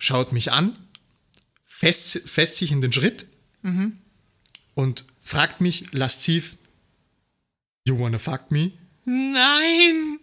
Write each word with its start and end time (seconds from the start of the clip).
schaut 0.00 0.32
mich 0.32 0.50
an, 0.50 0.76
fest, 1.64 2.22
fest 2.28 2.56
sich 2.56 2.72
in 2.72 2.80
den 2.80 2.92
Schritt 2.92 3.26
und 4.74 5.04
fragt 5.20 5.60
mich 5.60 5.92
lasziv, 5.92 6.56
You 7.86 7.98
wanna 7.98 8.18
fuck 8.18 8.50
me? 8.50 8.72
Nein! 9.04 10.19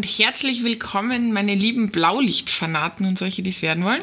Und 0.00 0.06
herzlich 0.06 0.64
willkommen, 0.64 1.34
meine 1.34 1.54
lieben 1.54 1.90
Blaulichtfanaten 1.90 3.04
und 3.04 3.18
solche, 3.18 3.42
die 3.42 3.50
es 3.50 3.60
werden 3.60 3.84
wollen. 3.84 4.00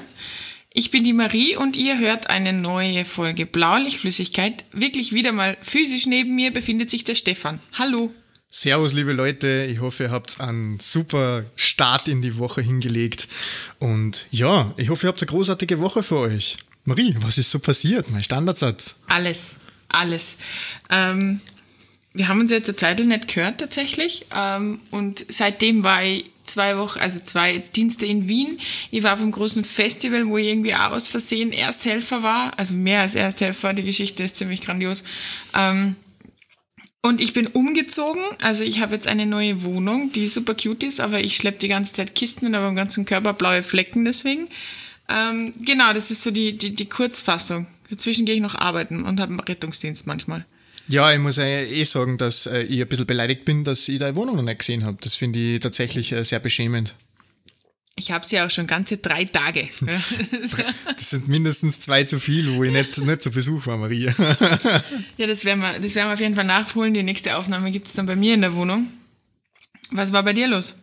Ich 0.71 0.91
bin 0.91 1.03
die 1.03 1.11
Marie 1.11 1.55
und 1.55 1.75
ihr 1.75 1.97
hört 1.97 2.29
eine 2.29 2.53
neue 2.53 3.03
Folge 3.03 3.47
Blaulichtflüssigkeit. 3.47 4.63
Wirklich 4.71 5.13
wieder 5.13 5.31
mal 5.31 5.57
physisch 5.59 6.05
neben 6.05 6.35
mir 6.35 6.53
befindet 6.53 6.91
sich 6.91 7.03
der 7.03 7.15
Stefan. 7.15 7.59
Hallo. 7.73 8.13
Servus, 8.47 8.93
liebe 8.93 9.11
Leute. 9.11 9.67
Ich 9.71 9.81
hoffe, 9.81 10.03
ihr 10.03 10.11
habt 10.11 10.39
einen 10.39 10.79
super 10.79 11.43
Start 11.55 12.07
in 12.09 12.21
die 12.21 12.37
Woche 12.37 12.61
hingelegt. 12.61 13.27
Und 13.79 14.27
ja, 14.29 14.75
ich 14.77 14.89
hoffe, 14.89 15.07
ihr 15.07 15.09
habt 15.09 15.23
eine 15.23 15.31
großartige 15.31 15.79
Woche 15.79 16.03
für 16.03 16.17
euch. 16.19 16.57
Marie, 16.85 17.15
was 17.21 17.39
ist 17.39 17.49
so 17.49 17.57
passiert? 17.57 18.11
Mein 18.11 18.21
Standardsatz. 18.21 18.97
Alles, 19.07 19.55
alles. 19.89 20.37
Ähm, 20.91 21.41
wir 22.17 22.27
haben 22.27 22.41
uns 22.41 22.51
jetzt 22.51 22.67
eine 22.67 22.75
Zeit 22.75 22.99
nicht 22.99 23.33
gehört 23.33 23.59
tatsächlich. 23.59 24.25
Ähm, 24.35 24.79
und 24.91 25.23
seitdem 25.29 25.83
war 25.83 26.03
ich 26.03 26.25
zwei 26.45 26.77
Wochen, 26.77 26.99
also 26.99 27.19
zwei 27.19 27.59
Dienste 27.75 28.05
in 28.05 28.27
Wien. 28.27 28.59
Ich 28.89 29.03
war 29.03 29.13
auf 29.13 29.21
einem 29.21 29.31
großen 29.31 29.63
Festival, 29.63 30.27
wo 30.27 30.37
ich 30.37 30.47
irgendwie 30.47 30.73
auch 30.73 30.91
aus 30.91 31.07
Versehen 31.07 31.51
Ersthelfer 31.51 32.23
war. 32.23 32.57
Also 32.57 32.73
mehr 32.73 33.01
als 33.01 33.15
Ersthelfer. 33.15 33.73
Die 33.73 33.83
Geschichte 33.83 34.23
ist 34.23 34.37
ziemlich 34.37 34.61
grandios. 34.61 35.03
Ähm, 35.53 35.95
und 37.03 37.21
ich 37.21 37.33
bin 37.33 37.47
umgezogen. 37.47 38.23
Also 38.41 38.63
ich 38.63 38.81
habe 38.81 38.95
jetzt 38.95 39.07
eine 39.07 39.25
neue 39.25 39.63
Wohnung, 39.63 40.11
die 40.11 40.27
super 40.27 40.55
cute 40.55 40.83
ist, 40.83 40.99
aber 40.99 41.19
ich 41.19 41.35
schleppe 41.35 41.59
die 41.59 41.67
ganze 41.67 41.93
Zeit 41.93 42.15
Kisten 42.15 42.47
und 42.47 42.55
habe 42.55 42.65
am 42.65 42.75
ganzen 42.75 43.05
Körper 43.05 43.33
blaue 43.33 43.61
Flecken 43.61 44.05
deswegen. 44.05 44.47
Ähm, 45.07 45.53
genau, 45.59 45.93
das 45.93 46.11
ist 46.11 46.23
so 46.23 46.31
die, 46.31 46.55
die, 46.55 46.73
die 46.73 46.89
Kurzfassung. 46.89 47.67
Dazwischen 47.89 48.25
gehe 48.25 48.35
ich 48.35 48.41
noch 48.41 48.55
arbeiten 48.55 49.03
und 49.03 49.19
habe 49.19 49.31
einen 49.31 49.39
Rettungsdienst 49.39 50.07
manchmal. 50.07 50.45
Ja, 50.89 51.11
ich 51.11 51.19
muss 51.19 51.35
ja 51.37 51.43
eh 51.43 51.83
sagen, 51.83 52.17
dass 52.17 52.45
äh, 52.45 52.61
ich 52.61 52.81
ein 52.81 52.87
bisschen 52.87 53.05
beleidigt 53.05 53.45
bin, 53.45 53.63
dass 53.63 53.87
ich 53.89 53.99
deine 53.99 54.15
Wohnung 54.15 54.37
noch 54.37 54.43
nicht 54.43 54.59
gesehen 54.59 54.85
habe. 54.85 54.97
Das 55.01 55.15
finde 55.15 55.39
ich 55.39 55.59
tatsächlich 55.59 56.13
äh, 56.13 56.23
sehr 56.23 56.39
beschämend. 56.39 56.95
Ich 57.99 58.11
habe 58.11 58.25
sie 58.25 58.39
auch 58.39 58.49
schon 58.49 58.67
ganze 58.67 58.97
drei 58.97 59.25
Tage. 59.25 59.67
Das 60.85 61.09
sind 61.11 61.27
mindestens 61.27 61.79
zwei 61.79 62.03
zu 62.03 62.19
viel, 62.19 62.55
wo 62.55 62.63
ich 62.63 62.71
nicht, 62.71 62.97
nicht 62.99 63.21
zu 63.21 63.31
Besuch 63.31 63.65
war, 63.65 63.77
Maria. 63.77 64.13
ja, 65.17 65.27
das 65.27 65.45
werden, 65.45 65.61
wir, 65.61 65.79
das 65.79 65.95
werden 65.95 66.09
wir 66.09 66.13
auf 66.13 66.19
jeden 66.19 66.35
Fall 66.35 66.43
nachholen. 66.43 66.93
Die 66.93 67.03
nächste 67.03 67.35
Aufnahme 67.37 67.71
gibt 67.71 67.87
es 67.87 67.93
dann 67.93 68.05
bei 68.05 68.15
mir 68.15 68.33
in 68.33 68.41
der 68.41 68.53
Wohnung. 68.53 68.87
Was 69.91 70.13
war 70.13 70.23
bei 70.23 70.33
dir 70.33 70.47
los? 70.47 70.75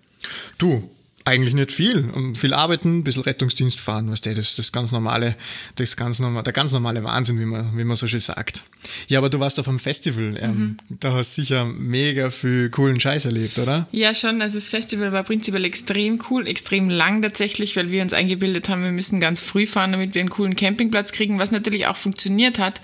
Du, 0.59 0.91
eigentlich 1.27 1.55
nicht 1.55 1.73
viel. 1.73 2.11
Viel 2.35 2.53
arbeiten, 2.53 2.99
ein 2.99 3.05
bisschen 3.05 3.23
Rettungsdienst 3.23 3.81
fahren, 3.81 4.11
weißt 4.11 4.27
du, 4.27 4.35
das 4.35 4.57
das 4.57 4.73
ganz 4.73 4.93
normale, 4.93 5.35
das 5.77 5.97
ganz 5.97 6.19
normal, 6.19 6.43
der 6.43 6.53
ganz 6.53 6.73
normale 6.73 7.03
Wahnsinn, 7.03 7.41
wie 7.41 7.47
man, 7.47 7.77
wie 7.77 7.85
man 7.85 7.97
so 7.97 8.07
schön 8.07 8.21
sagt. 8.21 8.63
Ja, 9.09 9.19
aber 9.19 9.31
du 9.31 9.41
warst 9.41 9.59
auf 9.59 9.67
einem 9.67 9.79
Festival. 9.79 10.37
Ähm, 10.41 10.77
Da 10.89 11.13
hast 11.15 11.37
du 11.37 11.43
sicher 11.43 11.65
mega 11.65 12.29
viel 12.29 12.69
coolen 12.69 13.01
Scheiß 13.01 13.25
erlebt, 13.25 13.59
oder? 13.59 13.89
Ja, 13.91 14.15
schon. 14.15 14.43
Also 14.43 14.59
das 14.59 14.69
Festival 14.69 15.13
war 15.13 15.23
prinzipiell 15.23 15.65
extrem 15.65 16.21
cool, 16.31 16.47
extrem 16.47 16.91
lang 16.91 17.23
tatsächlich, 17.23 17.75
weil 17.77 17.91
wir 17.91 18.03
uns 18.03 18.13
eingebildet 18.13 18.69
haben, 18.69 18.83
wir 18.83 18.93
müssen 18.93 19.19
ganz 19.21 19.41
früh 19.41 19.67
fahren, 19.67 19.93
damit 19.93 20.15
wir 20.15 20.21
einen 20.21 20.31
coolen 20.31 20.57
Campingplatz 20.57 21.13
kriegen, 21.13 21.39
was 21.39 21.51
natürlich 21.51 21.87
auch 21.87 21.97
funktioniert 21.97 22.59
hat. 22.59 22.83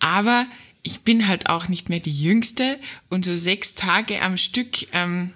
Aber 0.00 0.46
ich 0.82 1.00
bin 1.00 1.28
halt 1.28 1.48
auch 1.48 1.68
nicht 1.68 1.88
mehr 1.88 2.00
die 2.00 2.12
Jüngste 2.12 2.78
und 3.08 3.24
so 3.24 3.34
sechs 3.34 3.74
Tage 3.74 4.20
am 4.20 4.36
Stück 4.36 4.86
ähm, 4.92 5.32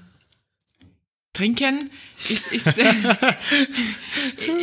trinken 1.34 1.90
ist, 2.30 2.50
ist, 2.52 2.78
äh, 2.78 2.84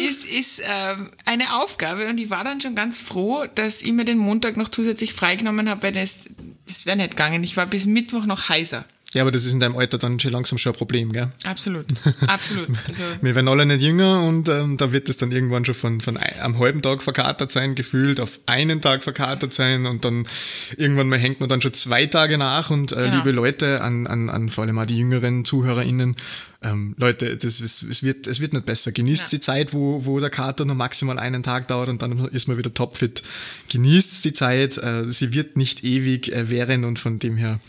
ist, 0.10 0.26
ist 0.26 0.62
ähm, 0.66 1.12
eine 1.26 1.56
Aufgabe 1.62 2.08
und 2.08 2.20
ich 2.20 2.30
war 2.30 2.44
dann 2.44 2.60
schon 2.62 2.76
ganz 2.76 3.00
froh, 3.00 3.46
dass 3.56 3.82
ich 3.82 3.92
mir 3.92 4.06
den 4.06 4.18
Montag 4.18 4.58
noch 4.58 4.70
zusätzlich 4.70 5.14
freigenommen 5.14 5.70
habe, 5.70 5.84
weil 5.84 5.92
das, 5.92 6.30
das 6.68 6.86
wäre 6.86 6.98
nicht 6.98 7.12
gegangen. 7.12 7.44
Ich 7.44 7.58
war 7.58 7.66
bis 7.68 7.86
Mittwoch 7.86 8.26
noch 8.26 8.50
heiser. 8.50 8.86
Ja, 9.14 9.24
aber 9.24 9.32
das 9.32 9.44
ist 9.44 9.52
in 9.52 9.60
deinem 9.60 9.76
Alter 9.76 9.98
dann 9.98 10.22
schon 10.22 10.32
langsam 10.32 10.58
schon 10.58 10.72
ein 10.72 10.78
Problem, 10.78 11.12
gell? 11.12 11.30
Absolut, 11.44 11.86
absolut. 12.28 12.70
Also, 12.88 13.04
Wir 13.22 13.36
werden 13.36 13.50
alle 13.50 13.66
nicht 13.66 13.82
jünger 13.82 14.24
und 14.24 14.48
ähm, 14.48 14.78
da 14.78 14.94
wird 14.94 15.10
es 15.10 15.18
dann 15.18 15.34
irgendwann 15.34 15.66
schon 15.66 15.76
von, 15.76 16.00
von 16.00 16.16
ein, 16.16 16.40
am 16.40 16.58
halben 16.60 16.82
Tag 16.82 17.04
verkatert 17.04 17.52
sein, 17.52 17.76
gefühlt, 17.76 18.22
auf 18.22 18.40
einen 18.46 18.80
Tag 18.80 19.04
verkatert 19.04 19.52
sein 19.52 19.86
und 19.86 20.06
dann 20.06 20.26
irgendwann 20.78 21.10
mal 21.10 21.20
hängt 21.20 21.42
man 21.42 21.50
dann 21.50 21.62
schon 21.62 21.74
zwei 21.74 22.06
Tage 22.06 22.38
nach 22.38 22.70
und 22.70 22.94
äh, 22.94 22.96
Genau. 22.96 23.18
liebe 23.18 23.32
Leute, 23.32 23.82
an, 23.82 24.08
an, 24.08 24.30
an 24.30 24.48
vor 24.48 24.64
allem 24.64 24.80
auch 24.80 24.86
die 24.86 24.98
jüngeren 25.00 25.44
ZuhörerInnen, 25.44 26.16
ähm, 26.64 26.96
Leute, 27.00 27.38
das, 27.38 27.60
es, 27.60 27.82
es, 27.82 28.04
wird, 28.04 28.28
es 28.28 28.40
wird 28.40 28.54
nicht 28.54 28.66
besser. 28.66 28.92
Genießt 28.92 29.24
Ja. 29.32 29.38
die 29.38 29.40
Zeit, 29.40 29.74
wo, 29.74 30.06
wo 30.06 30.20
der 30.20 30.30
Kater 30.30 30.64
nur 30.66 30.76
maximal 30.76 31.18
einen 31.18 31.42
Tag 31.42 31.68
dauert 31.68 31.90
und 31.90 32.02
dann 32.04 32.28
ist 32.28 32.48
man 32.48 32.58
wieder 32.58 32.72
topfit. 32.74 33.24
Genießt 33.72 34.24
die 34.26 34.34
Zeit, 34.34 34.78
äh, 34.78 35.06
sie 35.06 35.34
wird 35.34 35.58
nicht 35.58 35.84
ewig 35.84 36.32
äh, 36.32 36.50
währen 36.52 36.84
und 36.86 37.00
von 37.00 37.18
dem 37.18 37.36
her, 37.38 37.60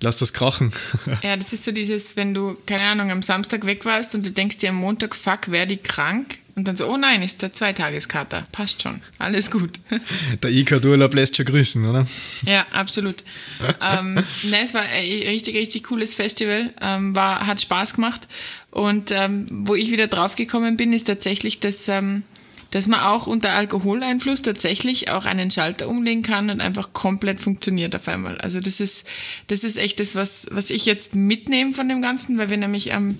lasst 0.00 0.20
das 0.20 0.34
krachen. 0.34 0.72
ja, 1.22 1.36
das 1.36 1.52
ist 1.54 1.64
so 1.64 1.72
dieses, 1.72 2.16
wenn 2.16 2.34
du, 2.34 2.56
keine 2.66 2.82
Ahnung, 2.82 3.10
am 3.10 3.22
Samstag 3.22 3.64
weg 3.64 3.84
warst 3.86 4.14
und 4.14 4.26
du 4.26 4.30
denkst 4.30 4.58
dir 4.58 4.68
am 4.70 4.76
Montag, 4.76 5.14
fuck, 5.16 5.50
werde 5.50 5.74
ich 5.74 5.82
krank? 5.82 6.38
Und 6.54 6.68
dann 6.68 6.76
so, 6.76 6.86
oh 6.86 6.98
nein, 6.98 7.22
ist 7.22 7.40
der 7.40 7.52
Zweitageskater. 7.52 8.44
Passt 8.52 8.82
schon, 8.82 9.00
alles 9.18 9.50
gut. 9.50 9.80
Der 10.42 10.50
IK-Urlaub 10.50 11.14
lässt 11.14 11.36
schon 11.36 11.46
grüßen, 11.46 11.86
oder? 11.86 12.06
Ja, 12.44 12.66
absolut. 12.72 13.24
ähm, 13.80 14.14
nein, 14.14 14.64
es 14.64 14.74
war 14.74 14.82
ein 14.82 15.02
richtig, 15.02 15.56
richtig 15.56 15.84
cooles 15.84 16.14
Festival, 16.14 16.70
ähm, 16.80 17.14
war, 17.14 17.46
hat 17.46 17.60
Spaß 17.60 17.94
gemacht. 17.94 18.28
Und 18.70 19.10
ähm, 19.12 19.46
wo 19.50 19.74
ich 19.74 19.90
wieder 19.90 20.08
draufgekommen 20.08 20.76
bin, 20.76 20.92
ist 20.92 21.04
tatsächlich, 21.04 21.60
dass, 21.60 21.88
ähm, 21.88 22.22
dass 22.70 22.86
man 22.86 23.00
auch 23.00 23.26
unter 23.26 23.52
Alkoholeinfluss 23.52 24.42
tatsächlich 24.42 25.10
auch 25.10 25.24
einen 25.24 25.50
Schalter 25.50 25.88
umlegen 25.88 26.22
kann 26.22 26.50
und 26.50 26.60
einfach 26.60 26.92
komplett 26.92 27.40
funktioniert 27.40 27.96
auf 27.96 28.08
einmal. 28.08 28.36
Also 28.38 28.60
das 28.60 28.78
ist, 28.78 29.06
das 29.46 29.64
ist 29.64 29.78
echt 29.78 30.00
das, 30.00 30.14
was, 30.16 30.48
was 30.50 30.68
ich 30.68 30.84
jetzt 30.84 31.14
mitnehme 31.14 31.72
von 31.72 31.88
dem 31.88 32.02
Ganzen, 32.02 32.36
weil 32.36 32.50
wir 32.50 32.58
nämlich 32.58 32.90
ähm, 32.90 33.18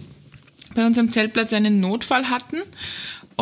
bei 0.75 0.87
unserem 0.87 1.11
Zeltplatz 1.11 1.55
einen 1.55 1.81
Notfall 1.81 2.29
hatten 2.29 2.59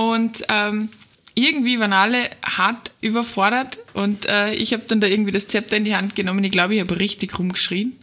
und 0.01 0.45
ähm, 0.49 0.89
irgendwie 1.35 1.79
waren 1.79 1.93
alle 1.93 2.23
hart 2.43 2.93
überfordert 3.03 3.81
und 3.93 4.27
äh, 4.27 4.55
ich 4.55 4.73
habe 4.73 4.83
dann 4.89 5.03
da 5.03 5.07
irgendwie 5.07 5.31
das 5.31 5.47
Zepter 5.49 5.77
in 5.77 5.85
die 5.85 5.95
Hand 5.95 6.17
genommen. 6.17 6.43
Ich 6.43 6.53
glaube, 6.53 6.75
ich 6.75 6.81
habe 6.81 6.99
richtig 6.99 7.39
rumgeschrien 7.39 7.95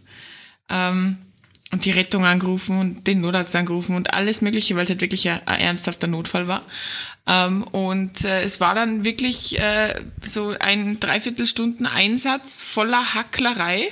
ähm, 0.69 1.17
und 1.71 1.85
die 1.85 1.91
Rettung 1.91 2.23
angerufen 2.23 2.79
und 2.79 3.07
den 3.07 3.21
Notarzt 3.21 3.55
angerufen 3.55 3.95
und 3.95 4.13
alles 4.13 4.41
Mögliche, 4.41 4.75
weil 4.75 4.83
es 4.83 4.91
halt 4.91 5.01
wirklich 5.01 5.27
ein, 5.27 5.41
ein 5.47 5.59
ernsthafter 5.59 6.05
Notfall 6.05 6.47
war. 6.47 6.63
Ähm, 7.25 7.63
und 7.63 8.23
äh, 8.23 8.43
es 8.43 8.59
war 8.59 8.75
dann 8.75 9.03
wirklich 9.03 9.59
äh, 9.59 9.95
so 10.21 10.53
ein 10.59 10.99
Dreiviertelstunden 10.99 11.87
Einsatz 11.87 12.61
voller 12.61 13.15
Hacklerei 13.15 13.89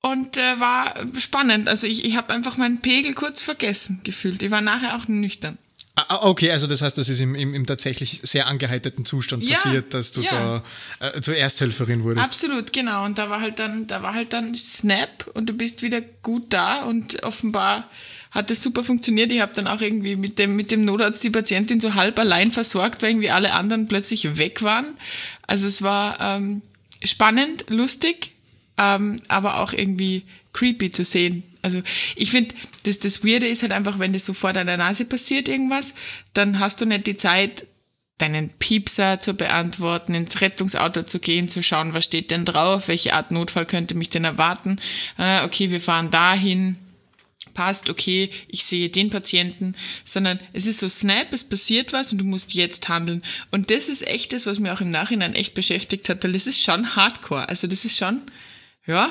und 0.00 0.36
äh, 0.36 0.60
war 0.60 0.94
spannend. 1.18 1.68
Also 1.68 1.88
ich, 1.88 2.04
ich 2.04 2.16
habe 2.16 2.32
einfach 2.32 2.56
meinen 2.56 2.82
Pegel 2.82 3.14
kurz 3.14 3.42
vergessen 3.42 4.00
gefühlt. 4.04 4.44
Ich 4.44 4.52
war 4.52 4.60
nachher 4.60 4.94
auch 4.94 5.08
nüchtern. 5.08 5.58
Ah, 5.96 6.26
okay, 6.28 6.50
also 6.50 6.66
das 6.66 6.82
heißt, 6.82 6.98
das 6.98 7.08
ist 7.08 7.20
im, 7.20 7.36
im, 7.36 7.54
im 7.54 7.66
tatsächlich 7.66 8.20
sehr 8.24 8.48
angeheiterten 8.48 9.04
Zustand 9.04 9.44
Ja, 9.44 9.54
passiert, 9.54 9.94
dass 9.94 10.10
du 10.10 10.22
ja. 10.22 10.62
da 11.00 11.08
äh, 11.08 11.20
zur 11.20 11.36
Ersthelferin 11.36 12.02
wurdest. 12.02 12.26
Absolut, 12.26 12.72
genau. 12.72 13.04
Und 13.04 13.18
da 13.18 13.30
war 13.30 13.40
halt 13.40 13.60
dann, 13.60 13.86
da 13.86 14.02
war 14.02 14.12
halt 14.12 14.32
dann 14.32 14.56
Snap 14.56 15.30
und 15.34 15.48
du 15.48 15.52
bist 15.52 15.82
wieder 15.82 16.00
gut 16.00 16.46
da 16.52 16.82
und 16.82 17.22
offenbar 17.22 17.88
hat 18.32 18.50
das 18.50 18.60
super 18.60 18.82
funktioniert. 18.82 19.30
Ich 19.30 19.40
habe 19.40 19.54
dann 19.54 19.68
auch 19.68 19.80
irgendwie 19.80 20.16
mit 20.16 20.40
dem, 20.40 20.56
mit 20.56 20.72
dem 20.72 20.84
Notarzt 20.84 21.22
die 21.22 21.30
Patientin 21.30 21.78
so 21.78 21.94
halb 21.94 22.18
allein 22.18 22.50
versorgt, 22.50 23.02
weil 23.02 23.10
irgendwie 23.10 23.30
alle 23.30 23.52
anderen 23.52 23.86
plötzlich 23.86 24.36
weg 24.36 24.62
waren. 24.62 24.86
Also 25.46 25.68
es 25.68 25.82
war 25.82 26.18
ähm, 26.20 26.62
spannend, 27.04 27.66
lustig, 27.68 28.32
ähm, 28.78 29.16
aber 29.28 29.60
auch 29.60 29.72
irgendwie 29.72 30.24
creepy 30.52 30.90
zu 30.90 31.04
sehen. 31.04 31.44
Also 31.64 31.82
ich 32.14 32.30
finde, 32.30 32.54
das, 32.84 33.00
das 33.00 33.24
Weirde 33.24 33.48
ist 33.48 33.62
halt 33.62 33.72
einfach, 33.72 33.98
wenn 33.98 34.12
das 34.12 34.26
so 34.26 34.34
vor 34.34 34.52
deiner 34.52 34.76
Nase 34.76 35.06
passiert 35.06 35.48
irgendwas, 35.48 35.94
dann 36.34 36.60
hast 36.60 36.80
du 36.80 36.84
nicht 36.84 37.06
die 37.06 37.16
Zeit, 37.16 37.66
deinen 38.18 38.50
Piepser 38.50 39.18
zu 39.18 39.34
beantworten, 39.34 40.14
ins 40.14 40.40
Rettungsauto 40.40 41.02
zu 41.02 41.18
gehen, 41.18 41.48
zu 41.48 41.62
schauen, 41.62 41.94
was 41.94 42.04
steht 42.04 42.30
denn 42.30 42.44
drauf, 42.44 42.86
welche 42.86 43.14
Art 43.14 43.32
Notfall 43.32 43.64
könnte 43.64 43.96
mich 43.96 44.10
denn 44.10 44.24
erwarten. 44.24 44.76
Äh, 45.18 45.44
okay, 45.44 45.70
wir 45.70 45.80
fahren 45.80 46.10
dahin, 46.10 46.76
passt, 47.54 47.90
okay, 47.90 48.30
ich 48.48 48.64
sehe 48.64 48.88
den 48.88 49.10
Patienten, 49.10 49.74
sondern 50.04 50.38
es 50.52 50.66
ist 50.66 50.80
so 50.80 50.88
Snap, 50.88 51.32
es 51.32 51.44
passiert 51.44 51.92
was 51.92 52.12
und 52.12 52.18
du 52.18 52.24
musst 52.24 52.54
jetzt 52.54 52.88
handeln. 52.88 53.22
Und 53.50 53.70
das 53.70 53.88
ist 53.88 54.06
echt 54.06 54.32
das, 54.32 54.46
was 54.46 54.60
mir 54.60 54.72
auch 54.72 54.80
im 54.80 54.90
Nachhinein 54.90 55.34
echt 55.34 55.54
beschäftigt 55.54 56.08
hat, 56.08 56.22
weil 56.22 56.32
das 56.32 56.46
ist 56.46 56.62
schon 56.62 56.94
Hardcore. 56.94 57.48
Also 57.48 57.66
das 57.66 57.84
ist 57.84 57.96
schon, 57.96 58.22
ja, 58.86 59.08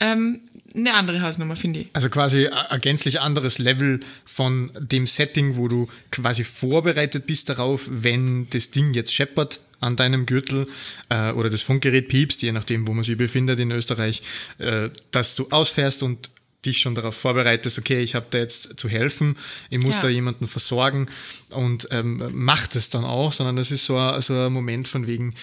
ähm, 0.00 0.40
eine 0.74 0.94
andere 0.94 1.20
Hausnummer, 1.22 1.56
finde 1.56 1.80
ich. 1.80 1.86
Also 1.92 2.08
quasi 2.08 2.46
ein 2.46 2.80
gänzlich 2.80 3.20
anderes 3.20 3.58
Level 3.58 4.00
von 4.24 4.70
dem 4.78 5.06
Setting, 5.06 5.56
wo 5.56 5.68
du 5.68 5.88
quasi 6.10 6.44
vorbereitet 6.44 7.26
bist 7.26 7.48
darauf, 7.48 7.88
wenn 7.90 8.48
das 8.50 8.70
Ding 8.70 8.94
jetzt 8.94 9.14
scheppert 9.14 9.60
an 9.80 9.96
deinem 9.96 10.26
Gürtel 10.26 10.68
äh, 11.08 11.32
oder 11.32 11.48
das 11.50 11.62
Funkgerät 11.62 12.08
piepst, 12.08 12.42
je 12.42 12.52
nachdem, 12.52 12.86
wo 12.86 12.92
man 12.92 13.02
sich 13.02 13.16
befindet 13.16 13.58
in 13.60 13.70
Österreich, 13.70 14.22
äh, 14.58 14.90
dass 15.10 15.36
du 15.36 15.48
ausfährst 15.50 16.02
und 16.02 16.30
dich 16.66 16.78
schon 16.78 16.94
darauf 16.94 17.16
vorbereitest, 17.16 17.78
okay, 17.78 18.00
ich 18.02 18.14
habe 18.14 18.26
da 18.30 18.38
jetzt 18.38 18.78
zu 18.78 18.88
helfen, 18.88 19.36
ich 19.70 19.78
muss 19.78 19.96
Ja. 19.96 20.02
da 20.02 20.08
jemanden 20.08 20.46
versorgen 20.46 21.06
und 21.50 21.88
ähm, 21.90 22.22
macht 22.32 22.76
es 22.76 22.90
dann 22.90 23.04
auch, 23.04 23.32
sondern 23.32 23.56
das 23.56 23.70
ist 23.70 23.86
so 23.86 23.96
ein, 23.96 24.20
so 24.20 24.34
ein 24.34 24.52
Moment 24.52 24.86
von 24.86 25.06
wegen, 25.06 25.34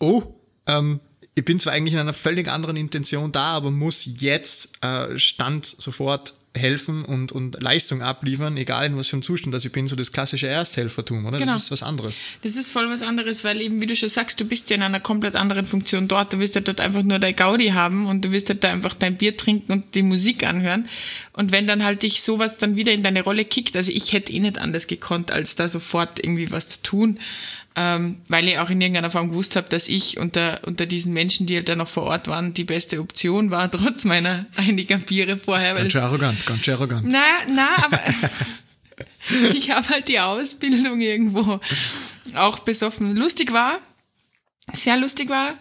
oh, 0.00 0.22
ähm, 0.66 1.00
ich 1.38 1.44
bin 1.44 1.60
zwar 1.60 1.72
eigentlich 1.72 1.94
in 1.94 2.00
einer 2.00 2.12
völlig 2.12 2.48
anderen 2.48 2.74
Intention 2.76 3.30
da, 3.30 3.52
aber 3.52 3.70
muss 3.70 4.10
jetzt 4.18 4.70
äh, 4.82 5.16
Stand 5.16 5.64
sofort 5.66 6.34
helfen 6.52 7.04
und, 7.04 7.30
und 7.30 7.62
Leistung 7.62 8.02
abliefern, 8.02 8.56
egal 8.56 8.86
in 8.86 8.96
was 8.96 9.06
für 9.06 9.12
einem 9.12 9.22
Zustand 9.22 9.54
das 9.54 9.64
ich 9.64 9.70
bin, 9.70 9.86
so 9.86 9.94
das 9.94 10.10
klassische 10.10 10.48
Ersthelfertum, 10.48 11.24
oder? 11.26 11.38
Genau. 11.38 11.52
Das 11.52 11.62
ist 11.62 11.70
was 11.70 11.84
anderes. 11.84 12.22
Das 12.42 12.56
ist 12.56 12.72
voll 12.72 12.90
was 12.90 13.02
anderes, 13.02 13.44
weil 13.44 13.60
eben, 13.60 13.80
wie 13.80 13.86
du 13.86 13.94
schon 13.94 14.08
sagst, 14.08 14.40
du 14.40 14.44
bist 14.46 14.68
ja 14.70 14.76
in 14.76 14.82
einer 14.82 14.98
komplett 14.98 15.36
anderen 15.36 15.64
Funktion 15.64 16.08
dort. 16.08 16.32
Du 16.32 16.40
wirst 16.40 16.56
ja 16.56 16.60
dort 16.60 16.80
einfach 16.80 17.04
nur 17.04 17.20
dein 17.20 17.36
Gaudi 17.36 17.68
haben 17.68 18.06
und 18.06 18.24
du 18.24 18.32
wirst 18.32 18.48
halt 18.48 18.64
da 18.64 18.70
einfach 18.72 18.94
dein 18.94 19.16
Bier 19.16 19.36
trinken 19.36 19.70
und 19.70 19.94
die 19.94 20.02
Musik 20.02 20.44
anhören. 20.44 20.88
Und 21.34 21.52
wenn 21.52 21.68
dann 21.68 21.84
halt 21.84 22.02
dich 22.02 22.22
sowas 22.22 22.58
dann 22.58 22.74
wieder 22.74 22.92
in 22.92 23.04
deine 23.04 23.22
Rolle 23.22 23.44
kickt, 23.44 23.76
also 23.76 23.92
ich 23.92 24.12
hätte 24.12 24.32
eh 24.32 24.40
nicht 24.40 24.58
anders 24.58 24.88
gekonnt, 24.88 25.30
als 25.30 25.54
da 25.54 25.68
sofort 25.68 26.18
irgendwie 26.18 26.50
was 26.50 26.68
zu 26.68 26.82
tun, 26.82 27.20
ähm, 27.80 28.16
weil 28.26 28.48
ich 28.48 28.58
auch 28.58 28.70
in 28.70 28.80
irgendeiner 28.80 29.08
Form 29.08 29.28
gewusst 29.28 29.54
habe, 29.54 29.68
dass 29.68 29.88
ich 29.88 30.18
unter, 30.18 30.60
unter 30.66 30.84
diesen 30.84 31.12
Menschen, 31.12 31.46
die 31.46 31.54
halt 31.54 31.68
da 31.68 31.76
noch 31.76 31.86
vor 31.86 32.02
Ort 32.02 32.26
waren, 32.26 32.52
die 32.52 32.64
beste 32.64 32.98
Option 32.98 33.52
war, 33.52 33.70
trotz 33.70 34.04
meiner 34.04 34.46
einiger 34.56 34.98
Biere 34.98 35.36
vorher. 35.36 35.74
Ganz 35.74 35.92
schön 35.92 36.02
arrogant, 36.02 36.44
ganz 36.44 36.64
schön 36.64 36.74
arrogant. 36.74 37.04
na, 37.06 37.22
na, 37.54 37.68
aber 37.84 38.00
ich 39.54 39.70
habe 39.70 39.88
halt 39.90 40.08
die 40.08 40.18
Ausbildung 40.18 41.00
irgendwo 41.00 41.60
auch 42.34 42.58
besoffen. 42.58 43.14
Lustig 43.14 43.52
war, 43.52 43.78
sehr 44.72 44.96
lustig 44.96 45.28
war, 45.28 45.54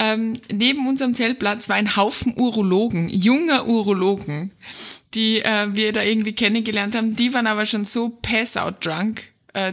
ähm, 0.00 0.40
neben 0.52 0.88
unserem 0.88 1.14
Zeltplatz 1.14 1.68
war 1.68 1.76
ein 1.76 1.94
Haufen 1.94 2.34
Urologen, 2.36 3.08
junger 3.10 3.68
Urologen, 3.68 4.52
die 5.14 5.38
äh, 5.40 5.68
wir 5.70 5.92
da 5.92 6.02
irgendwie 6.02 6.32
kennengelernt 6.32 6.96
haben. 6.96 7.14
Die 7.14 7.32
waren 7.32 7.46
aber 7.46 7.64
schon 7.64 7.84
so 7.84 8.08
pass-out 8.22 8.84
drunk, 8.84 9.29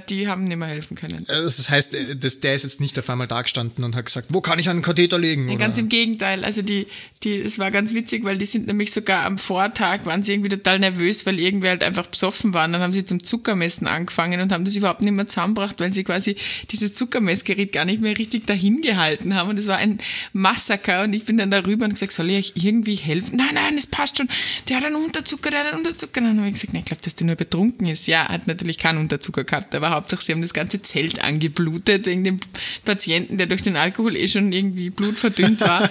die 0.10 0.28
haben 0.28 0.46
nicht 0.46 0.58
mehr 0.58 0.68
helfen 0.68 0.96
können. 0.96 1.26
Äh, 1.28 1.44
Das 1.44 1.70
heißt, 1.70 1.94
äh, 1.94 2.16
das, 2.16 2.40
der 2.40 2.56
ist 2.56 2.64
jetzt 2.64 2.82
nicht 2.82 2.98
auf 2.98 3.10
einmal 3.10 3.28
da 3.28 3.42
gestanden 3.42 3.84
und 3.84 3.96
hat 3.96 4.06
gesagt, 4.06 4.28
wo 4.32 4.42
kann 4.42 4.60
ich 4.60 4.70
einen 4.70 4.82
Katheter 4.82 5.20
legen? 5.20 5.50
Ja, 5.50 5.56
ganz 5.56 5.78
im 5.78 5.90
Gegenteil. 5.90 6.44
Also 6.44 6.62
die, 6.62 6.88
die, 7.24 7.36
es 7.42 7.60
war 7.60 7.72
ganz 7.72 7.94
witzig, 7.94 8.24
weil 8.24 8.38
die 8.38 8.46
sind 8.46 8.68
nämlich 8.68 8.92
sogar 8.92 9.26
am 9.26 9.38
Vortag 9.38 10.06
waren 10.06 10.24
sie 10.24 10.34
irgendwie 10.34 10.50
total 10.50 10.80
nervös, 10.80 11.26
weil 11.26 11.40
irgendwer 11.40 11.72
halt 11.72 11.84
einfach 11.84 12.08
besoffen 12.08 12.54
war. 12.54 12.66
Und 12.66 12.74
dann 12.74 12.82
haben 12.82 12.94
sie 12.94 13.06
zum 13.06 13.24
Zuckermessen 13.24 13.88
angefangen 13.88 14.42
und 14.42 14.52
haben 14.52 14.66
das 14.66 14.76
überhaupt 14.76 15.02
nicht 15.02 15.14
mehr 15.14 15.28
zusammengebracht, 15.28 15.80
weil 15.80 15.94
sie 15.94 16.04
quasi 16.04 16.36
dieses 16.72 16.94
Zuckermessgerät 16.94 17.72
gar 17.72 17.86
nicht 17.86 18.02
mehr 18.02 18.18
richtig 18.18 18.48
dahin 18.48 18.82
gehalten 18.82 19.36
haben. 19.36 19.50
Und 19.50 19.60
es 19.60 19.68
war 19.68 19.78
ein 19.78 20.00
Massaker. 20.34 21.04
Und 21.04 21.14
ich 21.14 21.26
bin 21.26 21.38
dann 21.38 21.52
darüber 21.52 21.86
und 21.86 21.92
gesagt, 21.92 22.12
soll 22.14 22.30
ich 22.30 22.38
euch 22.56 22.64
irgendwie 22.64 22.96
helfen? 22.96 23.38
Nein, 23.38 23.54
nein, 23.54 23.78
es 23.78 23.88
passt 23.88 24.18
schon. 24.18 24.28
Der 24.70 24.78
hat 24.78 24.86
einen 24.86 24.96
Unterzucker, 24.96 25.50
der 25.50 25.60
hat 25.62 25.68
einen 25.74 25.78
Unterzucker. 25.86 26.22
Und 26.22 26.28
dann 26.28 26.38
habe 26.38 26.48
ich 26.48 26.54
gesagt, 26.54 26.74
nein, 26.74 26.82
ich 26.82 26.88
glaube, 26.88 27.02
dass 27.04 27.16
der 27.16 27.28
nur 27.28 27.36
betrunken 27.36 27.88
ist. 27.88 28.08
Ja, 28.08 28.24
er 28.24 28.30
hat 28.30 28.48
natürlich 28.48 28.78
keinen 28.78 28.98
Unterzucker 29.00 29.44
gehabt, 29.44 29.67
aber 29.76 29.92
Hauptsache 29.92 30.24
sie 30.24 30.32
haben 30.32 30.42
das 30.42 30.54
ganze 30.54 30.82
Zelt 30.82 31.24
angeblutet 31.24 32.06
wegen 32.06 32.24
dem 32.24 32.40
Patienten, 32.86 33.38
der 33.38 33.48
durch 33.48 33.62
den 33.62 33.76
Alkohol 33.76 34.16
eh 34.16 34.28
schon 34.28 34.52
irgendwie 34.52 34.90
blutverdünnt 34.90 35.62
war. 35.62 35.90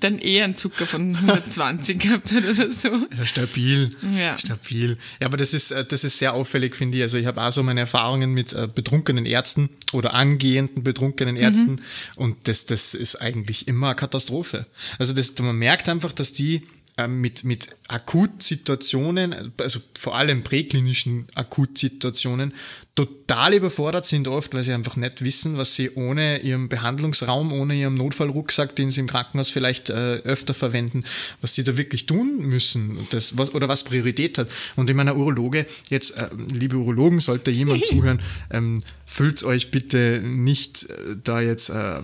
Dann 0.00 0.18
eher 0.18 0.44
einen 0.44 0.54
Zucker 0.54 0.84
von 0.84 1.16
120 1.16 1.98
gehabt 1.98 2.30
hat 2.32 2.44
oder 2.44 2.70
so. 2.70 2.88
Ja, 2.88 3.24
stabil. 3.24 3.96
Ja. 4.14 4.36
Stabil. 4.36 4.98
Ja, 5.18 5.28
aber 5.28 5.38
das 5.38 5.54
ist, 5.54 5.70
äh, 5.70 5.82
das 5.82 6.04
ist 6.04 6.18
sehr 6.18 6.34
auffällig, 6.34 6.76
finde 6.76 6.98
ich. 6.98 7.02
Also 7.04 7.16
ich 7.16 7.24
habe 7.24 7.40
auch 7.40 7.50
so 7.50 7.62
meine 7.62 7.80
Erfahrungen 7.80 8.34
mit 8.34 8.52
äh, 8.52 8.68
betrunkenen 8.72 9.24
Ärzten 9.24 9.70
oder 9.92 10.12
angehenden 10.12 10.82
betrunkenen 10.82 11.36
Ärzten 11.36 11.80
und 12.16 12.36
das, 12.48 12.66
das 12.66 12.92
ist 12.92 13.16
eigentlich 13.16 13.66
immer 13.66 13.86
eine 13.86 13.96
Katastrophe. 13.96 14.66
Also 14.98 15.14
das, 15.14 15.32
man 15.38 15.56
merkt 15.56 15.88
einfach, 15.88 16.12
dass 16.12 16.34
die 16.34 16.64
mit, 17.06 17.44
mit 17.44 17.68
Akutsituationen, 17.88 19.52
also 19.58 19.80
vor 19.96 20.16
allem 20.16 20.42
präklinischen 20.42 21.26
Akutsituationen, 21.34 22.52
total 22.98 23.54
überfordert 23.54 24.06
sind 24.06 24.26
oft, 24.26 24.54
weil 24.54 24.64
sie 24.64 24.72
einfach 24.72 24.96
nicht 24.96 25.22
wissen, 25.22 25.56
was 25.56 25.76
sie 25.76 25.90
ohne 25.94 26.40
ihren 26.40 26.68
Behandlungsraum, 26.68 27.52
ohne 27.52 27.74
ihren 27.74 27.94
Notfallrucksack, 27.94 28.74
den 28.74 28.90
sie 28.90 29.00
im 29.00 29.06
Krankenhaus 29.06 29.50
vielleicht 29.50 29.90
äh, 29.90 30.16
öfter 30.24 30.52
verwenden, 30.52 31.04
was 31.40 31.54
sie 31.54 31.62
da 31.62 31.76
wirklich 31.76 32.06
tun 32.06 32.38
müssen 32.38 32.98
das, 33.10 33.38
was, 33.38 33.54
oder 33.54 33.68
was 33.68 33.84
Priorität 33.84 34.38
hat. 34.38 34.48
Und 34.74 34.90
in 34.90 34.96
meiner 34.96 35.16
Urologe, 35.16 35.64
jetzt, 35.90 36.16
äh, 36.16 36.28
liebe 36.52 36.76
Urologen, 36.76 37.20
sollte 37.20 37.52
jemand 37.52 37.86
zuhören, 37.86 38.20
ähm, 38.50 38.78
fühlt 39.06 39.44
euch 39.44 39.70
bitte 39.70 40.20
nicht 40.24 40.90
äh, 40.90 41.16
da 41.22 41.40
jetzt 41.40 41.68
äh, 41.68 42.00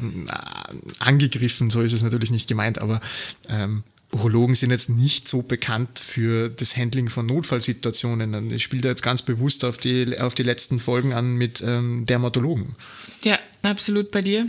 angegriffen, 1.00 1.70
so 1.70 1.80
ist 1.80 1.92
es 1.92 2.02
natürlich 2.02 2.30
nicht 2.30 2.48
gemeint, 2.48 2.78
aber 2.78 3.00
ähm, 3.48 3.82
Urologen 4.14 4.54
sind 4.54 4.70
jetzt 4.70 4.90
nicht 4.90 5.28
so 5.28 5.42
bekannt 5.42 5.98
für 5.98 6.48
das 6.48 6.76
Handling 6.76 7.08
von 7.08 7.26
Notfallsituationen. 7.26 8.50
Ich 8.52 8.62
spiele 8.62 8.82
da 8.82 8.88
jetzt 8.90 9.02
ganz 9.02 9.22
bewusst 9.22 9.64
auf 9.64 9.78
die, 9.78 10.18
auf 10.18 10.34
die 10.34 10.42
letzten 10.42 10.78
Folgen 10.78 11.12
an 11.12 11.34
mit 11.34 11.62
ähm, 11.66 12.06
Dermatologen. 12.06 12.76
Ja, 13.22 13.38
absolut 13.62 14.10
bei 14.10 14.22
dir. 14.22 14.48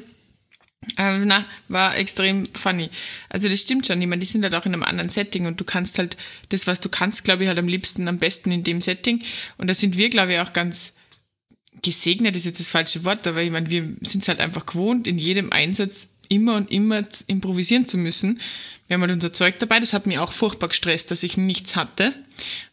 Ähm, 0.97 1.23
na, 1.25 1.45
war 1.67 1.97
extrem 1.97 2.45
funny. 2.53 2.89
Also 3.29 3.49
das 3.49 3.61
stimmt 3.61 3.87
schon. 3.87 4.01
Ich 4.01 4.07
meine, 4.07 4.19
die 4.19 4.27
sind 4.27 4.43
halt 4.43 4.53
auch 4.53 4.65
in 4.65 4.73
einem 4.73 4.83
anderen 4.83 5.09
Setting 5.09 5.47
und 5.47 5.59
du 5.59 5.63
kannst 5.63 5.97
halt 5.97 6.15
das, 6.49 6.67
was 6.67 6.79
du 6.79 6.89
kannst, 6.89 7.23
glaube 7.23 7.43
ich, 7.43 7.49
halt 7.49 7.57
am 7.57 7.67
liebsten, 7.67 8.07
am 8.07 8.19
besten 8.19 8.51
in 8.51 8.63
dem 8.63 8.81
Setting. 8.81 9.23
Und 9.57 9.67
da 9.67 9.73
sind 9.73 9.97
wir, 9.97 10.09
glaube 10.09 10.33
ich, 10.33 10.39
auch 10.39 10.53
ganz 10.53 10.93
gesegnet, 11.81 12.37
ist 12.37 12.45
jetzt 12.45 12.59
das 12.59 12.69
falsche 12.69 13.03
Wort, 13.03 13.27
aber 13.27 13.41
ich 13.41 13.51
meine, 13.51 13.69
wir 13.69 13.95
sind 14.01 14.21
es 14.21 14.27
halt 14.27 14.39
einfach 14.39 14.65
gewohnt, 14.65 15.07
in 15.07 15.17
jedem 15.17 15.51
Einsatz 15.51 16.09
immer 16.29 16.55
und 16.55 16.71
immer 16.71 17.03
improvisieren 17.27 17.87
zu 17.87 17.97
müssen. 17.97 18.39
Wir 18.87 18.95
haben 18.95 19.01
halt 19.01 19.11
unser 19.11 19.33
Zeug 19.33 19.57
dabei, 19.59 19.79
das 19.79 19.93
hat 19.93 20.05
mich 20.05 20.19
auch 20.19 20.31
furchtbar 20.31 20.69
gestresst, 20.69 21.09
dass 21.11 21.23
ich 21.23 21.37
nichts 21.37 21.75
hatte. 21.75 22.13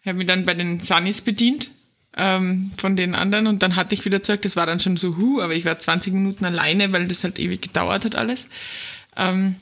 Ich 0.03 0.09
habe 0.09 0.19
mich 0.19 0.27
dann 0.27 0.45
bei 0.45 0.55
den 0.55 0.79
Sunnies 0.79 1.23
bedient 1.23 1.71
ähm, 2.17 2.71
von 2.77 2.97
den 2.97 3.15
anderen 3.15 3.47
und 3.47 3.63
dann 3.63 3.77
hatte 3.77 3.95
ich 3.95 4.05
wieder 4.05 4.23
Zeug, 4.23 4.43
das 4.43 4.57
war 4.57 4.67
dann 4.67 4.81
schon 4.81 4.97
so, 4.97 5.17
hu, 5.17 5.41
aber 5.41 5.55
ich 5.55 5.65
war 5.65 5.79
20 5.79 6.13
Minuten 6.13 6.45
alleine, 6.45 6.93
weil 6.93 7.09
das 7.09 7.25
halt 7.25 7.39
ewig 7.39 7.63
gedauert 7.63 8.05
hat 8.05 8.17
alles. 8.17 8.49
Ähm, 9.17 9.57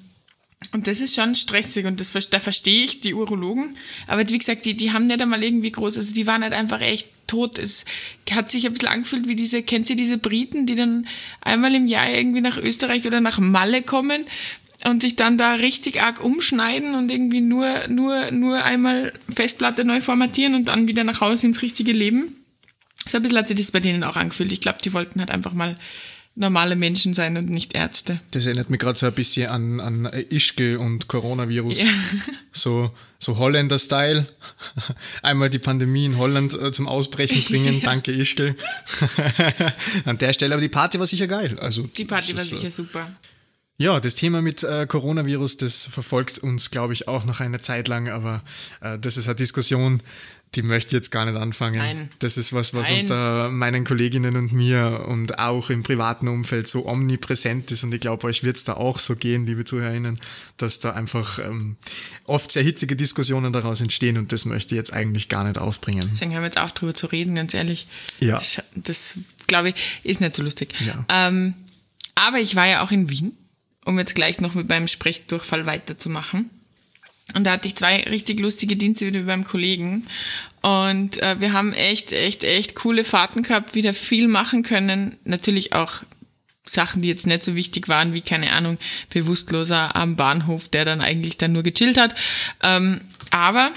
und 0.72 0.86
das 0.86 1.00
ist 1.00 1.14
schon 1.14 1.34
stressig 1.34 1.86
und 1.86 2.00
das, 2.00 2.12
da 2.28 2.38
verstehe 2.38 2.84
ich 2.84 3.00
die 3.00 3.14
Urologen. 3.14 3.76
Aber 4.06 4.28
wie 4.28 4.38
gesagt, 4.38 4.64
die, 4.66 4.74
die 4.74 4.92
haben 4.92 5.06
nicht 5.06 5.22
einmal 5.22 5.42
irgendwie 5.42 5.72
groß, 5.72 5.96
also 5.96 6.12
die 6.12 6.26
waren 6.26 6.42
halt 6.42 6.52
einfach 6.52 6.80
echt 6.80 7.08
tot. 7.26 7.58
Es 7.58 7.84
hat 8.30 8.50
sich 8.50 8.66
ein 8.66 8.72
bisschen 8.72 8.88
angefühlt 8.88 9.26
wie 9.26 9.36
diese, 9.36 9.62
kennt 9.62 9.88
ihr 9.88 9.96
diese 9.96 10.18
Briten, 10.18 10.66
die 10.66 10.74
dann 10.74 11.06
einmal 11.40 11.74
im 11.74 11.86
Jahr 11.86 12.10
irgendwie 12.10 12.40
nach 12.40 12.58
Österreich 12.58 13.06
oder 13.06 13.20
nach 13.20 13.38
Malle 13.38 13.82
kommen 13.82 14.26
und 14.84 15.02
sich 15.02 15.16
dann 15.16 15.36
da 15.36 15.54
richtig 15.54 16.02
arg 16.02 16.22
umschneiden 16.22 16.94
und 16.94 17.10
irgendwie 17.10 17.40
nur, 17.40 17.68
nur, 17.88 18.30
nur 18.30 18.64
einmal 18.64 19.12
Festplatte 19.34 19.84
neu 19.84 20.00
formatieren 20.00 20.54
und 20.54 20.68
dann 20.68 20.88
wieder 20.88 21.04
nach 21.04 21.20
Hause 21.20 21.46
ins 21.46 21.62
richtige 21.62 21.92
Leben. 21.92 22.36
So 23.06 23.18
ein 23.18 23.22
bisschen 23.22 23.38
hat 23.38 23.48
sich 23.48 23.56
das 23.56 23.70
bei 23.70 23.80
denen 23.80 24.04
auch 24.04 24.16
angefühlt. 24.16 24.52
Ich 24.52 24.60
glaube, 24.60 24.78
die 24.84 24.92
wollten 24.92 25.20
halt 25.20 25.30
einfach 25.30 25.52
mal 25.52 25.76
normale 26.36 26.76
Menschen 26.76 27.12
sein 27.12 27.36
und 27.36 27.50
nicht 27.50 27.74
Ärzte. 27.74 28.20
Das 28.30 28.46
erinnert 28.46 28.70
mich 28.70 28.80
gerade 28.80 28.98
so 28.98 29.06
ein 29.06 29.12
bisschen 29.12 29.48
an, 29.48 29.80
an 29.80 30.06
Ischgl 30.30 30.76
und 30.76 31.08
Coronavirus. 31.08 31.82
Ja. 31.82 31.88
So, 32.52 32.92
so 33.18 33.36
Holländer-Style. 33.38 34.26
Einmal 35.22 35.50
die 35.50 35.58
Pandemie 35.58 36.06
in 36.06 36.18
Holland 36.18 36.54
äh, 36.54 36.72
zum 36.72 36.88
Ausbrechen 36.88 37.42
bringen. 37.44 37.80
Danke, 37.84 38.12
Ischgl. 38.12 38.54
an 40.04 40.18
der 40.18 40.32
Stelle, 40.32 40.54
aber 40.54 40.62
die 40.62 40.68
Party 40.68 40.98
war 40.98 41.06
sicher 41.06 41.26
geil. 41.26 41.58
Also, 41.60 41.82
Die 41.96 42.04
Party 42.04 42.34
war 42.34 42.42
äh, 42.42 42.46
sicher 42.46 42.70
super. 42.70 43.06
Ja, 43.80 43.98
das 43.98 44.14
Thema 44.14 44.42
mit 44.42 44.62
äh, 44.62 44.86
Coronavirus, 44.86 45.56
das 45.56 45.86
verfolgt 45.86 46.40
uns, 46.40 46.70
glaube 46.70 46.92
ich, 46.92 47.08
auch 47.08 47.24
noch 47.24 47.40
eine 47.40 47.60
Zeit 47.60 47.88
lang, 47.88 48.10
aber 48.10 48.42
äh, 48.82 48.98
das 48.98 49.16
ist 49.16 49.26
eine 49.26 49.36
Diskussion, 49.36 50.02
die 50.54 50.60
möchte 50.60 50.88
ich 50.88 50.92
jetzt 50.92 51.10
gar 51.10 51.24
nicht 51.24 51.38
anfangen. 51.38 51.78
Nein. 51.78 52.10
Das 52.18 52.36
ist 52.36 52.52
was, 52.52 52.74
was 52.74 52.90
Nein. 52.90 53.00
unter 53.00 53.48
meinen 53.48 53.84
Kolleginnen 53.84 54.36
und 54.36 54.52
mir 54.52 55.06
und 55.08 55.38
auch 55.38 55.70
im 55.70 55.82
privaten 55.82 56.28
Umfeld 56.28 56.68
so 56.68 56.86
omnipräsent 56.86 57.70
ist 57.70 57.82
und 57.82 57.94
ich 57.94 58.02
glaube, 58.02 58.26
euch 58.26 58.44
wird 58.44 58.58
es 58.58 58.64
da 58.64 58.74
auch 58.74 58.98
so 58.98 59.16
gehen, 59.16 59.46
liebe 59.46 59.64
ZuhörerInnen, 59.64 60.20
dass 60.58 60.80
da 60.80 60.90
einfach 60.90 61.38
ähm, 61.38 61.76
oft 62.26 62.52
sehr 62.52 62.62
hitzige 62.62 62.96
Diskussionen 62.96 63.50
daraus 63.50 63.80
entstehen 63.80 64.18
und 64.18 64.30
das 64.30 64.44
möchte 64.44 64.74
ich 64.74 64.76
jetzt 64.76 64.92
eigentlich 64.92 65.30
gar 65.30 65.44
nicht 65.44 65.56
aufbringen. 65.56 66.06
Deswegen 66.12 66.32
hören 66.32 66.42
wir 66.42 66.48
jetzt 66.48 66.60
auf, 66.60 66.72
drüber 66.72 66.92
zu 66.92 67.06
reden, 67.06 67.34
ganz 67.34 67.54
ehrlich. 67.54 67.86
Ja. 68.18 68.42
Das, 68.74 69.16
glaube 69.46 69.70
ich, 69.70 69.74
ist 70.04 70.20
nicht 70.20 70.36
so 70.36 70.42
lustig. 70.42 70.74
Ja. 70.84 71.02
Ähm, 71.08 71.54
aber 72.14 72.40
ich 72.40 72.54
war 72.56 72.66
ja 72.66 72.82
auch 72.82 72.90
in 72.90 73.08
Wien, 73.08 73.34
um 73.84 73.98
jetzt 73.98 74.14
gleich 74.14 74.40
noch 74.40 74.54
mit 74.54 74.68
meinem 74.68 74.88
Sprechdurchfall 74.88 75.66
weiterzumachen. 75.66 76.50
Und 77.34 77.44
da 77.44 77.52
hatte 77.52 77.68
ich 77.68 77.76
zwei 77.76 78.02
richtig 78.02 78.40
lustige 78.40 78.76
Dienste 78.76 79.06
wieder 79.06 79.22
beim 79.22 79.44
Kollegen. 79.44 80.06
Und 80.62 81.22
äh, 81.22 81.40
wir 81.40 81.52
haben 81.52 81.72
echt, 81.72 82.12
echt, 82.12 82.44
echt 82.44 82.74
coole 82.74 83.04
Fahrten 83.04 83.42
gehabt, 83.42 83.74
wieder 83.74 83.94
viel 83.94 84.28
machen 84.28 84.62
können. 84.62 85.16
Natürlich 85.24 85.72
auch 85.72 86.02
Sachen, 86.66 87.02
die 87.02 87.08
jetzt 87.08 87.26
nicht 87.26 87.42
so 87.42 87.54
wichtig 87.54 87.88
waren, 87.88 88.14
wie, 88.14 88.20
keine 88.20 88.52
Ahnung, 88.52 88.78
Bewusstloser 89.10 89.96
am 89.96 90.16
Bahnhof, 90.16 90.68
der 90.68 90.84
dann 90.84 91.00
eigentlich 91.00 91.36
dann 91.36 91.52
nur 91.52 91.62
gechillt 91.62 91.98
hat. 91.98 92.14
Ähm, 92.62 93.00
aber 93.30 93.70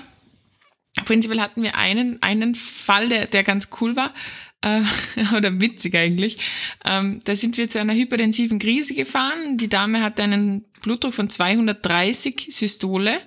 prinzipiell 1.05 1.39
hatten 1.39 1.63
wir 1.63 1.75
einen, 1.75 2.21
einen 2.21 2.55
Fall, 2.55 3.09
der, 3.09 3.27
der 3.27 3.43
ganz 3.43 3.69
cool 3.79 3.95
war, 3.95 4.13
oder 5.37 5.59
witzig 5.59 5.95
eigentlich. 5.95 6.37
Ähm, 6.85 7.21
da 7.25 7.35
sind 7.35 7.57
wir 7.57 7.69
zu 7.69 7.79
einer 7.79 7.93
hypertensiven 7.93 8.59
Krise 8.59 8.93
gefahren. 8.93 9.57
Die 9.57 9.69
Dame 9.69 10.01
hatte 10.01 10.23
einen 10.23 10.65
Blutdruck 10.81 11.13
von 11.13 11.29
230 11.29 12.47
Systole 12.49 13.19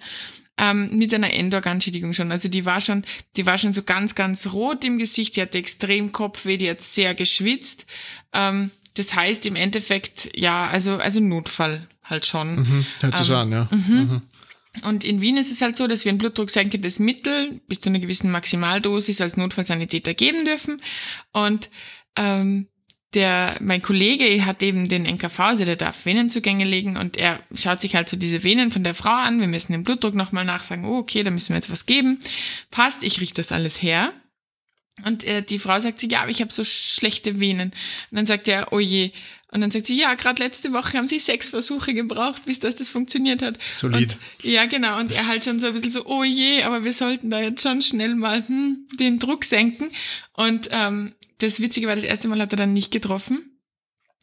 ähm, 0.59 0.97
mit 0.97 1.13
einer 1.13 1.33
Endorganschädigung 1.33 2.13
schon. 2.13 2.33
Also 2.33 2.49
die 2.49 2.65
war 2.65 2.81
schon, 2.81 3.05
die 3.37 3.47
war 3.47 3.59
schon 3.59 3.73
so 3.73 3.83
ganz, 3.83 4.15
ganz 4.15 4.53
rot 4.53 4.85
im 4.85 4.99
Gesicht, 4.99 5.37
die 5.37 5.43
hatte 5.43 5.59
extrem 5.59 6.13
Kopfweh, 6.13 6.57
die 6.57 6.71
hat 6.71 6.83
sehr 6.83 7.15
geschwitzt. 7.15 7.87
Ähm, 8.33 8.71
das 8.95 9.15
heißt 9.15 9.45
im 9.47 9.57
Endeffekt, 9.57 10.31
ja, 10.35 10.67
also, 10.69 10.97
also 10.97 11.21
Notfall 11.21 11.87
halt 12.05 12.25
schon. 12.25 12.57
Mhm, 12.57 12.87
hört 13.01 13.19
sich 13.19 13.29
ähm, 13.29 13.37
an, 13.37 13.53
ja. 13.53 13.69
Mhm. 13.71 13.97
Mhm. 13.97 14.23
Und 14.85 15.05
in 15.05 15.21
Wien 15.21 15.37
ist 15.37 15.51
es 15.51 15.63
halt 15.63 15.77
so, 15.77 15.87
dass 15.87 16.05
wir 16.05 16.13
ein 16.13 16.19
blutdrucksenkendes 16.19 16.99
Mittel 16.99 17.61
bis 17.69 17.81
zu 17.81 17.91
einer 17.91 17.99
gewissen 17.99 18.31
Maximaldosis 18.31 19.21
als 19.21 19.37
Notfallsanitäter 19.37 20.15
geben 20.15 20.45
dürfen. 20.45 20.81
Und 21.33 21.71
ähm, 22.17 22.69
der, 23.15 23.57
mein 23.61 23.81
Kollege 23.81 24.45
hat 24.45 24.63
eben 24.63 24.89
den 24.89 25.07
NKV, 25.07 25.41
also 25.41 25.65
der 25.65 25.77
darf 25.77 26.05
Venenzugänge 26.05 26.65
legen 26.65 26.97
und 26.97 27.17
er 27.17 27.41
schaut 27.55 27.81
sich 27.81 27.97
halt 27.97 28.09
so 28.09 28.17
diese 28.17 28.45
Venen 28.45 28.71
von 28.71 28.85
der 28.85 28.95
Frau 28.95 29.15
an. 29.15 29.41
Wir 29.41 29.47
müssen 29.47 29.73
den 29.73 29.85
Blutdruck 29.85 30.15
nochmal 30.15 30.45
nachsagen. 30.45 30.85
Oh, 30.85 30.99
okay, 30.99 31.23
da 31.23 31.31
müssen 31.31 31.51
wir 31.51 31.57
jetzt 31.57 31.71
was 31.71 31.87
geben. 31.87 32.21
Passt, 32.71 33.03
ich 33.03 33.21
richte 33.21 33.37
das 33.37 33.53
alles 33.53 33.83
her. 33.83 34.13
Und 35.05 35.25
äh, 35.25 35.43
die 35.43 35.59
Frau 35.59 35.79
sagt 35.81 35.99
so, 35.99 36.07
ja, 36.07 36.23
aber 36.23 36.31
ich 36.31 36.41
habe 36.41 36.53
so 36.53 36.65
schlechte 36.65 37.41
Venen. 37.41 37.71
Und 38.11 38.17
dann 38.17 38.27
sagt 38.27 38.49
er, 38.49 38.73
oh 38.73 38.81
je. 38.81 39.13
Und 39.53 39.61
dann 39.61 39.71
sagt 39.71 39.87
sie, 39.87 39.99
ja, 39.99 40.15
gerade 40.15 40.43
letzte 40.43 40.73
Woche 40.73 40.99
haben 40.99 41.07
sie 41.07 41.21
sechs 41.21 41.51
Versuche 41.51 41.95
gebraucht, 41.95 42.45
bis 42.47 42.59
das, 42.59 42.77
das 42.77 42.91
funktioniert 42.91 43.43
hat. 43.43 43.59
Solid. 43.71 44.13
Und, 44.13 44.45
ja, 44.45 44.67
genau. 44.67 44.99
Und 44.99 45.13
er 45.13 45.29
halt 45.29 45.45
schon 45.45 45.61
so 45.61 45.69
ein 45.69 45.73
bisschen 45.73 45.91
so, 45.91 46.05
oh 46.07 46.25
je, 46.25 46.63
aber 46.65 46.85
wir 46.85 46.93
sollten 46.93 47.31
da 47.31 47.41
jetzt 47.41 47.63
schon 47.63 47.81
schnell 47.81 48.17
mal 48.17 48.47
hm, 48.47 48.87
den 48.99 49.19
Druck 49.19 49.45
senken. 49.45 49.89
Und 50.35 50.69
ähm, 50.73 51.15
das 51.39 51.61
Witzige 51.61 51.87
war, 51.87 51.95
das 51.95 52.05
erste 52.05 52.29
Mal 52.29 52.41
hat 52.41 52.53
er 52.53 52.57
dann 52.57 52.73
nicht 52.73 52.91
getroffen. 52.91 53.57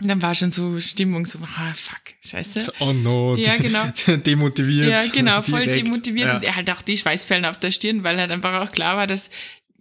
Und 0.02 0.08
dann 0.10 0.22
war 0.22 0.36
schon 0.36 0.52
so 0.52 0.80
Stimmung, 0.82 1.26
so, 1.26 1.40
ah, 1.42 1.74
fuck, 1.74 2.02
scheiße. 2.26 2.74
Oh 2.80 2.92
no, 2.92 3.36
ja, 3.38 3.56
genau. 3.56 3.84
demotiviert. 4.26 4.90
Ja, 4.90 5.06
genau, 5.08 5.42
voll 5.42 5.66
direkt. 5.66 5.86
demotiviert. 5.86 6.30
Ja. 6.30 6.36
Und 6.36 6.44
er 6.44 6.56
halt 6.56 6.70
auch 6.72 6.82
die 6.82 6.98
Schweißperlen 6.98 7.46
auf 7.46 7.60
der 7.60 7.72
Stirn, 7.72 8.04
weil 8.04 8.20
halt 8.20 8.32
einfach 8.32 8.62
auch 8.62 8.72
klar 8.72 8.98
war, 8.98 9.08
dass 9.08 9.30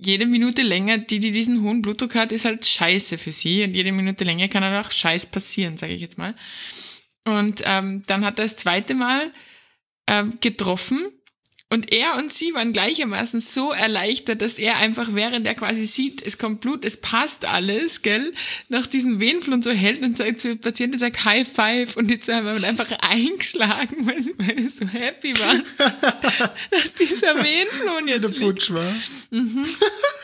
jede 0.04 0.26
Minute 0.26 0.62
länger, 0.62 0.99
die, 0.99 1.21
die 1.21 1.32
diesen 1.32 1.62
hohen 1.62 1.82
Blutdruck 1.82 2.14
hat, 2.14 2.32
ist 2.32 2.44
halt 2.44 2.64
scheiße 2.64 3.18
für 3.18 3.32
sie. 3.32 3.64
Und 3.64 3.75
jede 3.75 3.92
Minute 3.92 4.25
länger 4.25 4.49
kann 4.49 4.64
halt 4.64 4.85
auch 4.85 4.90
Scheiß 4.90 5.26
passieren, 5.26 5.76
sage 5.76 5.94
ich 5.94 6.00
jetzt 6.00 6.18
mal. 6.18 6.35
Und 7.25 7.62
ähm, 7.64 8.02
dann 8.06 8.25
hat 8.25 8.38
er 8.38 8.44
das 8.44 8.56
zweite 8.56 8.94
Mal 8.94 9.30
ähm, 10.06 10.35
getroffen 10.40 11.06
und 11.73 11.91
er 11.91 12.17
und 12.19 12.31
sie 12.31 12.52
waren 12.52 12.73
gleichermaßen 12.75 13.41
so 13.41 13.73
erleichtert, 13.73 14.43
dass 14.43 14.59
er 14.59 14.76
einfach, 14.76 15.14
während 15.14 15.47
er 15.47 15.55
quasi 15.55 15.87
sieht, 15.87 16.21
es 16.21 16.37
kommt 16.37 16.61
Blut, 16.61 16.85
es 16.85 16.99
passt 16.99 17.47
alles, 17.47 18.02
gell, 18.02 18.35
nach 18.69 18.87
diesem 18.87 19.21
Wehenflug 19.21 19.64
so 19.64 19.71
hält 19.71 20.02
und 20.02 20.14
sagt 20.14 20.41
zu 20.41 20.49
dem 20.49 20.59
Patienten, 20.59 20.99
sagt 20.99 21.25
High 21.25 21.49
Five 21.49 21.97
und 21.97 22.11
die 22.11 22.19
zwei 22.19 22.35
haben 22.35 22.62
einfach 22.62 22.93
eingeschlagen, 23.00 24.07
weil 24.07 24.23
sie 24.23 24.35
beide 24.35 24.69
so 24.69 24.87
happy 24.87 25.33
waren, 25.38 25.64
dass 26.71 26.95
dieser 26.95 27.43
Wehenflug 27.43 28.07
jetzt 28.07 28.38
Der 28.38 28.45
Putsch 28.45 28.71
war. 28.71 28.95
Mhm. 29.31 29.64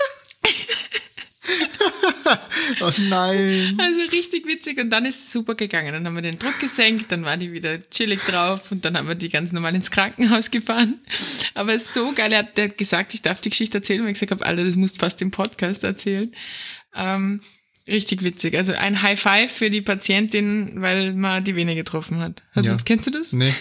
oh 2.80 2.90
nein. 3.08 3.78
Also 3.78 4.00
richtig 4.12 4.46
witzig. 4.46 4.78
Und 4.78 4.90
dann 4.90 5.04
ist 5.04 5.26
es 5.26 5.32
super 5.32 5.54
gegangen. 5.54 5.92
Dann 5.92 6.06
haben 6.06 6.14
wir 6.14 6.22
den 6.22 6.38
Druck 6.38 6.58
gesenkt, 6.58 7.10
dann 7.12 7.24
war 7.24 7.36
die 7.36 7.52
wieder 7.52 7.78
chillig 7.90 8.20
drauf 8.20 8.70
und 8.70 8.84
dann 8.84 8.96
haben 8.96 9.08
wir 9.08 9.14
die 9.14 9.28
ganz 9.28 9.52
normal 9.52 9.74
ins 9.74 9.90
Krankenhaus 9.90 10.50
gefahren. 10.50 10.98
Aber 11.54 11.74
es 11.74 11.84
ist 11.84 11.94
so 11.94 12.12
geil. 12.12 12.32
Er 12.32 12.40
hat, 12.40 12.58
er 12.58 12.68
hat 12.68 12.78
gesagt, 12.78 13.14
ich 13.14 13.22
darf 13.22 13.40
die 13.40 13.50
Geschichte 13.50 13.78
erzählen, 13.78 14.02
weil 14.02 14.12
ich 14.12 14.20
gesagt 14.20 14.32
habe, 14.32 14.46
Alter, 14.46 14.64
das 14.64 14.76
musst 14.76 14.96
du 14.96 15.00
fast 15.00 15.20
im 15.22 15.30
Podcast 15.30 15.84
erzählen. 15.84 16.32
Ähm, 16.94 17.40
Richtig 17.88 18.22
witzig. 18.22 18.54
Also 18.54 18.74
ein 18.74 19.00
High 19.00 19.18
Five 19.18 19.50
für 19.50 19.70
die 19.70 19.80
Patientin, 19.80 20.82
weil 20.82 21.14
man 21.14 21.42
die 21.42 21.56
Vene 21.56 21.74
getroffen 21.74 22.20
hat. 22.20 22.42
Hast 22.52 22.66
ja. 22.66 22.72
das, 22.72 22.84
kennst 22.84 23.06
du 23.06 23.10
das? 23.10 23.32
Nee. 23.32 23.54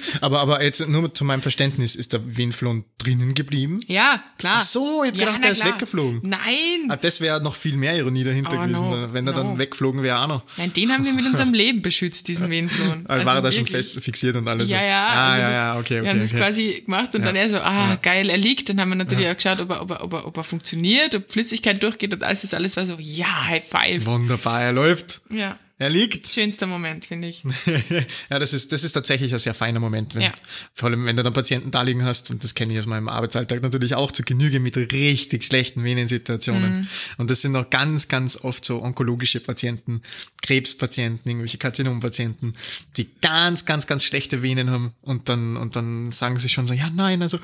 Aber, 0.20 0.40
aber 0.40 0.62
jetzt 0.62 0.86
nur 0.88 1.12
zu 1.14 1.24
meinem 1.24 1.42
Verständnis, 1.42 1.96
ist 1.96 2.12
der 2.12 2.20
Venflon 2.24 2.84
drinnen 2.98 3.34
geblieben? 3.34 3.80
Ja, 3.86 4.22
klar. 4.38 4.58
Ach 4.60 4.62
so, 4.62 5.02
ich 5.02 5.10
hab 5.10 5.16
ja, 5.16 5.26
gedacht, 5.26 5.44
der 5.44 5.52
ist 5.52 5.64
weggeflogen. 5.64 6.20
Nein. 6.22 6.88
Ah, 6.88 6.96
das 6.96 7.20
wäre 7.20 7.42
noch 7.42 7.54
viel 7.54 7.76
mehr 7.76 7.96
Ironie 7.96 8.24
dahinter 8.24 8.56
oh, 8.58 8.62
gewesen, 8.62 8.90
no, 8.90 9.08
wenn 9.12 9.26
er 9.26 9.32
no. 9.32 9.42
dann 9.42 9.58
weggeflogen 9.58 10.02
wäre 10.02 10.20
auch 10.20 10.28
noch. 10.28 10.42
Nein, 10.56 10.72
den 10.72 10.92
haben 10.92 11.04
wir 11.04 11.12
mit 11.12 11.26
unserem 11.26 11.54
Leben 11.54 11.82
beschützt, 11.82 12.28
diesen 12.28 12.50
Venflon. 12.50 13.04
Also 13.08 13.26
war 13.26 13.36
er 13.36 13.42
da 13.42 13.52
schon 13.52 13.66
fest 13.66 13.98
fixiert 14.00 14.36
und 14.36 14.46
alles? 14.46 14.70
Ja, 14.70 14.82
ja. 14.82 15.06
Ah, 15.06 15.30
also 15.30 15.40
ja, 15.40 15.50
ja, 15.50 15.72
okay, 15.72 15.80
okay. 15.80 16.02
Wir 16.02 16.10
haben 16.10 16.20
okay. 16.20 16.28
das 16.30 16.36
quasi 16.36 16.82
gemacht 16.84 17.14
und 17.14 17.20
ja. 17.20 17.26
dann 17.26 17.36
er 17.36 17.50
so, 17.50 17.58
ah, 17.58 17.90
ja. 17.90 17.98
geil, 18.00 18.30
er 18.30 18.38
liegt. 18.38 18.68
Dann 18.68 18.80
haben 18.80 18.90
wir 18.90 18.96
natürlich 18.96 19.28
auch 19.28 19.36
geschaut, 19.36 19.60
ob 19.60 19.70
er, 19.70 19.82
ob, 19.82 19.90
er, 19.90 20.04
ob, 20.04 20.12
er, 20.12 20.26
ob 20.26 20.36
er 20.36 20.44
funktioniert, 20.44 21.14
ob 21.14 21.32
Flüssigkeit 21.32 21.82
durchgeht 21.82 22.12
und 22.12 22.22
alles 22.22 22.42
das 22.42 22.54
alles 22.54 22.76
war 22.76 22.86
so, 22.86 22.96
ja, 22.98 23.46
High 23.46 23.64
Five. 23.64 24.06
Wunderbar 24.06 24.62
er 24.62 24.72
läuft. 24.72 25.22
Ja. 25.30 25.58
Er 25.78 25.90
liegt. 25.90 26.28
Schönster 26.28 26.66
Moment, 26.66 27.04
finde 27.04 27.28
ich. 27.28 27.42
ja, 28.30 28.38
das 28.38 28.52
ist, 28.52 28.72
das 28.72 28.84
ist 28.84 28.92
tatsächlich 28.92 29.32
ein 29.32 29.38
sehr 29.38 29.54
feiner 29.54 29.80
Moment. 29.80 30.14
Wenn, 30.14 30.22
ja. 30.22 30.34
Vor 30.72 30.88
allem, 30.88 31.04
wenn 31.06 31.16
du 31.16 31.22
dann 31.22 31.32
Patienten 31.32 31.70
da 31.70 31.82
liegen 31.82 32.04
hast, 32.04 32.30
und 32.30 32.44
das 32.44 32.54
kenne 32.54 32.72
ich 32.72 32.78
aus 32.78 32.86
meinem 32.86 33.08
Arbeitsalltag 33.08 33.62
natürlich 33.62 33.94
auch 33.94 34.12
zu 34.12 34.22
Genüge 34.22 34.60
mit 34.60 34.76
richtig 34.76 35.44
schlechten 35.44 35.82
Venensituationen. 35.82 36.80
Mhm. 36.80 36.88
Und 37.18 37.30
das 37.30 37.40
sind 37.42 37.56
auch 37.56 37.68
ganz, 37.70 38.08
ganz 38.08 38.36
oft 38.36 38.64
so 38.64 38.82
onkologische 38.82 39.40
Patienten, 39.40 40.02
Krebspatienten, 40.42 41.28
irgendwelche 41.28 41.58
Karzinompatienten, 41.58 42.54
die 42.96 43.08
ganz, 43.20 43.64
ganz, 43.64 43.86
ganz 43.86 44.04
schlechte 44.04 44.42
Venen 44.42 44.70
haben. 44.70 44.94
Und 45.00 45.28
dann, 45.28 45.56
und 45.56 45.74
dann 45.76 46.10
sagen 46.10 46.38
sie 46.38 46.48
schon 46.48 46.66
so, 46.66 46.74
ja, 46.74 46.90
nein, 46.90 47.22
also 47.22 47.38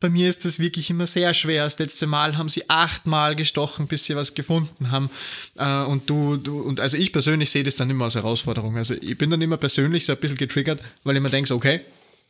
bei 0.00 0.10
mir 0.10 0.28
ist 0.28 0.44
das 0.44 0.58
wirklich 0.58 0.90
immer 0.90 1.06
sehr 1.06 1.32
schwer. 1.34 1.64
Das 1.64 1.78
letzte 1.78 2.06
Mal 2.06 2.36
haben 2.36 2.48
sie 2.48 2.68
achtmal 2.68 3.34
gestochen, 3.36 3.86
bis 3.86 4.04
sie 4.04 4.16
was 4.16 4.34
gefunden 4.34 4.90
haben. 4.90 5.08
Äh, 5.56 5.84
und 5.84 6.08
du, 6.10 6.36
du, 6.36 6.60
und 6.60 6.80
also 6.80 6.96
ich 6.96 7.12
persönlich 7.12 7.50
sehe 7.50 7.64
das 7.64 7.76
dann 7.76 7.90
immer 7.90 8.04
als 8.04 8.14
Herausforderung. 8.14 8.76
Also 8.76 8.94
ich 9.00 9.16
bin 9.16 9.30
dann 9.30 9.40
immer 9.40 9.56
persönlich 9.56 10.04
so 10.04 10.12
ein 10.12 10.18
bisschen 10.18 10.36
getriggert, 10.36 10.82
weil 11.04 11.16
ich 11.16 11.22
mir 11.22 11.30
denke, 11.30 11.54
okay, 11.54 11.80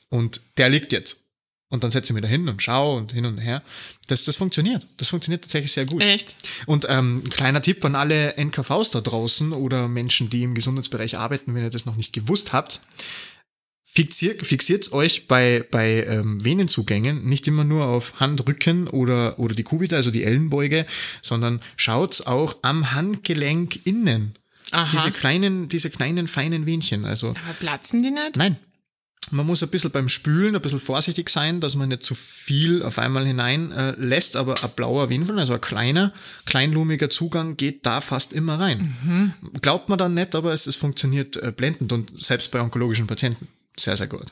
und 0.08 0.40
der 0.58 0.68
liegt 0.68 0.92
jetzt. 0.92 1.20
Und 1.70 1.82
dann 1.82 1.90
setze 1.90 2.12
ich 2.12 2.14
mich 2.14 2.22
da 2.22 2.28
hin 2.28 2.48
und 2.48 2.62
schaue 2.62 2.98
und 2.98 3.12
hin 3.12 3.26
und 3.26 3.38
her. 3.38 3.60
Das, 4.06 4.24
das 4.24 4.36
funktioniert. 4.36 4.86
Das 4.98 5.08
funktioniert 5.08 5.42
tatsächlich 5.42 5.72
sehr 5.72 5.86
gut. 5.86 6.02
Echt? 6.02 6.36
Und 6.66 6.86
ähm, 6.88 7.16
ein 7.16 7.30
kleiner 7.30 7.62
Tipp 7.62 7.84
an 7.84 7.96
alle 7.96 8.36
NKVs 8.36 8.92
da 8.92 9.00
draußen 9.00 9.52
oder 9.52 9.88
Menschen, 9.88 10.30
die 10.30 10.44
im 10.44 10.54
Gesundheitsbereich 10.54 11.18
arbeiten, 11.18 11.52
wenn 11.54 11.64
ihr 11.64 11.70
das 11.70 11.86
noch 11.86 11.96
nicht 11.96 12.12
gewusst 12.12 12.52
habt 12.52 12.82
fixiert, 13.94 14.42
fixiert 14.42 14.92
euch 14.92 15.28
bei, 15.28 15.64
bei 15.70 16.04
ähm, 16.04 16.44
Venenzugängen 16.44 17.24
nicht 17.24 17.46
immer 17.46 17.64
nur 17.64 17.86
auf 17.86 18.18
Handrücken 18.20 18.88
oder, 18.88 19.38
oder 19.38 19.54
die 19.54 19.62
Kubita, 19.62 19.96
also 19.96 20.10
die 20.10 20.24
Ellenbeuge, 20.24 20.84
sondern 21.22 21.60
schaut's 21.76 22.26
auch 22.26 22.56
am 22.62 22.92
Handgelenk 22.92 23.86
innen. 23.86 24.34
Aha. 24.72 24.88
Diese 24.90 25.12
kleinen, 25.12 25.68
diese 25.68 25.90
kleinen, 25.90 26.26
feinen 26.26 26.66
Venchen. 26.66 27.04
Also, 27.04 27.28
Aber 27.28 27.54
platzen 27.60 28.02
die 28.02 28.10
nicht? 28.10 28.36
Nein. 28.36 28.56
Man 29.30 29.46
muss 29.46 29.62
ein 29.62 29.70
bisschen 29.70 29.90
beim 29.90 30.10
Spülen 30.10 30.54
ein 30.54 30.60
bisschen 30.60 30.80
vorsichtig 30.80 31.30
sein, 31.30 31.58
dass 31.58 31.76
man 31.76 31.88
nicht 31.88 32.02
zu 32.02 32.14
viel 32.14 32.82
auf 32.82 32.98
einmal 32.98 33.24
hinein 33.26 33.72
äh, 33.72 33.92
lässt, 33.92 34.36
aber 34.36 34.62
ein 34.62 34.70
blauer 34.76 35.08
Venenfall, 35.08 35.38
also 35.38 35.54
ein 35.54 35.62
kleiner, 35.62 36.12
kleinlumiger 36.44 37.08
Zugang 37.08 37.56
geht 37.56 37.86
da 37.86 38.02
fast 38.02 38.34
immer 38.34 38.60
rein. 38.60 38.94
Mhm. 39.02 39.32
Glaubt 39.62 39.88
man 39.88 39.96
dann 39.96 40.12
nicht, 40.12 40.34
aber 40.34 40.52
es, 40.52 40.66
es 40.66 40.76
funktioniert 40.76 41.36
äh, 41.36 41.52
blendend 41.56 41.92
und 41.92 42.12
selbst 42.20 42.50
bei 42.50 42.60
onkologischen 42.60 43.06
Patienten 43.06 43.48
sehr, 43.78 43.96
sehr 43.96 44.06
gut. 44.06 44.26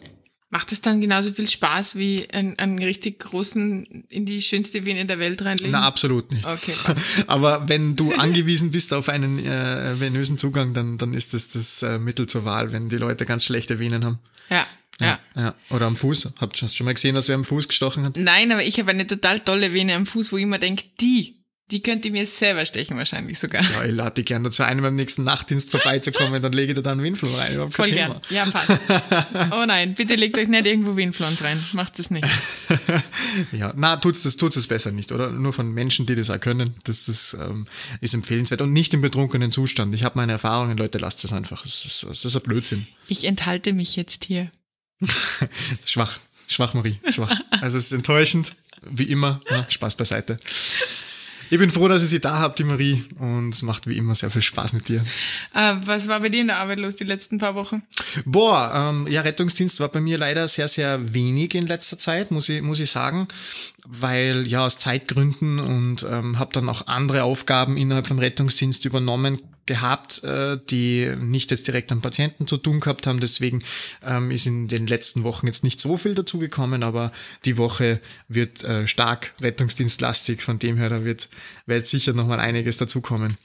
Macht 0.51 0.71
es 0.71 0.83
dann 0.83 1.01
genauso 1.01 1.33
viel 1.33 1.49
Spaß 1.49 1.97
wie 1.97 2.29
einen, 2.31 2.59
einen 2.59 2.79
richtig 2.79 3.21
großen 3.21 4.05
in 4.11 4.27
die 4.27 4.43
schönste 4.43 4.85
Vene 4.85 5.07
der 5.07 5.19
Welt 5.19 5.41
reinlegen? 5.41 5.71
Na, 5.73 5.87
absolut 5.87 6.31
nicht. 6.31 6.45
Okay, 6.45 6.75
Aber 7.27 7.71
wenn 7.71 7.97
du 7.97 8.13
angewiesen 8.13 8.71
bist 8.71 8.93
auf 8.93 9.09
einen 9.09 9.39
äh, 9.39 9.99
venösen 9.99 10.37
Zugang, 10.37 10.75
dann, 10.75 10.99
dann 10.99 11.15
ist 11.15 11.33
das 11.33 11.49
das 11.49 11.83
äh, 11.83 11.99
Mittel 11.99 12.27
zur 12.27 12.45
Wahl, 12.45 12.71
wenn 12.71 12.91
die 12.91 12.99
Leute 12.99 13.25
ganz 13.25 13.47
schlechte 13.47 13.79
Venen 13.79 14.05
haben. 14.05 14.19
Ja. 14.51 14.67
Ja. 15.01 15.19
ja. 15.37 15.55
Oder 15.71 15.87
am 15.87 15.97
Fuß. 15.97 16.35
Habt 16.39 16.63
ihr 16.63 16.69
schon 16.69 16.85
mal 16.85 16.93
gesehen, 16.93 17.15
dass 17.15 17.29
wer 17.29 17.35
am 17.35 17.45
Fuß 17.45 17.69
gestochen 17.69 18.05
hat? 18.05 18.19
Nein, 18.19 18.53
aber 18.53 18.63
ich 18.63 18.79
habe 18.79 18.91
eine 18.91 19.07
total 19.07 19.41
tolle 19.41 19.73
Vene 19.73 19.95
am 19.95 20.05
Fuß, 20.05 20.33
wo 20.33 20.37
ich 20.37 20.43
immer 20.43 20.59
denke, 20.59 20.85
die 21.01 21.42
die 21.71 21.81
könnte 21.81 22.11
mir 22.11 22.27
selber 22.27 22.67
stechen 22.67 22.99
wahrscheinlich 22.99 23.39
sogar. 23.39 23.63
Ja, 23.63 23.85
ich 23.85 23.93
lade 23.93 24.17
dich 24.17 24.27
gerne 24.27 24.45
dazu 24.45 24.63
ein, 24.63 24.83
beim 24.83 24.95
nächsten 24.95 25.25
Nachtdienst 25.25 25.71
vorbeizukommen, 25.71 26.43
dann 26.43 26.53
lege 26.53 26.73
ich 26.73 26.77
dir 26.77 26.83
da 26.83 26.93
einen 26.93 27.03
Windflon 27.03 27.35
rein. 27.35 27.55
Überhaupt 27.55 27.75
Voll 27.75 27.91
gern. 27.91 28.21
Ja, 28.29 28.45
passt. 28.47 28.73
Oh 29.53 29.65
nein, 29.67 29.95
bitte 29.95 30.15
legt 30.15 30.37
euch 30.39 30.49
nicht 30.49 30.67
irgendwo 30.67 30.97
Windflons 30.97 31.43
rein. 31.43 31.59
Macht 31.73 31.99
das 31.99 32.11
nicht. 32.11 32.27
ja, 33.53 33.73
na, 33.77 33.97
tut's 33.97 34.23
das, 34.23 34.37
tut's 34.37 34.57
das 34.57 34.67
besser 34.67 34.93
nicht, 34.93 35.13
oder? 35.13 35.31
Nur 35.31 35.53
von 35.53 35.73
Menschen, 35.73 36.07
die 36.07 36.15
das 36.15 36.31
auch 36.31 36.41
können. 36.41 36.75
Das, 36.85 37.07
das 37.07 37.35
ähm, 37.35 37.67
ist 38.01 38.15
empfehlenswert. 38.15 38.61
Und 38.61 38.73
nicht 38.73 38.93
im 38.95 39.01
betrunkenen 39.01 39.51
Zustand. 39.51 39.95
Ich 39.95 40.05
habe 40.05 40.19
meine 40.19 40.33
Erfahrungen, 40.33 40.77
Leute, 40.77 40.99
lasst 40.99 41.25
es 41.25 41.33
einfach. 41.33 41.63
Das 41.63 41.85
ist, 41.85 42.07
das 42.09 42.25
ist 42.25 42.37
ein 42.37 42.43
Blödsinn. 42.43 42.87
Ich 43.09 43.25
enthalte 43.25 43.73
mich 43.73 43.97
jetzt 43.97 44.25
hier. 44.25 44.51
schwach. 45.85 46.19
Schwach, 46.49 46.75
Marie. 46.75 46.99
Schwach. 47.11 47.35
Also 47.63 47.79
es 47.79 47.87
ist 47.87 47.93
enttäuschend. 47.93 48.55
Wie 48.83 49.05
immer. 49.05 49.41
Ja, 49.49 49.67
Spaß 49.69 49.97
beiseite. 49.97 50.39
Ich 51.53 51.59
bin 51.59 51.71
froh, 51.71 51.87
dass 51.87 52.03
ich 52.03 52.09
sie 52.09 52.19
da 52.19 52.39
habe, 52.39 52.55
die 52.57 52.65
Marie. 52.65 53.05
Und 53.19 53.53
es 53.53 53.61
macht 53.61 53.87
wie 53.87 53.99
immer 53.99 54.15
sehr 54.15 54.31
viel 54.31 54.41
Spaß 54.41 54.73
mit 54.73 54.89
dir. 54.89 55.05
Äh, 55.55 55.75
was 55.85 56.09
war 56.09 56.19
bei 56.21 56.31
dir 56.31 56.41
in 56.41 56.47
der 56.47 56.57
Arbeit 56.57 56.79
los 56.79 56.95
die 56.95 57.05
letzten 57.05 57.37
paar 57.37 57.55
Wochen? 57.55 57.83
Boah, 58.25 58.73
ähm, 58.75 59.07
ja, 59.07 59.21
Rettungsdienst 59.21 59.79
war 59.81 59.91
bei 59.91 60.01
mir 60.01 60.17
leider 60.17 60.49
sehr, 60.49 60.67
sehr 60.67 61.13
wenig 61.13 61.55
in 61.55 61.67
letzter 61.67 61.99
Zeit, 61.99 62.31
muss 62.31 62.49
ich, 62.49 62.63
muss 62.63 62.81
ich 62.81 62.91
sagen. 62.91 63.29
Weil 63.85 64.49
ja, 64.49 64.65
aus 64.65 64.79
Zeitgründen 64.79 65.61
und 65.61 66.07
ähm, 66.11 66.39
habe 66.39 66.55
dann 66.55 66.71
auch 66.71 66.87
andere 66.87 67.25
Aufgaben 67.25 67.77
innerhalb 67.77 68.07
vom 68.07 68.19
Rettungsdienst 68.19 68.87
übernommen 68.87 69.39
gehabt, 69.67 70.25
äh, 70.25 70.59
die 70.71 71.11
nicht 71.21 71.51
jetzt 71.51 71.67
direkt 71.67 71.93
am 71.93 72.03
Patienten 72.03 72.47
zu 72.47 72.57
tun 72.57 72.81
gehabt 72.81 73.07
haben. 73.07 73.21
Deswegen 73.21 73.63
ähm, 74.05 74.31
ist 74.31 74.47
in 74.47 74.69
den 74.69 74.87
letzten 74.87 75.23
Wochen 75.23 75.47
jetzt 75.47 75.65
nicht 75.65 75.81
so 75.81 75.97
viel 75.97 76.15
dazugekommen, 76.15 76.83
aber 76.83 77.13
die 77.45 77.57
Woche 77.57 78.01
wird 78.29 78.65
äh, 78.65 78.87
stark 78.89 79.35
rettungsdienstlastig. 79.41 80.43
Von 80.43 80.59
dem 80.59 80.77
her, 80.77 80.91
da 80.91 81.05
wird, 81.05 81.29
wird 81.67 81.87
sicher 81.87 82.13
nochmal 82.13 82.41
einiges 82.41 82.77
dazukommen. 82.77 83.37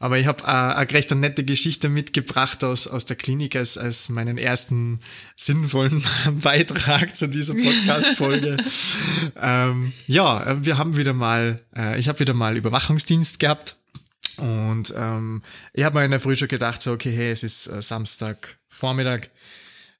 Aber 0.00 0.18
ich 0.18 0.26
habe 0.26 0.44
äh, 0.44 0.46
eine 0.46 0.90
recht 0.90 1.12
eine 1.12 1.20
nette 1.20 1.44
Geschichte 1.44 1.88
mitgebracht 1.88 2.64
aus, 2.64 2.86
aus 2.86 3.04
der 3.04 3.16
Klinik 3.16 3.56
als, 3.56 3.78
als 3.78 4.08
meinen 4.08 4.38
ersten 4.38 4.98
sinnvollen 5.36 6.04
Beitrag 6.42 7.14
zu 7.14 7.28
dieser 7.28 7.54
Podcast-Folge. 7.54 8.56
ähm, 9.40 9.92
ja, 10.06 10.64
wir 10.64 10.78
haben 10.78 10.96
wieder 10.96 11.12
mal, 11.12 11.62
äh, 11.76 11.98
ich 11.98 12.08
habe 12.08 12.20
wieder 12.20 12.34
mal 12.34 12.56
Überwachungsdienst 12.56 13.38
gehabt 13.38 13.76
und 14.40 14.94
ähm, 14.96 15.42
ich 15.72 15.84
habe 15.84 15.98
mir 15.98 16.04
in 16.04 16.10
der 16.10 16.20
Früh 16.20 16.36
schon 16.36 16.48
gedacht, 16.48 16.82
so, 16.82 16.92
okay, 16.92 17.12
hey, 17.14 17.30
es 17.30 17.42
ist 17.42 17.66
äh, 17.66 17.82
Samstag 17.82 18.56
Vormittag. 18.68 19.30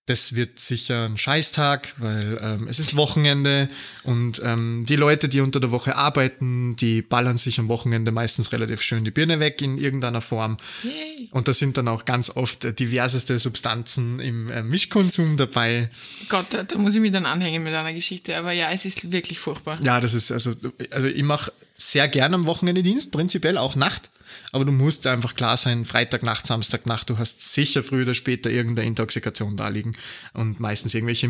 Das 0.06 0.34
wird 0.34 0.58
sicher 0.58 1.04
ein 1.04 1.16
Scheißtag, 1.16 1.94
weil 1.98 2.36
ähm, 2.42 2.66
es 2.66 2.80
ist 2.80 2.96
Wochenende 2.96 3.68
und 4.02 4.42
ähm, 4.44 4.84
die 4.88 4.96
Leute, 4.96 5.28
die 5.28 5.40
unter 5.40 5.60
der 5.60 5.70
Woche 5.70 5.94
arbeiten, 5.94 6.74
die 6.74 7.00
ballern 7.00 7.36
sich 7.36 7.60
am 7.60 7.68
Wochenende 7.68 8.10
meistens 8.10 8.50
relativ 8.50 8.82
schön 8.82 9.04
die 9.04 9.12
Birne 9.12 9.38
weg 9.38 9.62
in 9.62 9.76
irgendeiner 9.76 10.20
Form. 10.20 10.56
Yay. 10.82 11.28
Und 11.30 11.46
da 11.46 11.52
sind 11.52 11.76
dann 11.76 11.86
auch 11.86 12.06
ganz 12.06 12.30
oft 12.30 12.64
äh, 12.64 12.72
diverseste 12.72 13.38
Substanzen 13.38 14.18
im 14.18 14.50
äh, 14.50 14.64
Mischkonsum 14.64 15.36
dabei. 15.36 15.90
Gott, 16.28 16.46
da, 16.50 16.64
da 16.64 16.76
muss 16.78 16.96
ich 16.96 17.00
mich 17.00 17.12
dann 17.12 17.26
anhängen 17.26 17.62
mit 17.62 17.72
einer 17.72 17.92
Geschichte. 17.92 18.36
Aber 18.36 18.52
ja, 18.52 18.72
es 18.72 18.86
ist 18.86 19.12
wirklich 19.12 19.38
furchtbar. 19.38 19.78
Ja, 19.84 20.00
das 20.00 20.14
ist 20.14 20.32
also, 20.32 20.56
also 20.90 21.06
ich 21.06 21.22
mache 21.22 21.52
sehr 21.76 22.08
gerne 22.08 22.34
am 22.34 22.46
Wochenende 22.46 22.82
Dienst, 22.82 23.12
prinzipiell 23.12 23.58
auch 23.58 23.76
Nacht. 23.76 24.10
Aber 24.52 24.64
du 24.64 24.72
musst 24.72 25.06
einfach 25.06 25.34
klar 25.34 25.56
sein, 25.56 25.84
Freitagnacht, 25.84 26.46
Samstagnacht, 26.46 27.10
du 27.10 27.18
hast 27.18 27.54
sicher 27.54 27.82
früher 27.82 28.02
oder 28.02 28.14
später 28.14 28.50
irgendeine 28.50 28.88
Intoxikation 28.88 29.56
da 29.56 29.68
liegen. 29.68 29.96
Und 30.32 30.60
meistens 30.60 30.94
irgendwelche 30.94 31.28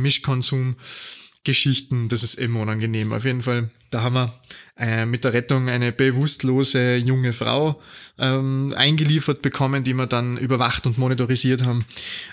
Mischkonsumgeschichten. 1.47 2.09
Das 2.09 2.23
ist 2.23 2.35
immer 2.35 2.61
unangenehm. 2.61 3.12
Auf 3.12 3.25
jeden 3.25 3.42
Fall, 3.42 3.70
da 3.90 4.02
haben 4.02 4.14
wir 4.14 4.40
äh, 4.78 5.06
mit 5.06 5.25
der 5.25 5.32
Rettung 5.32 5.68
eine 5.68 5.92
bewusstlose 5.92 6.97
junge 6.97 7.32
Frau 7.32 7.80
ähm, 8.18 8.75
eingeliefert 8.76 9.42
bekommen, 9.42 9.85
die 9.85 9.94
wir 9.94 10.06
dann 10.06 10.37
überwacht 10.37 10.87
und 10.87 10.99
monitorisiert 10.99 11.64
haben. 11.64 11.85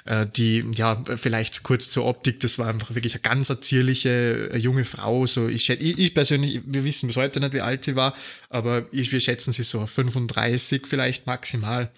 Äh, 0.05 0.27
die, 0.35 0.65
ja, 0.73 1.01
vielleicht 1.15 1.63
kurz 1.63 1.89
zur 1.89 2.05
Optik, 2.05 2.39
das 2.39 2.59
war 2.59 2.67
einfach 2.67 2.93
wirklich 2.95 3.15
eine 3.15 3.21
ganz 3.21 3.53
zierliche 3.61 4.49
äh, 4.53 4.57
junge 4.57 4.85
Frau. 4.85 5.25
So, 5.25 5.47
ich, 5.47 5.69
ich, 5.69 5.97
ich 5.97 6.13
persönlich, 6.13 6.61
wir 6.65 6.83
wissen 6.83 7.07
bis 7.07 7.17
heute 7.17 7.39
nicht, 7.39 7.53
wie 7.53 7.61
alt 7.61 7.83
sie 7.83 7.95
war, 7.95 8.13
aber 8.49 8.85
ich, 8.91 9.11
wir 9.11 9.19
schätzen 9.19 9.53
sie 9.53 9.63
so 9.63 9.85
35 9.85 10.85
vielleicht 10.85 11.27
maximal 11.27 11.91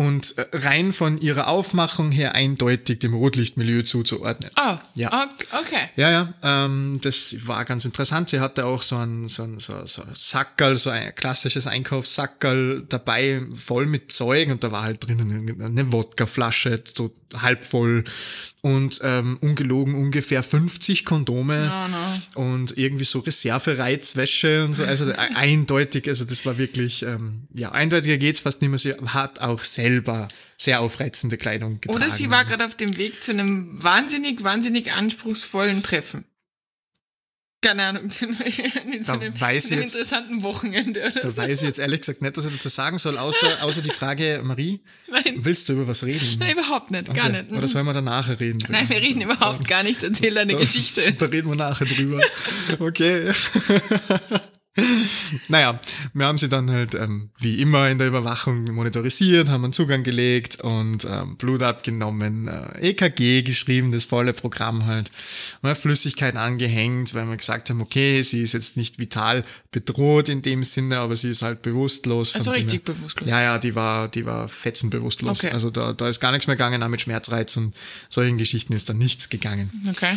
und 0.00 0.38
äh, 0.38 0.46
rein 0.52 0.92
von 0.92 1.18
ihrer 1.18 1.48
Aufmachung 1.48 2.10
her 2.10 2.34
eindeutig 2.34 3.00
dem 3.00 3.12
Rotlichtmilieu 3.12 3.82
zuzuordnen. 3.82 4.50
Ah, 4.54 4.76
oh, 4.76 4.78
ja. 4.94 5.28
okay. 5.60 5.90
Ja, 5.94 6.10
ja, 6.10 6.34
ähm, 6.42 6.98
das 7.02 7.46
war 7.46 7.66
ganz 7.66 7.84
interessant. 7.84 8.30
Sie 8.30 8.40
hatte 8.40 8.64
auch 8.64 8.80
so 8.80 8.96
ein, 8.96 9.28
so 9.28 9.42
ein, 9.42 9.58
so, 9.58 9.74
so 9.84 10.02
Sackerl, 10.14 10.78
so 10.78 10.88
ein 10.88 11.14
klassisches 11.14 11.66
Einkaufssackerl 11.66 12.86
dabei, 12.88 13.42
voll 13.52 13.84
mit 13.84 14.10
Zeug 14.10 14.48
und 14.48 14.64
da 14.64 14.72
war 14.72 14.84
halt 14.84 15.06
drinnen 15.06 15.60
eine 15.60 15.92
Wodkaflasche, 15.92 16.82
so 16.86 17.12
halb 17.34 17.64
voll 17.64 18.04
und 18.62 19.00
ähm, 19.02 19.38
ungelogen 19.40 19.94
ungefähr 19.94 20.42
50 20.42 21.04
Kondome 21.04 21.70
oh 21.72 22.40
no. 22.40 22.48
und 22.48 22.76
irgendwie 22.76 23.04
so 23.04 23.20
Reservereizwäsche 23.20 24.64
und 24.64 24.74
so. 24.74 24.84
Also 24.84 25.12
eindeutig, 25.12 26.08
also 26.08 26.24
das 26.24 26.44
war 26.44 26.58
wirklich, 26.58 27.02
ähm, 27.02 27.44
ja, 27.54 27.72
eindeutiger 27.72 28.18
geht's 28.18 28.40
fast 28.40 28.60
nicht 28.60 28.70
mehr. 28.70 28.78
Sie 28.78 28.94
hat 29.06 29.40
auch 29.40 29.62
selber 29.90 30.28
sehr 30.56 30.80
aufreizende 30.80 31.36
Kleidung 31.36 31.80
getragen. 31.80 32.02
Oder 32.02 32.10
sie 32.10 32.30
war 32.30 32.44
gerade 32.44 32.66
auf 32.66 32.76
dem 32.76 32.96
Weg 32.96 33.22
zu 33.22 33.32
einem 33.32 33.82
wahnsinnig, 33.82 34.42
wahnsinnig 34.42 34.92
anspruchsvollen 34.92 35.82
Treffen 35.82 36.24
keine 37.62 37.82
Ahnung, 37.82 38.10
zu, 38.10 38.26
einem, 38.26 39.02
zu 39.02 39.12
einem, 39.12 39.40
weiß 39.40 39.66
zu 39.66 39.74
einem 39.74 39.82
jetzt, 39.82 39.94
interessanten 39.94 40.42
Wochenende 40.42 41.00
oder 41.02 41.20
da 41.20 41.30
so. 41.30 41.36
weiß 41.36 41.62
ich 41.62 41.68
jetzt 41.68 41.78
ehrlich 41.78 42.00
gesagt 42.00 42.22
nicht, 42.22 42.36
was 42.36 42.44
ich 42.46 42.52
dazu 42.52 42.68
sagen 42.68 42.98
soll, 42.98 43.18
außer, 43.18 43.46
außer 43.62 43.82
die 43.82 43.90
Frage, 43.90 44.40
Marie, 44.42 44.80
Nein. 45.10 45.36
willst 45.38 45.68
du 45.68 45.74
über 45.74 45.86
was 45.86 46.04
reden? 46.04 46.36
Nein, 46.38 46.52
überhaupt 46.52 46.90
nicht, 46.90 47.12
gar 47.12 47.28
nicht. 47.28 47.52
Oder 47.52 47.68
sollen 47.68 47.86
wir 47.86 47.92
da 47.92 48.00
nachher 48.00 48.40
reden? 48.40 48.60
Nein, 48.68 48.88
wir 48.88 48.96
reden 48.96 49.20
überhaupt 49.20 49.68
gar 49.68 49.82
nicht, 49.82 50.02
erzähl 50.02 50.36
eine 50.38 50.52
da, 50.52 50.58
Geschichte. 50.58 51.12
Da 51.12 51.26
reden 51.26 51.48
wir 51.48 51.56
nachher 51.56 51.86
drüber. 51.86 52.20
Okay. 52.78 53.32
naja, 55.48 55.80
wir 56.14 56.26
haben 56.26 56.38
sie 56.38 56.48
dann 56.48 56.70
halt 56.70 56.94
ähm, 56.94 57.30
wie 57.38 57.60
immer 57.60 57.88
in 57.88 57.98
der 57.98 58.06
Überwachung 58.06 58.64
monitorisiert, 58.72 59.48
haben 59.48 59.64
einen 59.64 59.72
Zugang 59.72 60.04
gelegt 60.04 60.60
und 60.60 61.04
ähm, 61.10 61.36
Blut 61.36 61.62
abgenommen, 61.62 62.46
äh, 62.46 62.90
EKG 62.90 63.42
geschrieben, 63.42 63.90
das 63.90 64.04
volle 64.04 64.32
Programm 64.32 64.86
halt, 64.86 65.10
mal 65.62 65.74
Flüssigkeit 65.74 66.36
angehängt, 66.36 67.14
weil 67.14 67.26
wir 67.26 67.36
gesagt 67.36 67.70
haben, 67.70 67.80
okay, 67.82 68.22
sie 68.22 68.42
ist 68.42 68.52
jetzt 68.52 68.76
nicht 68.76 69.00
vital 69.00 69.44
bedroht 69.72 70.28
in 70.28 70.40
dem 70.42 70.62
Sinne, 70.62 70.98
aber 71.00 71.16
sie 71.16 71.30
ist 71.30 71.42
halt 71.42 71.62
bewusstlos. 71.62 72.36
Also 72.36 72.52
richtig 72.52 72.84
bewusstlos. 72.84 73.28
Ja, 73.28 73.40
ja, 73.42 73.58
die 73.58 73.74
war, 73.74 74.08
die 74.08 74.24
war 74.24 74.48
fetzenbewusstlos. 74.48 75.40
Okay. 75.40 75.52
Also 75.52 75.70
da, 75.70 75.92
da 75.92 76.08
ist 76.08 76.20
gar 76.20 76.30
nichts 76.30 76.46
mehr 76.46 76.56
gegangen, 76.56 76.80
auch 76.84 76.88
mit 76.88 77.00
Schmerzreiz 77.00 77.56
und 77.56 77.74
solchen 78.08 78.36
Geschichten 78.36 78.72
ist 78.72 78.88
da 78.88 78.92
nichts 78.92 79.28
gegangen. 79.28 79.70
Okay. 79.88 80.16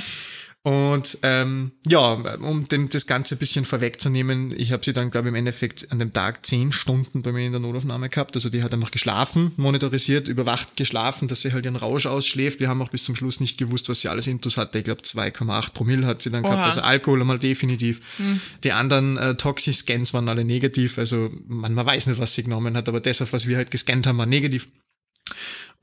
Und 0.65 1.17
ähm, 1.23 1.73
ja, 1.85 2.13
um 2.39 2.69
dem, 2.69 2.87
das 2.87 3.05
Ganze 3.05 3.35
ein 3.35 3.37
bisschen 3.37 3.65
vorwegzunehmen, 3.65 4.53
ich 4.57 4.71
habe 4.71 4.83
sie 4.83 4.93
dann, 4.93 5.11
glaube 5.11 5.27
ich, 5.27 5.31
im 5.31 5.35
Endeffekt 5.35 5.91
an 5.91 5.99
dem 5.99 6.13
Tag 6.13 6.45
zehn 6.45 6.71
Stunden 6.71 7.21
bei 7.21 7.33
mir 7.33 7.45
in 7.45 7.51
der 7.51 7.59
Notaufnahme 7.59 8.07
gehabt. 8.07 8.33
Also 8.37 8.49
die 8.49 8.63
hat 8.63 8.73
einfach 8.73 8.91
geschlafen, 8.91 9.51
monitorisiert, 9.57 10.29
überwacht 10.29 10.77
geschlafen, 10.77 11.27
dass 11.27 11.41
sie 11.41 11.51
halt 11.51 11.65
ihren 11.65 11.75
Rausch 11.75 12.05
ausschläft. 12.05 12.61
Wir 12.61 12.69
haben 12.69 12.81
auch 12.81 12.87
bis 12.87 13.03
zum 13.03 13.13
Schluss 13.13 13.41
nicht 13.41 13.57
gewusst, 13.57 13.89
was 13.89 13.99
sie 13.99 14.07
alles 14.07 14.25
intus 14.27 14.55
hatte. 14.55 14.77
Ich 14.77 14.85
glaube 14.85 15.01
2,8 15.01 15.73
Promille 15.73 16.07
hat 16.07 16.21
sie 16.21 16.31
dann 16.31 16.45
Oha. 16.45 16.51
gehabt, 16.51 16.67
also 16.67 16.81
Alkohol 16.81 17.19
einmal 17.19 17.39
definitiv. 17.39 18.01
Hm. 18.15 18.39
Die 18.63 18.71
anderen 18.71 19.17
äh, 19.17 19.35
Toxi-Scans 19.35 20.13
waren 20.13 20.29
alle 20.29 20.45
negativ, 20.45 20.97
also 20.97 21.29
man, 21.45 21.73
man 21.73 21.85
weiß 21.85 22.07
nicht, 22.07 22.19
was 22.19 22.35
sie 22.35 22.43
genommen 22.43 22.77
hat, 22.77 22.87
aber 22.87 23.01
das, 23.01 23.21
auf 23.21 23.33
was 23.33 23.49
wir 23.49 23.57
halt 23.57 23.69
gescannt 23.69 24.07
haben, 24.07 24.17
war 24.17 24.27
negativ. 24.27 24.67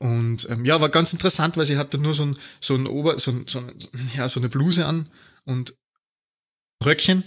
Und 0.01 0.49
ähm, 0.49 0.65
ja, 0.65 0.81
war 0.81 0.89
ganz 0.89 1.13
interessant, 1.13 1.57
weil 1.57 1.65
sie 1.67 1.77
hatte 1.77 1.99
nur 1.99 2.15
so 2.15 2.23
ein, 2.23 2.35
so 2.59 2.73
ein 2.73 2.87
Ober, 2.87 3.19
so, 3.19 3.29
ein, 3.29 3.43
so, 3.45 3.59
ein, 3.59 3.71
ja, 4.17 4.27
so 4.27 4.39
eine 4.39 4.49
Bluse 4.49 4.87
an 4.87 5.07
und 5.45 5.75
Röckchen. 6.83 7.23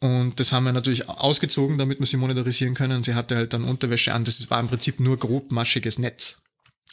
Und 0.00 0.38
das 0.38 0.52
haben 0.52 0.64
wir 0.64 0.74
natürlich 0.74 1.08
ausgezogen, 1.08 1.78
damit 1.78 2.00
wir 2.00 2.06
sie 2.06 2.18
monetarisieren 2.18 2.74
können. 2.74 2.98
Und 2.98 3.06
sie 3.06 3.14
hatte 3.14 3.34
halt 3.34 3.54
dann 3.54 3.64
Unterwäsche 3.64 4.12
an. 4.12 4.24
Das 4.24 4.50
war 4.50 4.60
im 4.60 4.68
Prinzip 4.68 5.00
nur 5.00 5.16
grobmaschiges 5.16 5.98
Netz. 5.98 6.42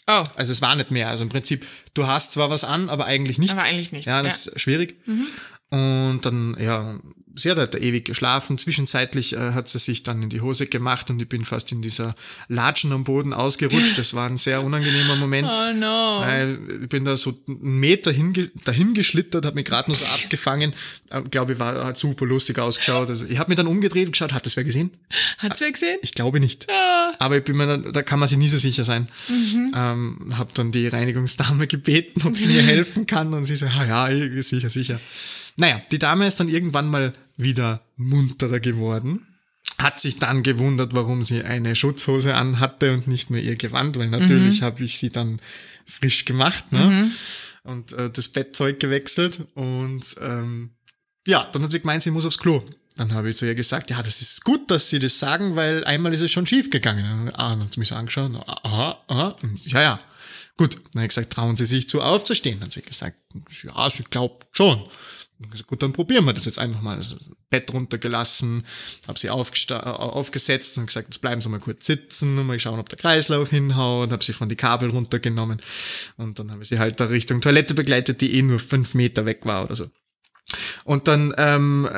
Oh. 0.07 0.23
Also 0.37 0.53
es 0.53 0.61
war 0.61 0.73
nicht 0.77 0.91
mehr. 0.91 1.09
Also 1.09 1.23
im 1.23 1.29
Prinzip, 1.29 1.65
du 1.93 2.07
hast 2.07 2.31
zwar 2.31 2.49
was 2.49 2.63
an, 2.63 2.87
aber 2.87 3.05
eigentlich 3.05 3.37
nicht. 3.37 3.51
Aber 3.51 3.63
eigentlich 3.63 3.91
nicht. 3.91 4.05
Ja, 4.05 4.23
das 4.23 4.45
ja. 4.45 4.53
ist 4.53 4.61
schwierig. 4.61 5.05
Mhm. 5.05 5.27
Und 5.77 6.21
dann, 6.25 6.55
ja, 6.57 6.97
sie 7.35 7.51
hat 7.51 7.57
halt 7.57 7.75
ewig 7.75 8.05
geschlafen. 8.05 8.57
Zwischenzeitlich 8.57 9.33
äh, 9.33 9.51
hat 9.51 9.67
sie 9.67 9.77
sich 9.77 10.03
dann 10.03 10.23
in 10.23 10.29
die 10.29 10.41
Hose 10.41 10.67
gemacht 10.67 11.09
und 11.09 11.21
ich 11.21 11.29
bin 11.29 11.45
fast 11.45 11.71
in 11.71 11.81
dieser 11.81 12.15
Latschen 12.47 12.91
am 12.91 13.03
Boden 13.03 13.33
ausgerutscht. 13.33 13.97
Das 13.97 14.13
war 14.13 14.29
ein 14.29 14.37
sehr 14.37 14.63
unangenehmer 14.63 15.15
Moment. 15.15 15.51
Oh 15.53 15.73
no. 15.73 16.23
Äh, 16.23 16.53
ich 16.83 16.89
bin 16.89 17.05
da 17.05 17.17
so 17.17 17.37
einen 17.47 17.79
Meter 17.79 18.11
hinge 18.11 18.49
dahin 18.63 18.93
geschlittert, 18.93 19.45
habe 19.45 19.55
mich 19.55 19.65
gerade 19.65 19.89
nur 19.89 19.97
so 19.97 20.05
abgefangen. 20.15 20.73
Äh, 21.09 21.21
glaube 21.23 21.53
ich, 21.53 21.59
war 21.59 21.85
hat 21.85 21.97
super 21.97 22.25
lustig 22.25 22.57
ausgeschaut. 22.57 23.09
Also 23.09 23.25
ich 23.27 23.37
habe 23.37 23.49
mich 23.49 23.57
dann 23.57 23.67
umgedreht 23.67 24.07
und 24.07 24.13
geschaut, 24.13 24.33
hat 24.33 24.45
das 24.45 24.55
wer 24.55 24.63
gesehen? 24.63 24.91
Hat's 25.39 25.61
wer 25.61 25.71
gesehen? 25.71 25.99
Ich 26.01 26.13
glaube 26.13 26.39
nicht. 26.39 26.67
Ah. 26.69 27.13
Aber 27.19 27.37
ich 27.37 27.43
bin 27.43 27.57
mir, 27.57 27.77
da 27.77 28.01
kann 28.01 28.19
man 28.19 28.29
sich 28.29 28.37
nie 28.37 28.49
so 28.49 28.57
sicher 28.57 28.83
sein. 28.83 29.07
Mhm. 29.27 29.73
Ähm, 29.75 30.37
habe 30.37 30.51
dann 30.53 30.71
die 30.71 30.87
Reinigungsdame 30.87 31.67
gebeten, 31.67 32.25
ob 32.25 32.37
sie 32.37 32.47
mir 32.47 32.61
helfen 32.61 33.05
kann 33.05 33.33
und 33.33 33.45
sie 33.45 33.55
so, 33.55 33.65
ah, 33.65 34.07
ja, 34.07 34.41
sicher, 34.41 34.69
sicher. 34.69 34.99
Naja, 35.57 35.81
die 35.91 35.99
Dame 35.99 36.27
ist 36.27 36.39
dann 36.39 36.49
irgendwann 36.49 36.89
mal 36.89 37.13
wieder 37.37 37.81
munterer 37.95 38.59
geworden. 38.59 39.27
Hat 39.77 39.99
sich 39.99 40.19
dann 40.19 40.41
gewundert, 40.41 40.95
warum 40.95 41.23
sie 41.23 41.43
eine 41.43 41.75
Schutzhose 41.75 42.35
anhatte 42.35 42.93
und 42.93 43.07
nicht 43.07 43.29
mehr 43.29 43.41
ihr 43.41 43.55
Gewand, 43.55 43.97
weil 43.97 44.07
natürlich 44.07 44.61
mhm. 44.61 44.65
habe 44.65 44.83
ich 44.83 44.97
sie 44.97 45.09
dann 45.09 45.37
frisch 45.85 46.25
gemacht 46.25 46.71
ne? 46.71 46.79
Mhm. 46.79 47.11
und 47.71 47.93
äh, 47.93 48.09
das 48.09 48.29
Bettzeug 48.29 48.79
gewechselt. 48.79 49.45
Und 49.53 50.15
ähm, 50.21 50.71
ja, 51.27 51.47
dann 51.51 51.63
hat 51.63 51.71
sie 51.71 51.79
gemeint, 51.79 52.03
sie 52.03 52.11
muss 52.11 52.25
aufs 52.25 52.37
Klo. 52.37 52.63
Dann 52.97 53.13
habe 53.13 53.29
ich 53.29 53.35
zu 53.35 53.45
ihr 53.45 53.55
gesagt, 53.55 53.91
ja, 53.91 54.01
das 54.01 54.21
ist 54.21 54.43
gut, 54.45 54.71
dass 54.71 54.89
Sie 54.89 54.99
das 54.99 55.19
sagen, 55.19 55.55
weil 55.57 55.83
einmal 55.83 56.13
ist 56.13 56.21
es 56.21 56.31
schon 56.31 56.45
schief 56.45 56.69
gegangen. 56.69 57.29
Ah, 57.33 57.49
dann 57.49 57.65
hat 57.65 57.73
sie 57.73 57.81
mich 57.81 57.93
angeschaut. 57.93 58.31
Aha, 58.47 59.03
aha. 59.07 59.35
Ja, 59.65 59.81
ja. 59.81 59.99
Gut. 60.55 60.75
Dann 60.75 61.01
habe 61.01 61.03
ich 61.03 61.09
gesagt, 61.09 61.33
trauen 61.33 61.57
Sie 61.57 61.65
sich 61.65 61.89
zu 61.89 62.01
aufzustehen. 62.01 62.59
Dann 62.59 62.67
hat 62.67 62.73
sie 62.73 62.81
gesagt, 62.81 63.19
ja, 63.63 63.89
sie 63.89 64.03
glaubt 64.03 64.47
schon. 64.55 64.81
Gut, 65.67 65.83
dann 65.83 65.91
probieren 65.91 66.23
wir 66.25 66.33
das 66.33 66.45
jetzt 66.45 66.59
einfach 66.59 66.81
mal. 66.81 66.95
Also 66.95 67.17
Bett 67.49 67.71
runtergelassen, 67.73 68.63
habe 69.07 69.19
sie 69.19 69.29
aufgesetzt 69.29 70.77
und 70.77 70.87
gesagt, 70.87 71.07
jetzt 71.09 71.19
bleiben 71.19 71.41
Sie 71.41 71.49
mal 71.49 71.59
kurz 71.59 71.85
sitzen 71.85 72.37
und 72.37 72.47
mal 72.47 72.59
schauen, 72.59 72.79
ob 72.79 72.87
der 72.87 72.97
Kreislauf 72.97 73.49
hinhaut, 73.49 74.11
habe 74.11 74.23
sie 74.23 74.33
von 74.33 74.47
die 74.47 74.55
Kabel 74.55 74.89
runtergenommen 74.89 75.61
und 76.17 76.39
dann 76.39 76.51
habe 76.51 76.63
ich 76.63 76.69
sie 76.69 76.79
halt 76.79 76.99
da 76.99 77.05
Richtung 77.05 77.41
Toilette 77.41 77.73
begleitet, 77.73 78.21
die 78.21 78.33
eh 78.35 78.41
nur 78.43 78.59
fünf 78.59 78.93
Meter 78.93 79.25
weg 79.25 79.45
war 79.45 79.65
oder 79.65 79.75
so. 79.75 79.89
Und 80.85 81.09
dann 81.09 81.33
ähm, 81.37 81.89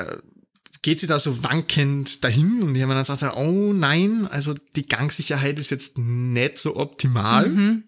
geht 0.82 1.00
sie 1.00 1.08
da 1.08 1.20
so 1.20 1.44
wankend 1.44 2.24
dahin 2.24 2.64
und 2.64 2.76
ich 2.76 2.82
habe 2.82 2.94
dann 2.94 3.04
gesagt, 3.04 3.38
oh 3.38 3.72
nein, 3.74 4.28
also 4.32 4.56
die 4.76 4.88
Gangsicherheit 4.88 5.60
ist 5.60 5.70
jetzt 5.70 5.98
nicht 6.00 6.58
so 6.58 6.76
optimal. 6.76 7.50
Mhm 7.50 7.84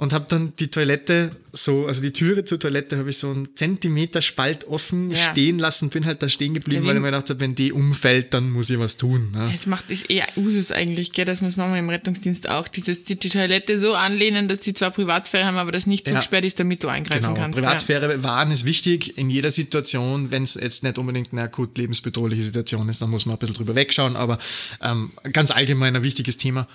und 0.00 0.14
habe 0.14 0.24
dann 0.30 0.54
die 0.58 0.68
Toilette 0.68 1.30
so, 1.52 1.86
also 1.86 2.00
die 2.00 2.12
Türe 2.12 2.44
zur 2.44 2.58
Toilette 2.58 2.96
habe 2.96 3.10
ich 3.10 3.18
so 3.18 3.28
einen 3.28 3.54
Zentimeter 3.54 4.22
Spalt 4.22 4.66
offen 4.66 5.10
ja. 5.10 5.16
stehen 5.16 5.58
lassen, 5.58 5.90
bin 5.90 6.06
halt 6.06 6.22
da 6.22 6.28
stehen 6.30 6.54
geblieben, 6.54 6.84
ja, 6.84 6.88
weil 6.88 6.96
ich 6.96 7.02
mir 7.02 7.08
gedacht 7.08 7.28
habe, 7.28 7.40
wenn 7.40 7.54
die 7.54 7.70
umfällt, 7.70 8.32
dann 8.32 8.50
muss 8.50 8.70
ich 8.70 8.78
was 8.78 8.96
tun. 8.96 9.30
Ne? 9.32 9.52
Es 9.54 9.66
macht 9.66 9.90
ist 9.90 10.08
eher 10.08 10.26
Usus 10.36 10.72
eigentlich, 10.72 11.12
gell? 11.12 11.26
das 11.26 11.42
muss 11.42 11.58
man 11.58 11.74
im 11.76 11.90
Rettungsdienst 11.90 12.48
auch, 12.48 12.66
dieses 12.66 13.04
die, 13.04 13.18
die 13.18 13.28
Toilette 13.28 13.78
so 13.78 13.92
anlehnen, 13.92 14.48
dass 14.48 14.60
die 14.60 14.72
zwar 14.72 14.90
Privatsphäre 14.90 15.44
haben, 15.44 15.58
aber 15.58 15.70
das 15.70 15.86
nicht 15.86 16.08
zugesperrt 16.08 16.44
ja. 16.44 16.48
ist, 16.48 16.58
damit 16.58 16.82
du 16.82 16.88
eingreifen 16.88 17.22
genau. 17.22 17.34
kannst. 17.34 17.58
Privatsphäre 17.58 18.22
wahren 18.22 18.52
ist 18.52 18.64
wichtig 18.64 19.18
in 19.18 19.28
jeder 19.28 19.50
Situation, 19.50 20.30
wenn 20.30 20.44
es 20.44 20.54
jetzt 20.54 20.82
nicht 20.82 20.96
unbedingt 20.96 21.32
eine 21.32 21.42
akut 21.42 21.76
lebensbedrohliche 21.76 22.44
Situation 22.44 22.88
ist, 22.88 23.02
dann 23.02 23.10
muss 23.10 23.26
man 23.26 23.36
ein 23.36 23.38
bisschen 23.38 23.56
drüber 23.56 23.74
wegschauen, 23.74 24.16
aber 24.16 24.38
ähm, 24.80 25.10
ganz 25.34 25.50
allgemein 25.50 25.94
ein 25.94 26.02
wichtiges 26.02 26.38
Thema. 26.38 26.68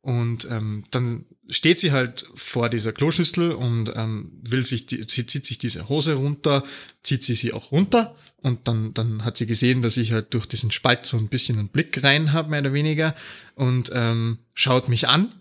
Und 0.00 0.48
ähm, 0.50 0.84
dann 0.92 1.24
steht 1.50 1.80
sie 1.80 1.92
halt 1.92 2.26
vor 2.34 2.68
dieser 2.68 2.92
Kloschüssel 2.92 3.52
und 3.52 3.92
ähm, 3.96 4.30
will 4.48 4.64
sich, 4.64 4.86
die, 4.86 5.02
sie 5.02 5.26
zieht 5.26 5.46
sich 5.46 5.58
diese 5.58 5.88
Hose 5.88 6.14
runter, 6.14 6.62
zieht 7.02 7.24
sie 7.24 7.34
sie 7.34 7.52
auch 7.52 7.72
runter 7.72 8.14
und 8.36 8.68
dann, 8.68 8.94
dann 8.94 9.24
hat 9.24 9.36
sie 9.36 9.46
gesehen, 9.46 9.82
dass 9.82 9.96
ich 9.96 10.12
halt 10.12 10.34
durch 10.34 10.46
diesen 10.46 10.70
Spalt 10.70 11.06
so 11.06 11.16
ein 11.16 11.28
bisschen 11.28 11.58
einen 11.58 11.68
Blick 11.68 12.02
rein 12.04 12.32
habe, 12.32 12.50
mehr 12.50 12.60
oder 12.60 12.72
weniger, 12.72 13.14
und 13.54 13.90
ähm, 13.94 14.38
schaut 14.54 14.88
mich 14.88 15.08
an, 15.08 15.34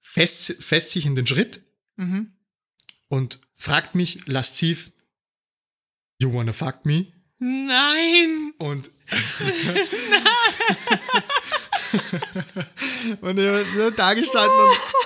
fest, 0.00 0.56
fest 0.60 0.92
sich 0.92 1.06
in 1.06 1.14
den 1.14 1.26
Schritt 1.26 1.60
mhm. 1.96 2.32
und 3.08 3.40
fragt 3.52 3.94
mich 3.94 4.26
lasziv, 4.26 4.92
you 6.18 6.32
wanna 6.32 6.52
fuck 6.52 6.86
me? 6.86 7.06
Nein! 7.38 8.54
Und 8.58 8.90
und 13.20 13.38
ich 13.38 13.46
habe 13.46 13.92
da 13.96 14.14
gestanden 14.14 14.58
und 14.58 15.05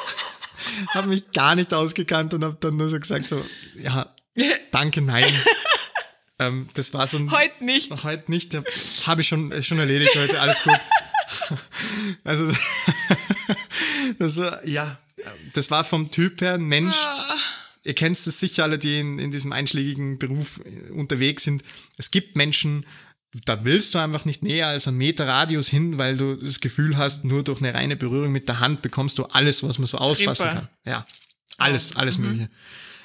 habe 0.95 1.09
mich 1.09 1.31
gar 1.33 1.55
nicht 1.55 1.73
ausgekannt 1.75 2.35
und 2.35 2.45
habe 2.45 2.57
dann 2.61 2.77
nur 2.77 2.89
so 2.89 2.99
gesagt 2.99 3.29
so, 3.29 3.45
ja, 3.75 4.13
danke, 4.71 5.01
nein. 5.01 5.25
ähm, 6.39 6.69
das 6.75 6.95
war 6.95 7.07
so 7.07 7.19
ein... 7.19 7.31
Heute 7.31 7.65
nicht. 7.65 7.91
Heute 8.05 8.31
nicht, 8.31 8.57
habe 9.07 9.21
ich 9.21 9.29
schon, 9.29 9.53
ist 9.53 9.67
schon 9.67 9.79
erledigt 9.79 10.15
heute, 10.17 10.41
alles 10.41 10.63
gut. 10.63 10.79
also, 12.25 12.53
das, 14.19 14.41
ja, 14.65 14.99
das 15.55 15.71
war 15.71 15.85
vom 15.85 16.11
Typ 16.11 16.41
her 16.41 16.55
ein 16.55 16.65
Mensch, 16.65 16.97
ah. 16.97 17.37
ihr 17.85 17.95
kennt 17.95 18.17
es 18.17 18.25
sicher 18.41 18.65
alle, 18.65 18.79
die 18.79 19.01
in, 19.01 19.19
in 19.19 19.31
diesem 19.31 19.53
einschlägigen 19.53 20.19
Beruf 20.19 20.61
unterwegs 20.93 21.45
sind. 21.45 21.63
Es 21.97 22.11
gibt 22.11 22.37
Menschen, 22.37 22.87
da 23.47 23.65
willst 23.65 23.95
du 23.95 23.99
einfach 23.99 24.25
nicht 24.25 24.43
näher 24.43 24.69
als 24.69 24.89
einen 24.89 24.97
Meter 24.97 25.27
Radius 25.27 25.69
hin, 25.69 25.99
weil 25.99 26.17
du 26.17 26.35
das 26.35 26.61
Gefühl 26.61 26.97
hast, 26.97 27.25
nur 27.25 27.45
durch 27.45 27.61
eine 27.61 27.73
reine 27.75 27.97
Berührung 27.97 28.33
mit 28.33 28.49
der 28.49 28.61
Hand 28.61 28.83
bekommst 28.83 29.19
du 29.19 29.25
alles, 29.25 29.63
was 29.63 29.79
man 29.79 29.87
so 29.87 29.99
ausfassen 29.99 30.47
Tripper. 30.47 30.61
kann. 30.61 30.69
Ja, 30.85 31.07
alles, 31.59 31.97
alles 31.97 32.19
mhm. 32.19 32.25
mögliche. 32.25 32.51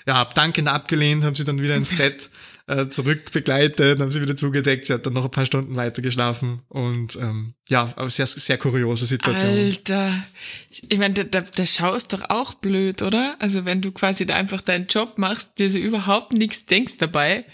Ja, 0.07 0.15
hab 0.15 0.33
dankend 0.33 0.67
abgelehnt, 0.67 1.23
haben 1.23 1.35
sie 1.35 1.45
dann 1.45 1.61
wieder 1.61 1.75
ins 1.75 1.95
Bett 1.95 2.29
äh, 2.67 2.89
zurück 2.89 3.31
begleitet, 3.31 3.99
haben 3.99 4.09
sie 4.09 4.21
wieder 4.21 4.35
zugedeckt, 4.35 4.85
sie 4.85 4.93
hat 4.93 5.05
dann 5.05 5.13
noch 5.13 5.25
ein 5.25 5.31
paar 5.31 5.45
Stunden 5.45 5.75
weiter 5.75 6.01
geschlafen 6.01 6.61
und 6.69 7.15
ähm, 7.17 7.53
ja, 7.69 7.91
aber 7.95 8.09
sehr, 8.09 8.27
sehr 8.27 8.57
kuriose 8.57 9.05
Situation. 9.05 9.51
Alter, 9.51 10.23
ich 10.69 10.97
meine, 10.97 11.13
da, 11.13 11.23
da, 11.23 11.41
da 11.41 11.65
schaust 11.65 12.13
doch 12.13 12.29
auch 12.29 12.55
blöd, 12.55 13.01
oder? 13.01 13.35
Also 13.39 13.65
wenn 13.65 13.81
du 13.81 13.91
quasi 13.91 14.25
da 14.25 14.35
einfach 14.35 14.61
deinen 14.61 14.87
Job 14.87 15.17
machst, 15.17 15.59
dir 15.59 15.69
so 15.69 15.79
überhaupt 15.79 16.33
nichts 16.33 16.65
denkst 16.65 16.97
dabei 16.97 17.45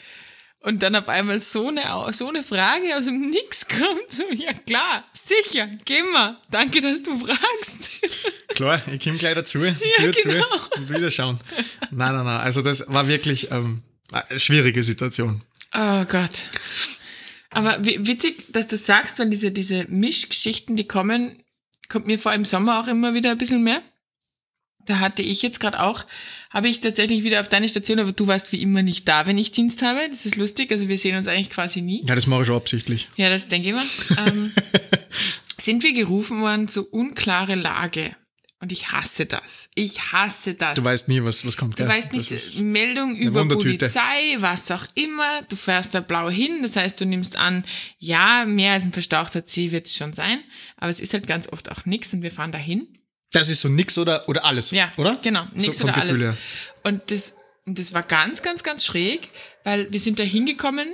und 0.62 0.84
dann 0.84 0.96
auf 0.96 1.10
einmal 1.10 1.40
so 1.40 1.70
eine, 1.70 1.84
so 2.14 2.30
eine 2.30 2.44
Frage 2.44 2.96
aus 2.96 3.06
dem 3.06 3.20
Nix 3.30 3.68
kommt. 3.68 4.12
So, 4.12 4.24
ja 4.32 4.54
klar, 4.54 5.04
sicher, 5.12 5.70
geh 5.86 6.04
mal. 6.04 6.40
Danke, 6.50 6.82
dass 6.82 7.02
du 7.04 7.18
fragst. 7.18 7.90
Klar, 8.50 8.82
ich 8.92 9.04
komme 9.04 9.18
gleich 9.18 9.34
dazu. 9.34 9.60
Ja, 9.60 9.74
Tür 9.74 10.12
genau. 10.12 10.44
zu 10.74 10.82
und 10.82 10.90
wieder 10.90 11.10
schauen. 11.10 11.40
Nein, 11.90 12.14
nein, 12.14 12.26
nein. 12.26 12.42
Also 12.42 12.62
das 12.62 12.86
war 12.88 13.08
wirklich 13.08 13.50
ähm, 13.52 13.82
eine 14.12 14.40
schwierige 14.40 14.84
Situation. 14.84 15.42
Oh 15.74 16.06
Gott. 16.06 16.50
Aber 17.50 17.84
witzig, 17.84 18.52
dass 18.52 18.68
du 18.68 18.78
sagst, 18.78 19.20
wenn 19.20 19.32
diese, 19.32 19.52
diese 19.52 19.86
Mischgeschichten, 19.86 20.76
die 20.76 20.88
kommen, 20.88 21.44
kommt 21.90 22.08
mir 22.08 22.20
vor 22.20 22.34
im 22.34 22.46
Sommer 22.46 22.80
auch 22.80 22.88
immer 22.88 23.14
wieder 23.14 23.32
ein 23.32 23.38
bisschen 23.38 23.64
mehr. 23.64 23.82
Da 24.86 25.00
hatte 25.00 25.22
ich 25.22 25.42
jetzt 25.42 25.60
gerade 25.60 25.80
auch 25.82 26.06
habe 26.52 26.68
ich 26.68 26.82
tatsächlich 26.82 27.24
wieder 27.24 27.42
auf 27.42 27.50
deine 27.50 27.68
Station, 27.68 28.00
aber 28.00 28.12
du 28.12 28.28
warst 28.28 28.52
wie 28.52 28.62
immer 28.62 28.84
nicht 28.84 29.08
da, 29.08 29.26
wenn 29.26 29.38
ich 29.38 29.52
Dienst 29.52 29.82
habe. 29.82 30.00
Das 30.10 30.26
ist 30.26 30.36
lustig, 30.36 30.72
also 30.72 30.90
wir 30.90 30.98
sehen 30.98 31.18
uns 31.18 31.28
eigentlich 31.28 31.50
quasi 31.50 31.82
nie. 31.82 32.02
Ja, 32.08 32.16
das 32.16 32.28
mache 32.28 32.42
ich 32.42 32.48
schon 32.48 32.58
absichtlich. 32.58 33.08
Ja, 33.16 33.30
das 33.30 33.48
denke 33.48 33.70
ich 33.70 33.74
mal. 33.74 33.86
ähm, 34.28 34.52
sind 35.58 35.84
wir 35.84 35.94
gerufen 35.94 36.42
worden 36.42 36.68
zu 36.68 36.88
unklare 36.90 37.56
Lage. 37.56 38.16
Und 38.60 38.72
ich 38.72 38.92
hasse 38.92 39.26
das. 39.26 39.70
Ich 39.74 40.12
hasse 40.12 40.54
das. 40.54 40.76
Du 40.76 40.84
weißt 40.84 41.08
nie, 41.08 41.24
was, 41.24 41.44
was 41.48 41.58
kommt. 41.58 41.80
Du 41.80 41.88
weißt 41.88 42.14
nicht, 42.14 42.62
Meldung 42.62 43.16
über 43.16 43.48
Polizei, 43.48 44.36
was 44.38 44.70
auch 44.70 44.86
immer. 44.94 45.42
Du 45.50 45.56
fährst 45.56 45.96
da 45.96 46.00
blau 46.00 46.30
hin. 46.30 46.62
Das 46.62 46.76
heißt, 46.76 47.02
du 47.02 47.06
nimmst 47.06 47.38
an, 47.38 47.64
ja, 47.98 48.46
mehr 48.46 48.74
als 48.74 48.84
ein 48.86 48.94
verstauchter 48.94 49.48
Ziel 49.48 49.72
wird 49.72 49.88
es 49.88 49.96
schon 49.96 50.14
sein. 50.14 50.42
Aber 50.78 50.92
es 50.92 51.00
ist 51.00 51.14
halt 51.14 51.26
ganz 51.26 51.52
oft 51.52 51.72
auch 51.72 51.88
nichts 51.88 52.14
und 52.14 52.22
wir 52.22 52.32
fahren 52.32 52.52
da 52.52 52.60
hin. 52.60 52.88
Das 53.32 53.50
ist 53.50 53.62
so 53.62 53.70
nix 53.70 53.98
oder, 53.98 54.28
oder 54.28 54.44
alles, 54.46 54.72
ja, 54.72 54.92
oder? 54.98 55.18
genau, 55.22 55.46
nix 55.54 55.78
so 55.78 55.86
oder 55.86 55.94
Gefühl 55.94 56.10
alles. 56.10 56.22
Her. 56.22 56.38
Und 56.84 57.12
das, 57.12 57.38
das 57.66 57.94
war 57.94 58.04
ganz, 58.04 58.42
ganz, 58.42 58.64
ganz 58.64 58.86
schräg, 58.86 59.30
weil 59.64 59.92
wir 59.92 60.00
sind 60.00 60.20
da 60.20 60.24
hingekommen, 60.24 60.88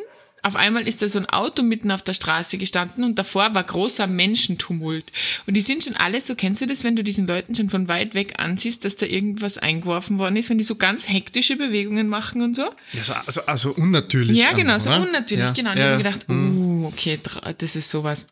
auf 0.44 0.56
einmal 0.56 0.88
ist 0.88 1.02
da 1.02 1.08
so 1.08 1.20
ein 1.20 1.26
Auto 1.26 1.64
mitten 1.64 1.92
auf 1.92 2.04
der 2.04 2.14
Straße 2.14 2.58
gestanden 2.58 3.04
und 3.04 3.18
davor 3.20 3.54
war 3.54 3.64
großer 3.64 4.08
Menschentumult. 4.08 5.12
Und 5.46 5.56
die 5.56 5.62
sind 5.62 5.84
schon 5.84 5.96
alle 5.96 6.22
so, 6.22 6.36
kennst 6.36 6.62
du 6.62 6.68
das, 6.68 6.84
wenn 6.84 6.96
du 6.96 7.04
diesen 7.04 7.28
Leuten 7.28 7.56
schon 7.56 7.70
von 7.70 7.88
weit 7.88 8.14
weg 8.14 8.36
ansiehst, 8.38 8.86
dass 8.86 8.96
da 8.96 9.06
irgendwas 9.08 9.58
eingeworfen 9.58 10.20
worden 10.20 10.38
ist, 10.38 10.50
wenn 10.50 10.58
die 10.58 10.64
so 10.64 10.76
ganz 10.76 11.10
hektische 11.10 11.58
Bewegungen 11.58 12.08
machen 12.08 12.42
und 12.42 12.56
so? 12.56 12.70
Ja, 12.94 13.04
so, 13.04 13.14
also, 13.14 13.46
also 13.46 13.72
unnatürlich. 13.72 14.38
Ja, 14.38 14.54
genau, 14.54 14.78
so 14.80 14.92
unnatürlich, 14.92 15.48
ja. 15.48 15.52
genau. 15.52 15.72
Und 15.72 15.78
ja. 15.78 15.84
ich 15.84 15.90
habe 15.92 15.98
mir 15.98 16.04
gedacht, 16.04 16.30
mhm. 16.30 16.58
uh, 16.58 16.88
okay, 16.88 17.20
das 17.58 17.76
ist 17.76 17.90
sowas. 17.90 18.28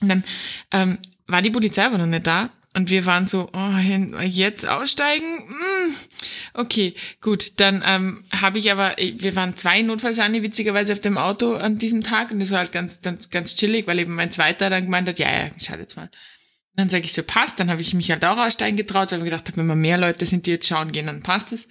Und 0.00 0.08
dann 0.08 0.24
ähm, 0.72 0.98
war 1.26 1.42
die 1.42 1.50
Polizei 1.50 1.84
aber 1.84 1.98
noch 1.98 2.06
nicht 2.06 2.26
da 2.26 2.50
und 2.74 2.88
wir 2.88 3.04
waren 3.04 3.26
so, 3.26 3.50
oh, 3.52 4.22
jetzt 4.24 4.66
aussteigen? 4.66 5.26
Mm. 5.48 5.94
Okay, 6.54 6.94
gut. 7.20 7.60
Dann 7.60 7.82
ähm, 7.86 8.24
habe 8.32 8.58
ich 8.58 8.70
aber, 8.72 8.96
wir 8.96 9.36
waren 9.36 9.56
zwei 9.56 9.82
Notfallsani 9.82 10.42
witzigerweise 10.42 10.94
auf 10.94 11.00
dem 11.00 11.18
Auto 11.18 11.54
an 11.54 11.78
diesem 11.78 12.02
Tag 12.02 12.30
und 12.30 12.40
das 12.40 12.50
war 12.50 12.58
halt 12.58 12.72
ganz, 12.72 13.02
ganz, 13.02 13.30
ganz 13.30 13.56
chillig, 13.56 13.86
weil 13.86 13.98
eben 13.98 14.14
mein 14.14 14.30
zweiter 14.30 14.70
dann 14.70 14.84
gemeint 14.84 15.08
hat, 15.08 15.18
ja, 15.18 15.30
ja, 15.30 15.50
schau 15.58 15.76
jetzt 15.76 15.96
mal. 15.96 16.04
Und 16.04 16.80
dann 16.80 16.88
sage 16.88 17.04
ich 17.04 17.12
so, 17.12 17.22
passt. 17.22 17.60
Dann 17.60 17.70
habe 17.70 17.82
ich 17.82 17.92
mich 17.92 18.10
halt 18.10 18.24
auch 18.24 18.38
aussteigen 18.38 18.78
getraut, 18.78 19.12
weil 19.12 19.18
ich 19.18 19.24
gedacht 19.26 19.48
habe, 19.48 19.58
wenn 19.58 19.66
wir 19.66 19.74
mehr 19.74 19.98
Leute 19.98 20.24
sind, 20.24 20.46
die 20.46 20.52
jetzt 20.52 20.66
schauen 20.66 20.92
gehen, 20.92 21.06
dann 21.06 21.22
passt 21.22 21.52
es. 21.52 21.68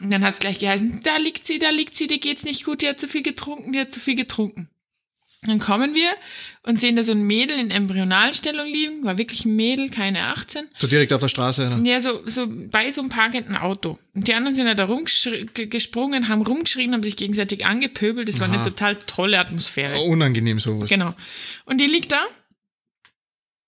Und 0.00 0.10
dann 0.10 0.24
hat 0.24 0.34
es 0.34 0.40
gleich 0.40 0.58
geheißen, 0.60 1.02
da 1.02 1.16
liegt 1.16 1.46
sie, 1.46 1.58
da 1.58 1.70
liegt 1.70 1.96
sie, 1.96 2.06
dir 2.06 2.20
geht's 2.20 2.44
nicht 2.44 2.64
gut, 2.64 2.82
die 2.82 2.88
hat 2.88 3.00
zu 3.00 3.08
viel 3.08 3.22
getrunken, 3.22 3.72
die 3.72 3.80
hat 3.80 3.92
zu 3.92 4.00
viel 4.00 4.14
getrunken. 4.14 4.70
Dann 5.42 5.60
kommen 5.60 5.94
wir 5.94 6.10
und 6.64 6.80
sehen 6.80 6.96
da 6.96 7.04
so 7.04 7.12
ein 7.12 7.22
Mädel 7.22 7.58
in 7.58 7.70
Embryonalstellung 7.70 8.66
liegen, 8.66 9.04
war 9.04 9.18
wirklich 9.18 9.44
ein 9.44 9.54
Mädel, 9.54 9.88
keine 9.88 10.24
18. 10.24 10.66
So 10.76 10.88
direkt 10.88 11.12
auf 11.12 11.20
der 11.20 11.28
Straße, 11.28 11.68
ne? 11.68 11.88
Ja, 11.88 12.00
so, 12.00 12.20
so 12.26 12.48
bei 12.72 12.90
so 12.90 13.02
einem 13.02 13.10
parkenden 13.10 13.56
Auto. 13.56 13.98
Und 14.14 14.26
die 14.26 14.34
anderen 14.34 14.56
sind 14.56 14.66
ja 14.66 14.74
da 14.74 14.86
rumgesprungen, 14.86 16.28
haben 16.28 16.42
rumgeschrien, 16.42 16.92
haben 16.92 17.04
sich 17.04 17.16
gegenseitig 17.16 17.64
angepöbelt. 17.64 18.28
Das 18.28 18.40
war 18.40 18.50
eine 18.50 18.62
total 18.64 18.96
tolle 18.96 19.38
Atmosphäre. 19.38 20.00
Unangenehm 20.00 20.58
sowas. 20.58 20.90
Genau. 20.90 21.14
Und 21.66 21.80
die 21.80 21.86
liegt 21.86 22.10
da 22.10 22.20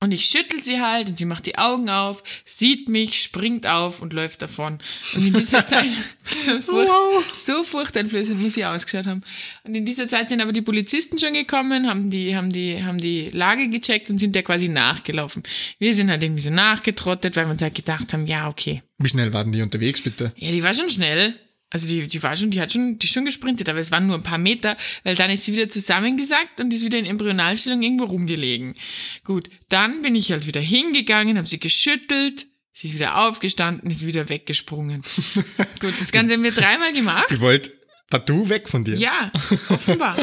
und 0.03 0.13
ich 0.13 0.25
schüttel 0.25 0.61
sie 0.63 0.81
halt 0.81 1.11
und 1.11 1.19
sie 1.19 1.27
macht 1.27 1.45
die 1.45 1.59
Augen 1.59 1.91
auf, 1.91 2.25
sieht 2.47 2.89
mich, 2.89 3.21
springt 3.21 3.67
auf 3.67 4.01
und 4.01 4.15
läuft 4.15 4.41
davon. 4.41 4.79
Und 5.15 5.27
in 5.27 5.35
dieser 5.35 5.67
Zeit, 5.67 5.91
so, 6.25 6.59
furcht, 6.61 6.89
wow. 6.89 7.25
so 7.37 7.63
furchteinflößend 7.63 8.41
muss 8.41 8.55
sie 8.55 8.65
ausgeschaut 8.65 9.07
haben. 9.07 9.21
Und 9.65 9.75
in 9.75 9.85
dieser 9.85 10.07
Zeit 10.07 10.31
sind 10.31 10.41
aber 10.41 10.53
die 10.53 10.63
Polizisten 10.63 11.19
schon 11.19 11.35
gekommen, 11.35 11.87
haben 11.87 12.09
die, 12.09 12.35
haben 12.35 12.51
die, 12.51 12.83
haben 12.83 12.99
die 12.99 13.29
Lage 13.31 13.69
gecheckt 13.69 14.11
und 14.11 14.19
sind 14.19 14.35
ja 14.35 14.41
quasi 14.41 14.69
nachgelaufen. 14.69 15.43
Wir 15.79 15.95
sind 15.95 16.11
halt 16.11 16.23
irgendwie 16.23 16.43
so 16.43 16.51
nachgetrottet, 16.51 17.37
weil 17.37 17.45
wir 17.45 17.53
uns 17.53 17.63
halt 17.63 17.75
gedacht 17.75 18.15
haben, 18.15 18.27
ja, 18.27 18.49
okay. 18.49 18.83
Wie 18.97 19.09
schnell 19.09 19.35
waren 19.35 19.53
die 19.53 19.61
unterwegs, 19.61 20.01
bitte? 20.01 20.33
Ja, 20.37 20.51
die 20.51 20.63
war 20.63 20.73
schon 20.73 20.89
schnell. 20.89 21.39
Also 21.73 21.87
die, 21.87 22.07
die 22.09 22.23
war 22.23 22.37
schon, 22.37 22.51
die 22.51 22.61
hat 22.61 22.73
schon, 22.73 22.99
die 22.99 23.07
schon 23.07 23.25
gesprintet, 23.25 23.69
aber 23.69 23.79
es 23.79 23.93
waren 23.93 24.07
nur 24.07 24.17
ein 24.17 24.25
paar 24.25 24.39
Meter, 24.39 24.77
weil 25.05 25.15
dann 25.15 25.31
ist 25.31 25.45
sie 25.45 25.53
wieder 25.53 25.69
zusammengesackt 25.69 26.61
und 26.61 26.75
ist 26.75 26.85
wieder 26.85 26.99
in 26.99 27.07
Embryonalstellung 27.07 27.81
irgendwo 27.83 28.05
rumgelegen. 28.05 28.75
Gut, 29.23 29.49
dann 29.69 30.03
bin 30.03 30.17
ich 30.17 30.33
halt 30.33 30.47
wieder 30.47 30.61
hingegangen, 30.61 31.39
habe 31.39 31.47
sie 31.47 31.61
geschüttelt, 31.61 32.49
sie 32.73 32.89
ist 32.89 32.95
wieder 32.95 33.19
aufgestanden, 33.19 33.89
ist 33.89 34.05
wieder 34.05 34.29
weggesprungen. 34.29 35.03
Gut, 35.81 35.95
das 36.01 36.11
Ganze 36.11 36.35
haben 36.35 36.43
wir 36.43 36.51
dreimal 36.51 36.93
gemacht. 36.93 37.31
Die 37.31 37.41
wollte 37.41 37.71
partout 38.11 38.49
weg 38.49 38.69
von 38.69 38.83
dir. 38.83 38.97
Ja, 38.97 39.31
offenbar. 39.69 40.17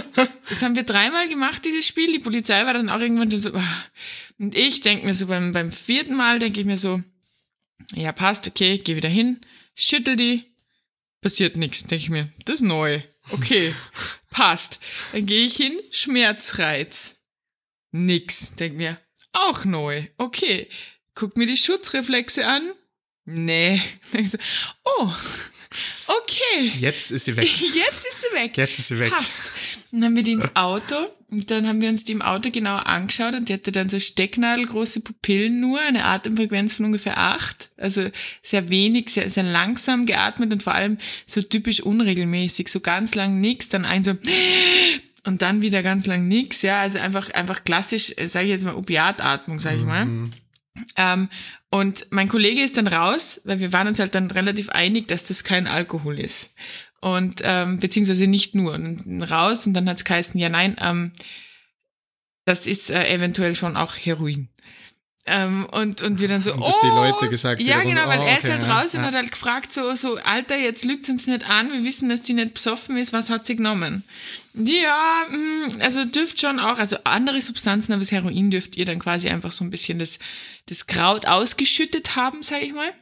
Das 0.50 0.62
haben 0.62 0.76
wir 0.76 0.84
dreimal 0.84 1.30
gemacht, 1.30 1.64
dieses 1.64 1.88
Spiel. 1.88 2.12
Die 2.12 2.20
Polizei 2.20 2.66
war 2.66 2.74
dann 2.74 2.90
auch 2.90 3.00
irgendwann 3.00 3.32
so, 3.32 3.54
ah. 3.54 3.86
und 4.38 4.54
ich 4.54 4.82
denke 4.82 5.06
mir 5.06 5.14
so 5.14 5.28
beim, 5.28 5.54
beim 5.54 5.72
vierten 5.72 6.16
Mal, 6.16 6.40
denke 6.40 6.60
ich 6.60 6.66
mir 6.66 6.78
so, 6.78 7.02
ja, 7.96 8.12
passt, 8.12 8.50
okay, 8.50 8.78
geh 8.78 8.98
wieder 8.98 9.08
hin, 9.08 9.40
schüttel 9.76 10.18
die, 10.18 10.44
passiert 11.22 11.58
nichts. 11.58 11.84
Denke 11.84 12.04
ich 12.04 12.10
mir, 12.10 12.32
das 12.46 12.56
ist 12.56 12.62
neu. 12.62 13.02
Okay, 13.32 13.74
passt. 14.30 14.80
Dann 15.12 15.26
gehe 15.26 15.46
ich 15.46 15.58
hin, 15.58 15.80
Schmerzreiz. 15.92 17.18
Nix. 17.92 18.56
Denk 18.56 18.76
mir, 18.76 19.00
auch 19.34 19.66
neu. 19.66 20.04
Okay. 20.18 20.70
Guck 21.16 21.38
mir 21.38 21.48
die 21.48 21.58
Schutzreflexe 21.58 22.46
an. 22.46 22.74
Nee. 23.26 23.82
Denk 24.14 24.26
ich 24.26 24.32
so, 24.32 24.38
oh, 24.84 25.12
okay. 26.08 26.72
Jetzt 26.80 27.12
ist 27.12 27.26
sie 27.26 27.36
weg. 27.36 27.46
Jetzt 27.74 28.06
ist 28.06 28.22
sie 28.22 28.36
weg. 28.36 28.56
Jetzt 28.56 28.80
ist 28.80 28.88
sie 28.90 29.00
weg. 29.00 29.12
Passt. 29.12 29.52
Dann 29.92 30.04
haben 30.04 30.16
wir 30.16 30.24
die 30.24 30.34
ins 30.34 30.56
Auto 30.56 30.96
und 31.30 31.52
dann 31.52 31.68
haben 31.68 31.82
wir 31.82 31.90
uns 31.90 32.06
die 32.06 32.14
im 32.14 32.22
Auto 32.22 32.52
genau 32.52 32.78
angeschaut 32.78 33.36
und 33.36 33.50
die 33.50 33.54
hatte 33.54 33.74
dann 33.74 33.90
so 33.90 34.00
stecknadelgroße 34.00 35.02
Pupillen 35.02 35.60
nur, 35.60 35.80
eine 35.82 36.06
Atemfrequenz 36.06 36.74
von 36.74 36.86
ungefähr 36.86 37.18
acht. 37.18 37.70
Also 37.76 38.10
sehr 38.42 38.70
wenig, 38.70 39.10
sehr, 39.10 39.30
sehr 39.30 39.44
langsam 39.44 40.06
geatmet 40.06 40.54
und 40.54 40.64
vor 40.64 40.74
allem 40.74 40.98
so 41.26 41.42
typisch 41.42 41.82
unregelmäßig, 41.82 42.70
so 42.70 42.80
ganz 42.80 43.14
lang 43.16 43.42
nix, 43.42 43.68
dann 43.68 43.84
ein 43.84 44.06
so 44.06 44.14
und 45.26 45.42
dann 45.42 45.62
wieder 45.62 45.84
ganz 45.84 46.06
lang 46.06 46.30
nix, 46.30 46.62
ja, 46.62 46.80
also 46.80 47.00
einfach, 47.00 47.30
einfach 47.32 47.66
klassisch, 47.66 48.14
sage 48.26 48.46
ich 48.46 48.52
jetzt 48.52 48.64
mal, 48.64 48.76
Opiatatmung, 48.76 49.60
sage 49.60 49.78
ich 49.78 49.84
mal. 49.84 50.06
Mhm. 50.06 50.32
Ähm, 50.96 51.30
und 51.70 52.08
mein 52.12 52.30
Kollege 52.30 52.62
ist 52.62 52.78
dann 52.78 52.88
raus, 52.88 53.42
weil 53.44 53.60
wir 53.60 53.74
waren 53.74 53.90
uns 53.90 54.00
halt 54.00 54.16
dann 54.16 54.32
relativ 54.32 54.70
einig, 54.70 55.10
dass 55.10 55.26
das 55.26 55.44
kein 55.44 55.68
Alkohol 55.68 56.18
ist. 56.20 56.54
Und 57.02 57.42
ähm, 57.44 57.80
beziehungsweise 57.80 58.28
nicht 58.28 58.56
nur. 58.56 58.74
Und 58.74 59.24
raus 59.24 59.68
und 59.68 59.74
dann 59.74 59.90
hat's 59.90 60.04
geheißen, 60.04 60.40
ja 60.40 60.50
nein, 60.50 60.76
ähm, 60.82 61.12
das 62.46 62.66
ist 62.66 62.90
äh, 62.90 63.08
eventuell 63.14 63.56
schon 63.56 63.76
auch 63.76 63.94
Heroin. 63.96 64.50
Ähm, 65.30 65.68
und, 65.72 66.02
und 66.02 66.22
wir 66.22 66.30
dann 66.30 66.42
so, 66.42 66.54
Und 66.54 66.62
oh, 66.62 66.74
die 66.82 66.88
Leute 66.88 67.30
gesagt 67.30 67.62
ja 67.62 67.82
genau, 67.82 68.08
weil 68.08 68.20
oh, 68.20 68.24
er 68.24 68.38
ist 68.38 68.46
okay, 68.46 68.54
halt 68.54 68.64
ja, 68.64 68.80
raus 68.80 68.94
und 68.94 69.02
ja. 69.02 69.08
hat 69.08 69.14
halt 69.14 69.30
gefragt, 69.30 69.74
so, 69.74 69.94
so, 69.94 70.18
Alter, 70.24 70.56
jetzt 70.58 70.86
lügt 70.86 71.10
uns 71.10 71.28
nicht 71.28 71.50
an, 71.50 71.70
wir 71.70 71.84
wissen, 71.84 72.08
dass 72.08 72.22
die 72.22 72.32
nicht 72.32 72.54
besoffen 72.54 72.96
ist, 72.96 73.12
was 73.12 73.30
hat 73.30 73.46
sie 73.46 73.58
genommen? 73.58 74.04
Und 74.54 74.70
Ja, 74.70 75.26
mh, 75.30 75.84
also 75.84 76.06
dürft 76.06 76.40
schon 76.40 76.62
auch, 76.62 76.80
also 76.80 76.96
andere 77.04 77.42
Substanzen, 77.42 77.92
aber 77.92 78.00
das 78.00 78.14
Heroin 78.14 78.50
dürft 78.50 78.78
ihr 78.78 78.86
dann 78.86 79.00
quasi 79.00 79.28
einfach 79.28 79.52
so 79.52 79.66
ein 79.66 79.70
bisschen 79.70 80.00
das, 80.00 80.18
das 80.68 80.88
Kraut 80.88 81.26
ausgeschüttet 81.26 82.16
haben, 82.16 82.42
sag 82.42 82.64
ich 82.64 82.72
mal. 82.72 82.94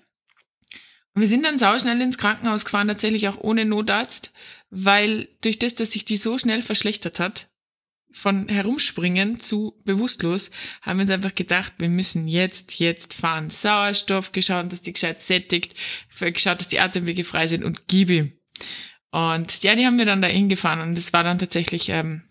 Und 1.16 1.22
wir 1.22 1.30
sind 1.30 1.46
dann 1.46 1.58
sauschnell 1.58 2.00
ins 2.02 2.18
Krankenhaus 2.18 2.66
gefahren, 2.66 2.90
tatsächlich 2.90 3.30
auch 3.30 3.38
ohne 3.38 3.64
Notarzt, 3.64 4.34
weil 4.70 5.30
durch 5.42 5.58
das, 5.58 5.76
dass 5.76 5.94
sich 5.94 6.04
die 6.04 6.18
so 6.18 6.38
schnell 6.38 6.62
verschlechtert 6.62 7.20
hat, 7.20 7.50
von 8.12 8.48
herumspringen 8.48 9.40
zu 9.40 9.78
bewusstlos, 9.84 10.52
haben 10.82 11.00
wir 11.00 11.04
uns 11.04 11.12
einfach 11.12 11.34
gedacht, 11.34 11.74
wir 11.80 11.90
müssen 11.90 12.28
jetzt, 12.28 12.80
jetzt 12.80 13.14
fahren. 13.14 13.50
Sauerstoff 13.50 14.32
geschaut, 14.32 14.72
dass 14.72 14.82
die 14.82 14.94
gescheit 14.94 15.22
sättigt, 15.22 15.76
geschaut, 16.20 16.60
dass 16.60 16.68
die 16.68 16.80
Atemwege 16.80 17.24
frei 17.24 17.48
sind 17.48 17.64
und 17.64 17.88
gib 17.88 18.10
ihm. 18.10 18.34
Und 19.12 19.64
ja, 19.64 19.76
die 19.76 19.86
haben 19.86 19.98
wir 19.98 20.06
dann 20.06 20.22
da 20.22 20.28
hingefahren 20.28 20.82
und 20.82 20.98
es 20.98 21.14
war 21.14 21.24
dann 21.24 21.40
tatsächlich 21.40 21.90
ähm, 21.90 22.24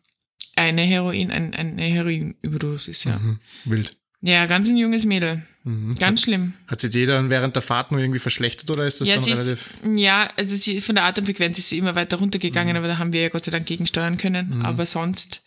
eine 0.57 0.83
Heroin, 0.83 1.31
ein, 1.31 1.55
eine 1.55 1.83
Heroinüberdosis, 1.83 3.05
ja. 3.05 3.19
Mhm. 3.19 3.41
Wild. 3.65 3.97
Ja, 4.27 4.47
ganz 4.47 4.69
ein 4.69 4.79
junges 4.79 5.05
Mädel. 5.05 5.43
Mhm. 5.65 5.97
Ganz 5.97 6.23
schlimm. 6.23 6.55
Hat 6.67 6.81
sie 6.81 6.89
die 6.89 7.05
dann 7.05 7.29
während 7.29 7.57
der 7.57 7.63
Fahrt 7.63 7.91
nur 7.93 8.01
irgendwie 8.01 8.19
verschlechtert 8.19 8.71
oder 8.71 8.87
ist 8.87 9.03
das 9.03 9.09
Ja, 9.09 9.17
dann 9.17 9.25
relativ. 9.25 9.53
ist, 9.53 9.81
ja, 9.97 10.31
also 10.37 10.57
sie, 10.57 10.81
von 10.81 10.95
der 10.95 11.05
Atemfrequenz 11.05 11.59
ist 11.59 11.69
sie 11.69 11.77
immer 11.77 11.95
weiter 11.95 12.17
runtergegangen, 12.17 12.75
aber 12.75 12.87
da 12.87 12.97
haben 12.97 13.13
wir 13.13 13.21
ja 13.21 13.29
Gott 13.29 13.45
sei 13.45 13.51
Dank 13.51 13.67
gegensteuern 13.67 14.17
können. 14.17 14.63
Aber 14.65 14.87
sonst 14.87 15.43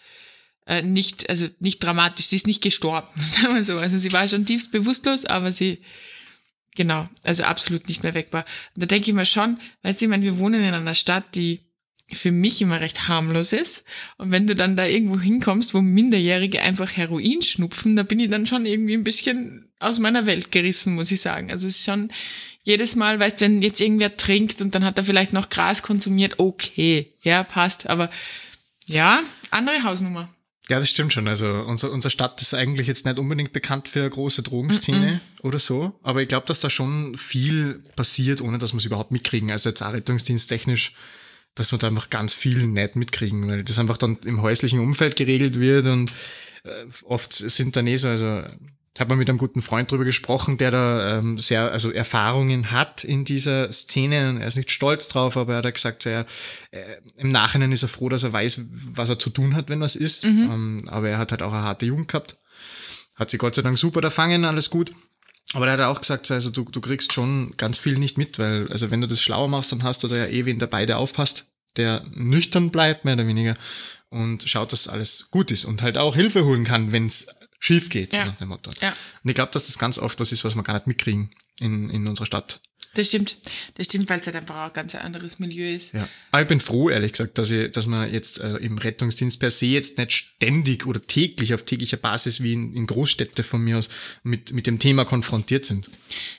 äh, 0.68 0.84
nicht, 0.84 1.28
also 1.28 1.48
nicht 1.60 1.80
dramatisch. 1.84 2.28
Sie 2.28 2.36
ist 2.36 2.46
nicht 2.46 2.62
gestorben, 2.62 3.08
sagen 3.20 3.56
wir 3.56 3.64
so. 3.64 3.80
Also 3.80 3.98
sie 3.98 4.14
war 4.14 4.28
schon 4.28 4.46
tiefst 4.46 4.72
bewusstlos, 4.72 5.26
aber 5.26 5.52
sie, 5.52 5.82
genau, 6.76 7.10
also 7.24 7.46
absolut 7.46 7.88
nicht 7.88 8.04
mehr 8.04 8.14
wegbar. 8.14 8.46
Und 8.76 8.84
da 8.84 8.86
denke 8.86 9.10
ich 9.10 9.16
mir 9.16 9.26
schon, 9.26 9.60
weißt 9.82 10.02
du, 10.02 10.06
ich 10.06 10.10
meine, 10.10 10.24
wir 10.24 10.38
wohnen 10.38 10.64
in 10.64 10.76
einer 10.76 10.94
Stadt, 10.94 11.34
die 11.34 11.67
für 12.14 12.32
mich 12.32 12.62
immer 12.62 12.80
recht 12.80 13.08
harmlos 13.08 13.52
ist. 13.54 13.84
Und 14.18 14.32
wenn 14.32 14.48
du 14.48 14.56
dann 14.56 14.78
da 14.78 14.86
irgendwo 14.86 15.20
hinkommst, 15.20 15.74
wo 15.74 15.82
Minderjährige 15.82 16.62
einfach 16.62 16.96
Heroin 16.96 17.42
schnupfen, 17.42 17.96
da 17.96 18.04
bin 18.04 18.20
ich 18.20 18.30
dann 18.30 18.46
schon 18.46 18.66
irgendwie 18.66 18.94
ein 18.94 19.04
bisschen 19.04 19.70
aus 19.80 20.00
meiner 20.00 20.26
Welt 20.26 20.52
gerissen, 20.52 20.96
muss 20.96 21.12
ich 21.12 21.22
sagen. 21.22 21.52
Also 21.52 21.68
es 21.68 21.78
ist 21.78 21.86
schon 21.86 22.12
jedes 22.64 22.96
Mal, 22.96 23.20
weißt, 23.20 23.42
wenn 23.42 23.62
jetzt 23.62 23.82
irgendwer 23.82 24.16
trinkt 24.16 24.62
und 24.62 24.74
dann 24.74 24.86
hat 24.86 24.98
er 24.98 25.04
vielleicht 25.04 25.34
noch 25.34 25.50
Gras 25.50 25.84
konsumiert, 25.84 26.40
okay, 26.40 27.12
ja, 27.22 27.44
passt. 27.44 27.88
Aber 27.90 28.10
ja, 28.88 29.22
andere 29.52 29.84
Hausnummer. 29.84 30.30
Ja, 30.70 30.80
das 30.80 30.90
stimmt 30.90 31.14
schon. 31.14 31.28
Also 31.28 31.48
unser, 31.48 31.92
unsere 31.92 32.12
Stadt 32.12 32.42
ist 32.42 32.54
eigentlich 32.54 32.88
jetzt 32.88 33.06
nicht 33.06 33.20
unbedingt 33.20 33.54
bekannt 33.54 33.88
für 33.88 34.02
eine 34.02 34.10
große 34.10 34.44
Drogenszene 34.44 35.22
oder 35.42 35.60
so. 35.60 35.98
Aber 36.04 36.22
ich 36.22 36.28
glaube, 36.28 36.46
dass 36.46 36.60
da 36.60 36.70
schon 36.70 37.16
viel 37.16 37.82
passiert, 37.96 38.42
ohne 38.42 38.58
dass 38.58 38.74
wir 38.74 38.80
es 38.80 38.86
überhaupt 38.86 39.12
mitkriegen. 39.12 39.50
Also 39.50 39.70
jetzt 39.70 39.82
auch 39.82 39.94
rettungsdiensttechnisch, 39.94 40.94
dass 41.58 41.72
wir 41.72 41.80
da 41.80 41.88
einfach 41.88 42.10
ganz 42.10 42.34
viel 42.34 42.68
nicht 42.68 42.96
mitkriegen, 42.96 43.50
weil 43.50 43.64
das 43.64 43.80
einfach 43.80 43.98
dann 43.98 44.18
im 44.26 44.42
häuslichen 44.42 44.80
Umfeld 44.80 45.16
geregelt 45.16 45.60
wird 45.60 45.88
und 45.88 46.12
äh, 46.64 46.86
oft 47.06 47.34
sind 47.34 47.76
dann 47.76 47.88
eh 47.88 47.98
so, 47.98 48.08
also 48.08 48.44
ich 48.98 49.02
habe 49.02 49.14
mal 49.14 49.20
mit 49.20 49.30
einem 49.30 49.38
guten 49.38 49.62
Freund 49.62 49.92
drüber 49.92 50.06
gesprochen, 50.06 50.58
der 50.58 50.72
da 50.72 51.20
ähm, 51.20 51.38
sehr, 51.38 51.72
also 51.72 51.92
Erfahrungen 51.92 52.72
hat 52.72 53.04
in 53.04 53.26
dieser 53.26 53.72
Szene 53.72 54.30
und 54.30 54.38
er 54.38 54.48
ist 54.48 54.58
nicht 54.58 54.72
stolz 54.72 55.08
drauf, 55.08 55.38
aber 55.38 55.54
er 55.54 55.64
hat 55.64 55.72
gesagt, 55.72 56.02
so, 56.02 56.10
er, 56.10 56.26
äh, 56.72 56.80
im 57.18 57.30
Nachhinein 57.30 57.72
ist 57.72 57.84
er 57.84 57.90
froh, 57.90 58.10
dass 58.10 58.24
er 58.24 58.34
weiß, 58.34 58.60
was 58.72 59.10
er 59.10 59.20
zu 59.20 59.30
tun 59.30 59.56
hat, 59.56 59.70
wenn 59.70 59.82
was 59.82 59.96
ist. 59.96 60.24
Ähm, 60.52 60.82
aber 60.88 61.10
er 61.10 61.20
hat 61.20 61.30
halt 61.30 61.44
auch 61.44 61.54
eine 61.54 61.62
harte 61.62 61.86
Jugend 61.86 62.08
gehabt. 62.08 62.38
Hat 63.18 63.30
sie 63.30 63.38
Gott 63.38 63.54
sei 63.54 63.62
Dank 63.62 63.78
super 63.78 64.02
da 64.02 64.10
fangen, 64.10 64.46
alles 64.46 64.72
gut. 64.72 64.92
Aber 65.54 65.68
er 65.68 65.74
hat 65.74 65.80
auch 65.82 66.02
gesagt, 66.02 66.26
so, 66.26 66.34
also 66.34 66.50
du, 66.50 66.64
du 66.64 66.82
kriegst 66.82 67.14
schon 67.14 67.54
ganz 67.58 67.78
viel 67.78 67.98
nicht 67.98 68.18
mit, 68.18 68.38
weil, 68.40 68.68
also 68.72 68.92
wenn 68.92 69.02
du 69.02 69.08
das 69.08 69.22
schlauer 69.22 69.48
machst, 69.48 69.72
dann 69.72 69.84
hast 69.84 70.04
du 70.04 70.08
da 70.08 70.18
ja 70.18 70.26
eh 70.28 70.46
wen 70.46 70.60
dabei, 70.60 70.86
der 70.86 70.98
aufpasst, 70.98 71.46
der 71.78 72.04
nüchtern 72.12 72.70
bleibt, 72.70 73.06
mehr 73.06 73.14
oder 73.14 73.28
weniger, 73.28 73.56
und 74.10 74.48
schaut, 74.48 74.74
dass 74.74 74.88
alles 74.88 75.32
gut 75.32 75.52
ist 75.52 75.66
und 75.66 75.82
halt 75.82 75.98
auch 75.98 76.16
Hilfe 76.16 76.44
holen 76.46 76.64
kann, 76.64 76.92
wenn's 76.92 77.28
schief 77.60 77.90
geht, 77.90 78.14
Ja. 78.14 78.26
nach 78.26 78.36
dem 78.36 78.50
Motto. 78.50 78.72
Ja. 78.82 78.90
Und 79.24 79.30
ich 79.30 79.36
glaube, 79.36 79.52
dass 79.52 79.68
das 79.68 79.80
ganz 79.80 79.98
oft 80.00 80.20
was 80.20 80.32
ist, 80.32 80.44
was 80.44 80.56
wir 80.56 80.64
gar 80.64 80.74
nicht 80.74 80.88
mitkriegen 80.88 81.30
in, 81.60 81.90
in 81.90 82.08
unserer 82.08 82.26
Stadt. 82.26 82.62
Das 82.94 83.08
stimmt. 83.08 83.38
Das 83.76 83.88
stimmt, 83.88 84.10
weil 84.10 84.20
es 84.20 84.26
halt 84.26 84.36
einfach 84.36 84.56
auch 84.56 84.68
ein 84.68 84.74
ganz 84.74 84.96
anderes 84.96 85.40
Milieu 85.40 85.76
ist. 85.76 85.94
Ja. 85.94 86.08
Aber 86.32 86.42
ich 86.42 86.48
bin 86.48 86.60
froh, 86.60 86.90
ehrlich 86.90 87.12
gesagt, 87.12 87.38
dass, 87.38 87.52
ich, 87.52 87.72
dass 87.72 87.86
man 87.86 88.12
jetzt 88.12 88.40
äh, 88.40 88.56
im 88.58 88.78
Rettungsdienst 88.78 89.40
per 89.40 89.52
se 89.52 89.68
jetzt 89.68 89.98
nicht 89.98 90.12
ständig 90.12 90.86
oder 90.86 91.02
täglich 91.02 91.54
auf 91.54 91.64
täglicher 91.64 91.98
Basis 91.98 92.42
wie 92.42 92.54
in, 92.54 92.74
in 92.74 92.88
Großstädte 92.88 93.44
von 93.44 93.62
mir 93.62 93.78
aus 93.78 93.90
mit, 94.24 94.54
mit 94.54 94.68
dem 94.68 94.80
Thema 94.80 95.06
konfrontiert 95.06 95.66
sind. 95.66 95.90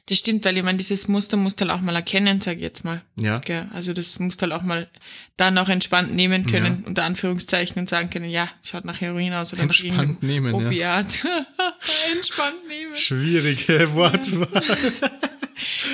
Das 0.06 0.18
stimmt, 0.18 0.44
weil 0.44 0.56
ich 0.56 0.62
meine, 0.62 0.78
dieses 0.78 1.06
Muster 1.06 1.36
musst 1.36 1.60
du 1.60 1.66
halt 1.66 1.78
auch 1.78 1.82
mal 1.82 1.94
erkennen, 1.94 2.40
sag 2.40 2.56
ich 2.56 2.62
jetzt 2.62 2.84
mal. 2.84 3.02
Ja. 3.16 3.40
Also 3.72 3.92
das 3.92 4.18
musst 4.18 4.40
du 4.40 4.46
halt 4.46 4.52
auch 4.52 4.62
mal 4.62 4.88
dann 5.36 5.56
auch 5.58 5.68
entspannt 5.68 6.14
nehmen 6.14 6.46
können, 6.46 6.84
unter 6.84 7.04
Anführungszeichen, 7.04 7.78
und 7.78 7.88
sagen 7.88 8.10
können, 8.10 8.30
ja, 8.30 8.48
schaut 8.62 8.84
nach 8.84 9.00
Heroin 9.00 9.32
aus 9.34 9.52
oder 9.52 9.62
Entspannt 9.62 9.92
nach 9.92 10.00
irgendeinem 10.00 10.28
nehmen, 10.28 10.60
ja. 10.60 10.66
Opiat. 10.66 11.24
entspannt 12.12 12.68
nehmen. 12.68 12.96
Schwierige 12.96 13.94
Wortwahl. 13.94 14.62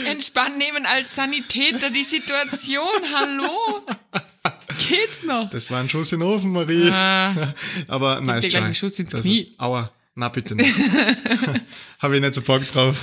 Entspannt 0.07 0.59
nehmen 0.59 0.87
als 0.87 1.15
Sanitäter 1.15 1.91
die 1.91 2.05
Situation, 2.05 2.87
hallo? 3.15 3.83
Geht's 4.89 5.23
noch? 5.23 5.49
Das 5.51 5.71
war 5.71 5.81
ein 5.81 5.89
Schuss 5.89 6.13
in 6.13 6.21
den 6.21 6.29
Ofen, 6.29 6.53
Marie. 6.53 6.91
Aber 7.89 8.21
nice 8.21 8.49
try. 8.49 8.59
einen 8.59 8.75
Schuss 8.75 8.99
ins 8.99 9.15
Also, 9.15 9.29
Knie. 9.29 9.55
aua, 9.59 9.91
na 10.15 10.29
bitte 10.29 10.55
nicht. 10.55 10.75
Habe 12.01 12.17
ich 12.17 12.21
nicht 12.21 12.35
so 12.35 12.43
Bock 12.43 12.67
drauf. 12.69 13.03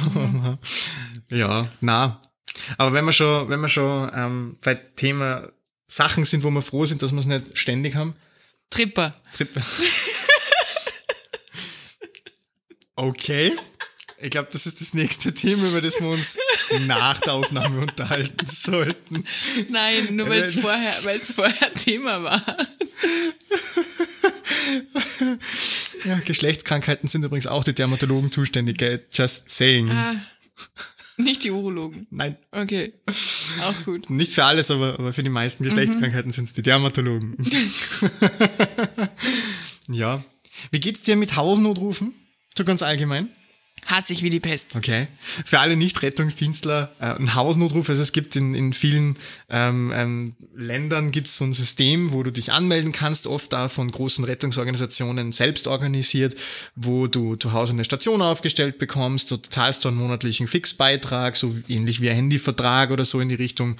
ja, 1.29 1.67
na. 1.79 2.21
Aber 2.77 2.93
wenn 2.93 3.05
wir 3.05 3.13
schon, 3.13 3.49
wenn 3.49 3.59
wir 3.61 3.69
schon 3.69 4.11
ähm, 4.15 4.57
bei 4.61 4.75
Thema 4.75 5.49
Sachen 5.87 6.23
sind, 6.25 6.43
wo 6.43 6.51
wir 6.51 6.61
froh 6.61 6.85
sind, 6.85 7.01
dass 7.01 7.11
wir 7.11 7.19
es 7.19 7.25
nicht 7.25 7.57
ständig 7.57 7.95
haben. 7.95 8.15
Tripper. 8.69 9.13
Trippe. 9.35 9.61
Okay. 12.95 13.53
Ich 14.21 14.29
glaube, 14.29 14.49
das 14.51 14.65
ist 14.65 14.81
das 14.81 14.93
nächste 14.93 15.33
Thema, 15.33 15.67
über 15.69 15.81
das 15.81 15.99
wir 15.99 16.07
uns 16.07 16.37
nach 16.81 17.19
der 17.21 17.33
Aufnahme 17.33 17.81
unterhalten 17.81 18.45
sollten. 18.45 19.23
Nein, 19.69 20.15
nur 20.15 20.29
weil 20.29 20.41
es 20.41 20.55
vorher, 20.55 20.93
weil's 21.03 21.31
vorher 21.31 21.73
Thema 21.73 22.23
war. 22.23 22.43
Ja, 26.05 26.19
Geschlechtskrankheiten 26.19 27.07
sind 27.07 27.23
übrigens 27.23 27.47
auch 27.47 27.63
die 27.63 27.73
Dermatologen 27.73 28.31
zuständig, 28.31 28.77
gell? 28.77 29.03
Just 29.11 29.49
saying. 29.49 29.91
Nicht 31.17 31.43
die 31.43 31.51
Urologen. 31.51 32.07
Nein, 32.09 32.37
Okay. 32.51 32.93
Auch 33.63 33.85
gut. 33.85 34.09
nicht 34.09 34.33
für 34.33 34.45
alles, 34.45 34.71
aber, 34.71 34.93
aber 34.97 35.13
für 35.13 35.23
die 35.23 35.29
meisten 35.29 35.63
Geschlechtskrankheiten 35.63 36.31
sind 36.31 36.45
es 36.45 36.53
die 36.53 36.61
Dermatologen. 36.61 37.35
ja. 39.89 40.23
Wie 40.71 40.79
geht's 40.79 41.01
dir 41.03 41.15
mit 41.15 41.35
Hausnotrufen? 41.35 42.13
So 42.57 42.63
ganz 42.63 42.81
allgemein? 42.81 43.29
Hasse 43.87 44.13
ich 44.13 44.23
wie 44.23 44.29
die 44.29 44.39
Pest. 44.39 44.75
Okay. 44.75 45.07
Für 45.19 45.59
alle 45.59 45.75
Nicht-Rettungsdienstler 45.75 46.93
äh, 46.99 47.05
ein 47.05 47.35
Hausnotruf. 47.35 47.89
Also 47.89 48.01
es 48.01 48.11
gibt 48.11 48.35
in, 48.35 48.53
in 48.53 48.73
vielen 48.73 49.15
ähm, 49.49 49.91
ähm, 49.93 50.35
Ländern 50.55 51.11
gibt 51.11 51.27
es 51.27 51.37
so 51.37 51.45
ein 51.45 51.53
System, 51.53 52.11
wo 52.11 52.23
du 52.23 52.31
dich 52.31 52.51
anmelden 52.51 52.91
kannst, 52.91 53.27
oft 53.27 53.51
da 53.51 53.69
von 53.69 53.89
großen 53.89 54.23
Rettungsorganisationen 54.23 55.31
selbst 55.31 55.67
organisiert, 55.67 56.35
wo 56.75 57.07
du 57.07 57.35
zu 57.35 57.53
Hause 57.53 57.73
eine 57.73 57.83
Station 57.83 58.21
aufgestellt 58.21 58.77
bekommst. 58.77 59.31
Du 59.31 59.37
zahlst 59.37 59.83
du 59.83 59.89
einen 59.89 59.97
monatlichen 59.97 60.47
Fixbeitrag, 60.47 61.35
so 61.35 61.53
ähnlich 61.67 62.01
wie 62.01 62.09
ein 62.09 62.15
Handyvertrag 62.15 62.91
oder 62.91 63.05
so 63.05 63.19
in 63.19 63.29
die 63.29 63.35
Richtung. 63.35 63.77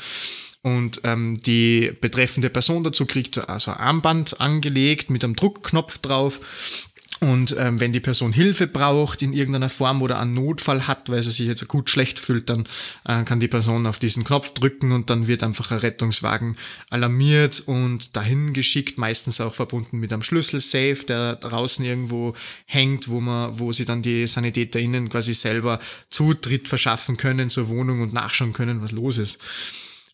Und 0.63 1.01
ähm, 1.05 1.41
die 1.41 1.91
betreffende 2.01 2.51
Person 2.51 2.83
dazu 2.83 3.05
kriegt 3.07 3.49
also 3.49 3.71
ein 3.71 3.77
Armband 3.77 4.39
angelegt 4.39 5.09
mit 5.09 5.23
einem 5.23 5.35
Druckknopf 5.35 5.97
drauf 5.99 6.87
und 7.23 7.55
ähm, 7.60 7.79
wenn 7.79 7.93
die 7.93 7.99
Person 7.99 8.34
Hilfe 8.34 8.65
braucht 8.65 9.21
in 9.21 9.31
irgendeiner 9.31 9.69
Form 9.69 10.01
oder 10.01 10.19
einen 10.19 10.34
Notfall 10.34 10.88
hat, 10.88 11.07
weil 11.10 11.21
sie 11.21 11.29
sich 11.29 11.45
jetzt 11.45 11.67
gut 11.67 11.88
schlecht 11.88 12.19
fühlt, 12.19 12.49
dann 12.49 12.63
äh, 13.07 13.23
kann 13.23 13.39
die 13.39 13.47
Person 13.47 13.86
auf 13.86 13.99
diesen 13.99 14.23
Knopf 14.23 14.55
drücken 14.55 14.91
und 14.91 15.12
dann 15.12 15.27
wird 15.27 15.43
einfach 15.43 15.69
ein 15.69 15.77
Rettungswagen 15.77 16.57
alarmiert 16.89 17.62
und 17.67 18.15
dahin 18.17 18.53
geschickt, 18.53 18.97
meistens 18.97 19.39
auch 19.39 19.53
verbunden 19.53 19.99
mit 19.99 20.12
einem 20.12 20.23
Schlüsselsafe, 20.23 21.05
der 21.05 21.36
draußen 21.36 21.86
irgendwo 21.86 22.34
hängt, 22.65 23.07
wo 23.07 23.21
man, 23.21 23.60
wo 23.60 23.71
sie 23.71 23.86
dann 23.86 24.01
die 24.01 24.25
SanitäterInnen 24.25 25.07
quasi 25.07 25.36
selber 25.36 25.77
Zutritt 26.10 26.67
verschaffen 26.67 27.17
können 27.17 27.49
zur 27.49 27.67
Wohnung 27.67 28.01
und 28.01 28.13
nachschauen 28.13 28.53
können, 28.53 28.81
was 28.81 28.93
los 28.93 29.19
ist. 29.19 29.39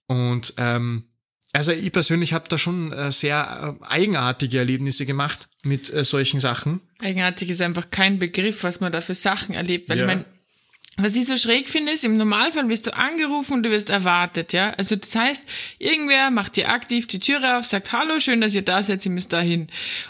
Und 0.08 0.56
ähm, 0.58 1.04
also 1.54 1.72
ich 1.72 1.92
persönlich 1.92 2.34
habe 2.34 2.46
da 2.50 2.58
schon 2.58 2.92
äh, 2.92 3.12
sehr 3.12 3.78
äh, 3.82 3.86
eigenartige 3.88 4.60
Erlebnisse 4.60 5.06
gemacht 5.06 5.48
mit 5.64 5.92
äh, 5.94 6.04
solchen 6.04 6.40
Sachen. 6.40 6.82
Eigenartig 7.00 7.50
ist 7.50 7.62
einfach 7.62 7.90
kein 7.90 8.20
Begriff, 8.20 8.64
was 8.64 8.80
man 8.80 8.92
da 8.92 9.02
für 9.02 9.16
Sachen 9.16 9.56
erlebt. 9.56 9.90
Weil 9.90 9.98
Ja. 9.98 10.04
ich 10.04 10.08
meine, 10.08 10.26
was 11.00 11.16
ich 11.16 11.28
so 11.28 11.38
schräg 11.38 11.70
finde, 11.70 11.92
ist, 11.92 12.04
im 12.06 12.18
Normalfall 12.18 12.68
wirst 12.70 12.88
du 12.88 12.96
angerufen 12.96 13.54
und 13.54 13.64
du 13.64 13.70
wirst 13.70 13.92
erwartet, 13.92 14.52
ja. 14.52 14.72
Also 14.80 14.96
das 14.96 15.16
heißt, 15.16 15.44
irgendwer 15.78 16.32
macht 16.32 16.56
dir 16.56 16.70
aktiv 16.70 17.06
die 17.06 17.20
Türe 17.20 17.58
auf, 17.58 17.66
sagt, 17.68 17.92
hallo, 17.92 18.20
schön, 18.20 18.42
dass 18.42 18.56
ihr 18.56 18.64
da 18.64 18.82
seid, 18.82 19.06
ihr 19.06 19.12
müsst 19.12 19.32
da 19.32 19.40
hin. 19.40 19.68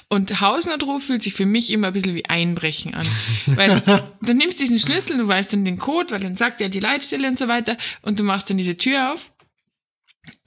Und 0.07 0.39
Hausnotruf 0.39 1.03
fühlt 1.03 1.21
sich 1.23 1.33
für 1.33 1.45
mich 1.45 1.71
immer 1.71 1.87
ein 1.87 1.93
bisschen 1.93 2.15
wie 2.15 2.23
Einbrechen 2.25 2.93
an. 2.93 3.05
Weil 3.47 3.81
du 4.21 4.33
nimmst 4.33 4.61
diesen 4.61 4.79
Schlüssel, 4.79 5.17
du 5.17 5.27
weißt 5.27 5.51
dann 5.51 5.65
den 5.65 5.77
Code, 5.77 6.11
weil 6.11 6.21
dann 6.21 6.35
sagt 6.37 6.61
er 6.61 6.69
die 6.69 6.79
Leitstelle 6.79 7.27
und 7.27 7.37
so 7.37 7.49
weiter, 7.49 7.75
und 8.01 8.17
du 8.19 8.23
machst 8.23 8.49
dann 8.49 8.57
diese 8.57 8.77
Tür 8.77 9.11
auf 9.13 9.33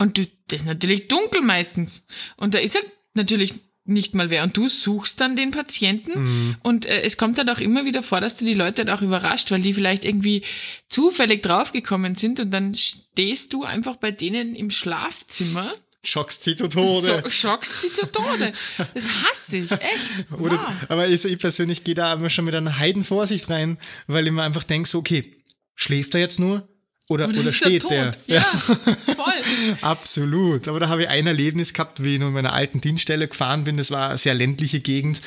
und 0.00 0.18
du, 0.18 0.26
das 0.48 0.62
ist 0.62 0.66
natürlich 0.66 1.06
dunkel 1.06 1.40
meistens. 1.42 2.04
Und 2.36 2.54
da 2.54 2.58
ist 2.58 2.74
halt 2.74 2.86
natürlich 3.14 3.54
nicht 3.84 4.14
mal 4.14 4.30
wer. 4.30 4.42
Und 4.44 4.56
du 4.56 4.68
suchst 4.68 5.20
dann 5.20 5.36
den 5.36 5.50
Patienten. 5.52 6.56
Und 6.62 6.86
äh, 6.86 7.02
es 7.02 7.16
kommt 7.16 7.38
halt 7.38 7.50
auch 7.50 7.58
immer 7.58 7.84
wieder 7.84 8.02
vor, 8.02 8.20
dass 8.20 8.36
du 8.36 8.44
die 8.44 8.54
Leute 8.54 8.82
halt 8.82 8.90
auch 8.90 9.02
überrascht, 9.02 9.50
weil 9.50 9.62
die 9.62 9.74
vielleicht 9.74 10.04
irgendwie 10.04 10.42
zufällig 10.88 11.42
draufgekommen 11.42 12.14
sind 12.14 12.40
und 12.40 12.50
dann 12.50 12.74
stehst 12.74 13.52
du 13.52 13.64
einfach 13.64 13.96
bei 13.96 14.10
denen 14.10 14.54
im 14.54 14.70
Schlafzimmer. 14.70 15.72
Schockst 16.02 16.44
sie 16.44 16.56
zu 16.56 16.68
Tode. 16.68 17.20
So, 17.24 17.30
schockst 17.30 17.82
sie 17.82 17.90
zu 17.92 18.06
Tode. 18.10 18.52
Das 18.94 19.06
hasse 19.22 19.58
ich, 19.58 19.70
echt. 19.70 20.30
Oder, 20.38 20.56
Wow. 20.56 20.74
aber 20.88 21.08
ich, 21.08 21.24
ich 21.26 21.38
persönlich 21.38 21.84
gehe 21.84 21.94
da 21.94 22.14
immer 22.14 22.30
schon 22.30 22.46
mit 22.46 22.54
einer 22.54 22.78
Heidenvorsicht 22.78 23.50
rein, 23.50 23.76
weil 24.06 24.26
ich 24.26 24.32
mir 24.32 24.42
einfach 24.44 24.64
denke, 24.64 24.88
so, 24.88 24.98
okay, 24.98 25.36
schläft 25.74 26.14
er 26.14 26.20
jetzt 26.22 26.38
nur 26.38 26.66
oder, 27.10 27.28
oder, 27.28 27.40
ist 27.40 27.46
er 27.46 27.52
steht 27.52 27.90
der? 27.90 28.12
Ja, 28.28 28.40
voll. 28.44 29.76
Absolut. 29.80 30.68
Aber 30.68 30.78
da 30.78 30.88
habe 30.88 31.02
ich 31.02 31.08
ein 31.08 31.26
Erlebnis 31.26 31.74
gehabt, 31.74 32.02
wie 32.04 32.14
ich 32.14 32.20
in 32.20 32.32
meiner 32.32 32.52
alten 32.52 32.80
Dienststelle 32.80 33.26
gefahren 33.26 33.64
bin. 33.64 33.76
Das 33.76 33.90
war 33.90 34.10
eine 34.10 34.18
sehr 34.18 34.32
ländliche 34.34 34.78
Gegend. 34.78 35.20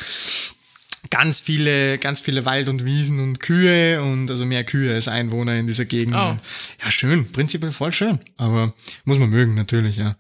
Ganz 1.09 1.41
viele, 1.41 1.97
ganz 1.97 2.21
viele 2.21 2.45
Wald 2.45 2.69
und 2.69 2.85
Wiesen 2.85 3.19
und 3.19 3.41
Kühe 3.41 4.01
und 4.01 4.31
also 4.31 4.45
mehr 4.45 4.63
Kühe 4.63 4.93
als 4.93 5.09
Einwohner 5.09 5.55
in 5.55 5.67
dieser 5.67 5.83
Gegend. 5.83 6.15
Oh. 6.15 6.37
Ja, 6.83 6.89
schön, 6.89 7.29
prinzipiell 7.29 7.73
voll 7.73 7.91
schön. 7.91 8.19
Aber 8.37 8.73
muss 9.03 9.19
man 9.19 9.29
mögen, 9.29 9.53
natürlich, 9.53 9.97
ja. 9.97 10.15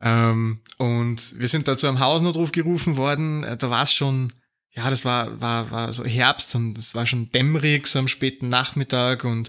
Ähm, 0.00 0.60
und 0.78 1.40
wir 1.40 1.48
sind 1.48 1.66
da 1.66 1.76
zu 1.76 1.88
einem 1.88 1.98
Hausnotruf 1.98 2.52
gerufen 2.52 2.96
worden. 2.96 3.42
Äh, 3.42 3.56
Da 3.56 3.68
war 3.68 3.82
es 3.82 3.92
schon, 3.92 4.32
ja, 4.76 4.90
das 4.90 5.04
war, 5.04 5.40
war, 5.40 5.70
war 5.70 5.92
so 5.92 6.04
Herbst 6.04 6.54
und 6.56 6.76
es 6.76 6.94
war 6.94 7.06
schon 7.06 7.30
dämmerig, 7.30 7.86
so 7.86 7.98
am 7.98 8.08
späten 8.08 8.48
Nachmittag 8.48 9.24
und 9.24 9.48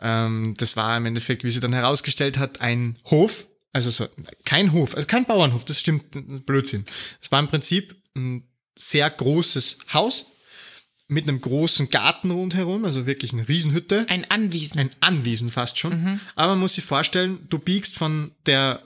ähm, 0.00 0.54
das 0.56 0.76
war 0.76 0.96
im 0.96 1.06
Endeffekt, 1.06 1.44
wie 1.44 1.50
sie 1.50 1.60
dann 1.60 1.74
herausgestellt 1.74 2.38
hat, 2.38 2.60
ein 2.60 2.96
Hof. 3.06 3.46
Also 3.72 3.90
so, 3.90 4.06
kein 4.44 4.72
Hof, 4.72 4.94
also 4.94 5.06
kein 5.06 5.26
Bauernhof, 5.26 5.64
das 5.64 5.80
stimmt, 5.80 6.46
Blödsinn. 6.46 6.84
Es 7.20 7.30
war 7.32 7.40
im 7.40 7.48
Prinzip 7.48 7.94
ein 8.16 8.48
sehr 8.76 9.10
großes 9.10 9.78
Haus 9.92 10.26
mit 11.08 11.28
einem 11.28 11.40
großen 11.40 11.90
Garten 11.90 12.30
rundherum, 12.30 12.84
also 12.84 13.04
wirklich 13.06 13.32
eine 13.32 13.46
Riesenhütte 13.46 14.06
Ein 14.08 14.24
Anwiesen. 14.30 14.78
ein 14.78 14.90
Anwesen 15.00 15.50
fast 15.50 15.78
schon. 15.78 16.20
Aber 16.34 16.52
man 16.52 16.60
muss 16.60 16.74
sich 16.74 16.84
vorstellen, 16.84 17.46
du 17.50 17.58
biegst 17.58 17.96
von 17.96 18.30
der 18.46 18.82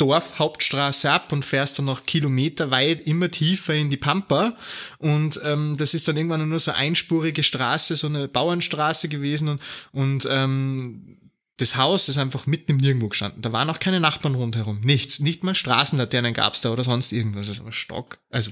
Dorfhauptstraße 0.00 1.10
ab 1.10 1.32
und 1.32 1.44
fährst 1.44 1.78
dann 1.78 1.86
noch 1.86 2.06
kilometerweit 2.06 3.06
immer 3.06 3.30
tiefer 3.30 3.74
in 3.74 3.90
die 3.90 3.96
Pampa. 3.96 4.56
Und 4.98 5.40
ähm, 5.44 5.76
das 5.76 5.94
ist 5.94 6.08
dann 6.08 6.16
irgendwann 6.16 6.48
nur 6.48 6.58
so 6.58 6.72
einspurige 6.72 7.42
Straße, 7.42 7.96
so 7.96 8.06
eine 8.06 8.28
Bauernstraße 8.28 9.08
gewesen. 9.08 9.48
Und, 9.48 9.60
und 9.92 10.28
ähm, 10.30 11.16
das 11.58 11.76
Haus 11.76 12.08
ist 12.08 12.16
einfach 12.16 12.46
mitten 12.46 12.72
im 12.72 12.76
Nirgendwo 12.78 13.08
gestanden. 13.08 13.42
Da 13.42 13.52
waren 13.52 13.68
auch 13.68 13.80
keine 13.80 14.00
Nachbarn 14.00 14.34
rundherum. 14.34 14.80
Nichts. 14.80 15.20
Nicht 15.20 15.44
mal 15.44 15.54
Straßenlaternen 15.54 16.32
gab's 16.32 16.62
da 16.62 16.70
oder 16.70 16.84
sonst 16.84 17.12
irgendwas. 17.12 17.48
Es 17.48 17.62
war 17.62 17.72
Stock. 17.72 18.18
Also 18.30 18.50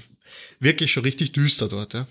wirklich 0.59 0.91
schon 0.91 1.03
richtig 1.03 1.31
düster 1.31 1.67
dort. 1.67 1.93
Ja 1.93 2.07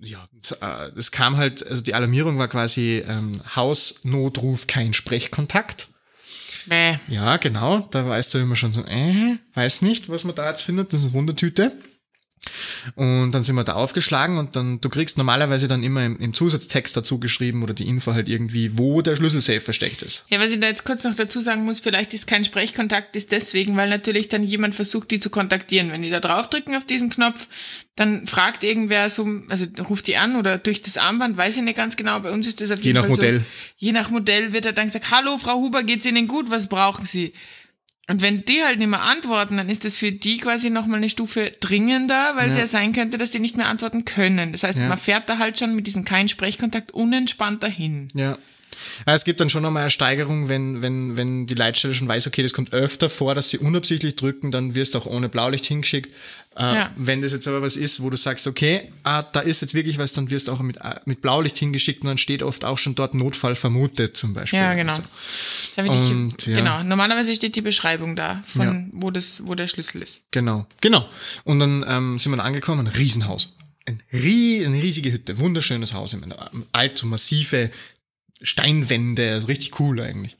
ja, 0.00 0.28
es, 0.38 0.52
äh, 0.52 1.10
kam 1.10 1.36
halt, 1.36 1.66
also 1.66 1.82
die 1.82 1.94
Alarmierung 1.94 2.38
war 2.38 2.48
quasi 2.48 3.02
ähm, 3.06 3.32
Hausnotruf, 3.54 4.66
kein 4.66 4.92
Sprechkontakt. 4.92 5.88
Bäh. 6.66 6.96
Ja, 7.08 7.36
genau, 7.36 7.80
da 7.90 8.08
weißt 8.08 8.34
du 8.34 8.38
immer 8.38 8.56
schon 8.56 8.72
so, 8.72 8.82
äh, 8.82 9.36
weiß 9.54 9.82
nicht, 9.82 10.08
was 10.08 10.24
man 10.24 10.34
da 10.34 10.48
jetzt 10.48 10.62
findet, 10.62 10.92
das 10.92 11.00
ist 11.00 11.06
eine 11.06 11.14
Wundertüte. 11.14 11.72
Und 12.94 13.32
dann 13.32 13.42
sind 13.42 13.56
wir 13.56 13.64
da 13.64 13.74
aufgeschlagen 13.74 14.38
und 14.38 14.56
dann, 14.56 14.80
du 14.80 14.88
kriegst 14.88 15.18
normalerweise 15.18 15.68
dann 15.68 15.82
immer 15.82 16.04
im, 16.04 16.18
im 16.18 16.34
Zusatztext 16.34 16.96
dazu 16.96 17.18
geschrieben 17.18 17.62
oder 17.62 17.74
die 17.74 17.88
Info 17.88 18.14
halt 18.14 18.28
irgendwie, 18.28 18.78
wo 18.78 19.02
der 19.02 19.16
Schlüsselsafe 19.16 19.60
versteckt 19.60 20.02
ist. 20.02 20.24
Ja, 20.28 20.40
was 20.40 20.50
ich 20.52 20.60
da 20.60 20.66
jetzt 20.66 20.84
kurz 20.84 21.04
noch 21.04 21.14
dazu 21.14 21.40
sagen 21.40 21.64
muss, 21.64 21.80
vielleicht 21.80 22.14
ist 22.14 22.26
kein 22.26 22.44
Sprechkontakt, 22.44 23.16
ist 23.16 23.32
deswegen, 23.32 23.76
weil 23.76 23.88
natürlich 23.88 24.28
dann 24.28 24.42
jemand 24.42 24.74
versucht, 24.74 25.10
die 25.10 25.20
zu 25.20 25.30
kontaktieren. 25.30 25.90
Wenn 25.90 26.02
die 26.02 26.10
da 26.10 26.20
draufdrücken 26.20 26.74
auf 26.76 26.84
diesen 26.84 27.10
Knopf, 27.10 27.48
dann 27.96 28.26
fragt 28.26 28.62
irgendwer 28.62 29.08
so, 29.08 29.26
also 29.48 29.66
ruft 29.88 30.06
die 30.06 30.18
an 30.18 30.36
oder 30.36 30.58
durch 30.58 30.82
das 30.82 30.98
Armband, 30.98 31.38
weiß 31.38 31.56
ich 31.56 31.62
nicht 31.62 31.76
ganz 31.76 31.96
genau, 31.96 32.20
bei 32.20 32.30
uns 32.30 32.46
ist 32.46 32.60
das 32.60 32.70
auf 32.70 32.82
jeden 32.82 32.96
nach 32.96 33.02
Fall 33.02 33.10
Modell. 33.10 33.38
so. 33.38 33.44
Je 33.78 33.92
nach 33.92 34.10
Modell 34.10 34.52
wird 34.52 34.66
er 34.66 34.74
dann 34.74 34.86
gesagt, 34.86 35.10
hallo 35.10 35.38
Frau 35.38 35.54
Huber, 35.54 35.82
geht's 35.82 36.04
Ihnen 36.04 36.28
gut, 36.28 36.50
was 36.50 36.68
brauchen 36.68 37.06
Sie? 37.06 37.32
Und 38.08 38.22
wenn 38.22 38.40
die 38.42 38.62
halt 38.62 38.78
nicht 38.78 38.88
mehr 38.88 39.02
antworten, 39.02 39.56
dann 39.56 39.68
ist 39.68 39.84
das 39.84 39.96
für 39.96 40.12
die 40.12 40.38
quasi 40.38 40.70
nochmal 40.70 40.98
eine 40.98 41.08
Stufe 41.08 41.52
dringender, 41.58 42.36
weil 42.36 42.48
es 42.48 42.56
ja 42.56 42.66
sein 42.68 42.92
könnte, 42.92 43.18
dass 43.18 43.32
sie 43.32 43.40
nicht 43.40 43.56
mehr 43.56 43.66
antworten 43.68 44.04
können. 44.04 44.52
Das 44.52 44.62
heißt, 44.62 44.78
Ja. 44.78 44.88
man 44.88 44.98
fährt 44.98 45.28
da 45.28 45.38
halt 45.38 45.58
schon 45.58 45.74
mit 45.74 45.88
diesem 45.88 46.04
kein 46.04 46.28
Sprechkontakt 46.28 46.92
unentspannt 46.92 47.64
dahin. 47.64 48.06
Ja. 48.14 48.38
Ja, 49.06 49.14
Es 49.14 49.24
gibt 49.24 49.40
dann 49.40 49.48
schon 49.48 49.62
nochmal 49.62 49.82
eine 49.82 49.90
Steigerung, 49.90 50.48
wenn, 50.48 50.82
wenn, 50.82 51.16
wenn 51.16 51.46
die 51.46 51.54
Leitstelle 51.54 51.94
schon 51.94 52.08
weiß, 52.08 52.26
okay, 52.26 52.42
das 52.42 52.52
kommt 52.52 52.72
öfter 52.72 53.08
vor, 53.10 53.34
dass 53.34 53.50
sie 53.50 53.58
unabsichtlich 53.58 54.16
drücken, 54.16 54.50
dann 54.50 54.74
wirst 54.74 54.94
du 54.94 54.98
auch 54.98 55.06
ohne 55.06 55.28
Blaulicht 55.28 55.66
hingeschickt. 55.66 56.12
Äh, 56.56 56.62
Ja. 56.62 56.90
Wenn 56.96 57.20
das 57.20 57.32
jetzt 57.32 57.46
aber 57.48 57.60
was 57.62 57.76
ist, 57.76 58.02
wo 58.02 58.08
du 58.10 58.16
sagst, 58.16 58.46
okay, 58.46 58.90
ah, 59.04 59.22
da 59.22 59.40
ist 59.40 59.60
jetzt 59.60 59.74
wirklich 59.74 59.98
was, 59.98 60.12
dann 60.14 60.30
wirst 60.30 60.48
du 60.48 60.52
auch 60.52 60.60
mit, 60.60 60.78
äh, 60.78 60.94
mit 61.04 61.20
Blaulicht 61.20 61.58
hingeschickt 61.58 62.00
und 62.02 62.08
dann 62.08 62.18
steht 62.18 62.42
oft 62.42 62.64
auch 62.64 62.78
schon 62.78 62.94
dort 62.94 63.14
Notfall 63.14 63.56
vermutet 63.56 64.16
zum 64.16 64.32
Beispiel. 64.32 64.58
Ja, 64.58 64.74
genau. 64.74 64.92
Also, 64.94 65.02
Und, 65.82 66.24
nicht, 66.24 66.46
ja. 66.46 66.56
Genau. 66.56 66.82
Normalerweise 66.82 67.34
steht 67.34 67.56
die 67.56 67.60
Beschreibung 67.62 68.16
da, 68.16 68.42
von 68.46 68.90
wo 68.94 69.10
das, 69.10 69.42
wo 69.46 69.54
der 69.54 69.68
Schlüssel 69.68 70.02
ist. 70.02 70.22
genau, 70.30 70.66
genau. 70.80 71.06
Und 71.44 71.58
dann 71.58 71.84
ähm, 71.88 72.18
sind 72.18 72.32
wir 72.32 72.36
dann 72.38 72.46
angekommen, 72.46 72.86
ein 72.86 72.92
Riesenhaus. 72.92 73.52
Ein 73.88 74.02
rie 74.12 74.64
eine 74.66 74.82
riesige 74.82 75.12
Hütte, 75.12 75.38
wunderschönes 75.38 75.92
Haus, 75.94 76.12
ich 76.12 76.20
meine, 76.20 76.34
ähm, 76.52 76.66
alt, 76.72 77.04
massive 77.04 77.70
Steinwände, 78.42 79.46
richtig 79.48 79.78
cool 79.80 80.00
eigentlich. 80.00 80.36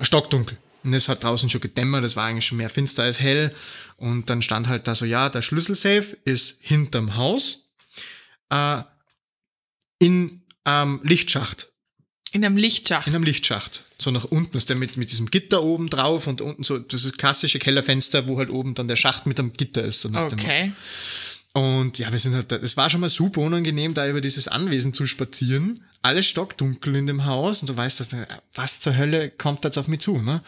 Stockdunkel. 0.00 0.58
Und 0.82 0.92
es 0.92 1.08
hat 1.08 1.24
draußen 1.24 1.48
schon 1.48 1.60
gedämmert, 1.62 2.04
es 2.04 2.16
war 2.16 2.26
eigentlich 2.26 2.44
schon 2.46 2.58
mehr 2.58 2.68
finster 2.68 3.04
als 3.04 3.18
hell. 3.20 3.54
Und 3.96 4.28
dann 4.28 4.42
stand 4.42 4.68
halt 4.68 4.86
da 4.86 4.94
so, 4.94 5.04
ja, 5.06 5.28
der 5.30 5.40
Schlüsselsafe 5.42 6.16
ist 6.24 6.58
hinterm 6.60 7.16
Haus, 7.16 7.70
äh, 8.50 8.82
in 9.98 10.42
ähm, 10.66 11.00
Lichtschacht. 11.02 11.70
In 12.32 12.44
einem 12.44 12.56
Lichtschacht. 12.56 13.06
In 13.06 13.14
einem 13.14 13.24
Lichtschacht. 13.24 13.84
So 13.98 14.10
nach 14.10 14.24
unten 14.24 14.56
ist 14.56 14.68
der 14.68 14.76
mit, 14.76 14.96
mit 14.96 15.10
diesem 15.12 15.30
Gitter 15.30 15.62
oben 15.62 15.88
drauf 15.88 16.26
und 16.26 16.40
unten 16.40 16.64
so, 16.64 16.78
das 16.78 17.04
ist 17.04 17.16
klassische 17.16 17.58
Kellerfenster, 17.60 18.26
wo 18.28 18.38
halt 18.38 18.50
oben 18.50 18.74
dann 18.74 18.88
der 18.88 18.96
Schacht 18.96 19.26
mit 19.26 19.38
dem 19.38 19.52
Gitter 19.52 19.82
ist. 19.84 20.00
So 20.00 20.10
Okay. 20.12 20.72
und 21.52 21.98
ja, 22.00 22.10
wir 22.10 22.18
sind 22.18 22.34
halt, 22.34 22.50
da- 22.50 22.56
es 22.56 22.76
war 22.76 22.90
schon 22.90 23.00
mal 23.00 23.08
super 23.08 23.40
unangenehm, 23.40 23.94
da 23.94 24.08
über 24.08 24.20
dieses 24.20 24.48
Anwesen 24.48 24.92
zu 24.92 25.06
spazieren. 25.06 25.80
Alles 26.04 26.26
stockdunkel 26.26 26.96
in 26.96 27.06
dem 27.06 27.24
Haus 27.24 27.62
und 27.62 27.70
du 27.70 27.76
weißt, 27.76 28.14
was 28.54 28.80
zur 28.80 28.96
Hölle 28.96 29.30
kommt 29.30 29.64
jetzt 29.64 29.78
auf 29.78 29.88
mich 29.88 30.00
zu, 30.00 30.20
ne? 30.20 30.42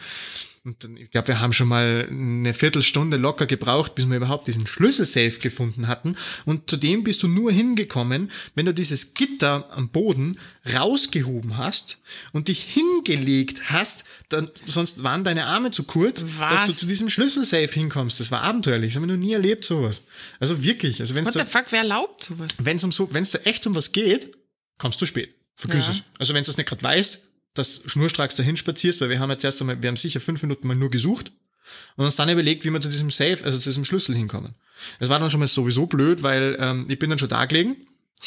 Und 0.67 0.83
dann, 0.83 0.97
ich 0.97 1.09
glaube, 1.11 1.29
wir 1.29 1.39
haben 1.39 1.53
schon 1.53 1.69
mal 1.69 2.07
eine 2.11 2.53
Viertelstunde 2.53 3.15
locker 3.15 3.45
gebraucht, 3.45 3.95
bis 3.95 4.05
wir 4.05 4.17
überhaupt 4.17 4.47
diesen 4.47 4.67
Schlüsselsafe 4.67 5.39
gefunden 5.39 5.87
hatten. 5.87 6.17
Und 6.43 6.69
zudem 6.69 7.03
bist 7.05 7.23
du 7.23 7.29
nur 7.29 7.53
hingekommen, 7.53 8.29
wenn 8.53 8.65
du 8.65 8.73
dieses 8.73 9.13
Gitter 9.13 9.69
am 9.71 9.87
Boden 9.87 10.37
rausgehoben 10.73 11.57
hast 11.57 11.99
und 12.33 12.49
dich 12.49 12.61
hingelegt 12.63 13.71
hast, 13.71 14.03
dann, 14.27 14.51
sonst 14.53 15.03
waren 15.03 15.23
deine 15.23 15.45
Arme 15.45 15.71
zu 15.71 15.83
kurz, 15.85 16.25
Was? 16.37 16.51
dass 16.51 16.65
du 16.65 16.73
zu 16.73 16.85
diesem 16.85 17.07
Schlüsselsafe 17.07 17.79
hinkommst. 17.79 18.19
Das 18.19 18.29
war 18.29 18.41
abenteuerlich. 18.41 18.91
Das 18.93 19.01
haben 19.01 19.07
wir 19.07 19.15
noch 19.15 19.23
nie 19.23 19.33
erlebt, 19.33 19.63
sowas. 19.63 20.03
Also 20.41 20.63
wirklich. 20.63 20.99
Also 20.99 21.15
wenn 21.15 21.23
es 21.23 21.33
What 21.33 21.41
da, 21.41 21.45
the 21.45 21.51
fuck, 21.51 21.65
wer 21.69 21.79
erlaubt 21.79 22.25
sowas? 22.25 22.49
wenn 22.61 22.75
es 22.75 22.83
um 22.83 22.91
so, 22.91 23.07
wenn 23.13 23.23
es 23.23 23.31
da 23.31 23.39
echt 23.45 23.65
um 23.67 23.73
was 23.73 23.93
geht, 23.93 24.35
kommst 24.77 25.01
du 25.01 25.05
spät. 25.05 25.33
Vergiss 25.57 25.85
Ja. 25.87 25.91
es. 25.91 26.03
Also 26.19 26.33
wenn 26.33 26.43
du 26.43 26.47
das 26.47 26.57
nicht 26.57 26.69
gerade 26.69 26.83
weißt, 26.83 27.23
dass 27.55 27.81
du 27.81 27.89
schnurstracks 27.89 28.35
dahin 28.35 28.55
spazierst, 28.55 29.01
weil 29.01 29.09
wir 29.09 29.19
haben 29.19 29.31
jetzt 29.31 29.43
erst 29.43 29.59
einmal, 29.61 29.81
wir 29.81 29.89
haben 29.89 29.97
sicher 29.97 30.19
fünf 30.19 30.41
Minuten 30.43 30.67
mal 30.67 30.75
nur 30.75 30.89
gesucht 30.91 31.31
und 31.95 32.05
uns 32.05 32.15
dann 32.15 32.29
überlegt, 32.29 32.63
wie 32.63 32.69
wir 32.69 32.79
zu 32.79 32.89
diesem 32.89 33.09
Safe, 33.11 33.39
also 33.43 33.57
zu 33.57 33.69
diesem 33.69 33.83
Schlüssel 33.83 34.15
hinkommen. 34.15 34.53
Es 34.99 35.09
war 35.09 35.19
dann 35.19 35.29
schon 35.31 35.39
mal 35.39 35.47
sowieso 35.47 35.87
blöd, 35.87 36.21
weil 36.23 36.55
ähm, 36.59 36.85
ich 36.87 36.99
bin 36.99 37.09
dann 37.09 37.19
schon 37.19 37.29
da 37.29 37.45
gelegen, 37.45 37.75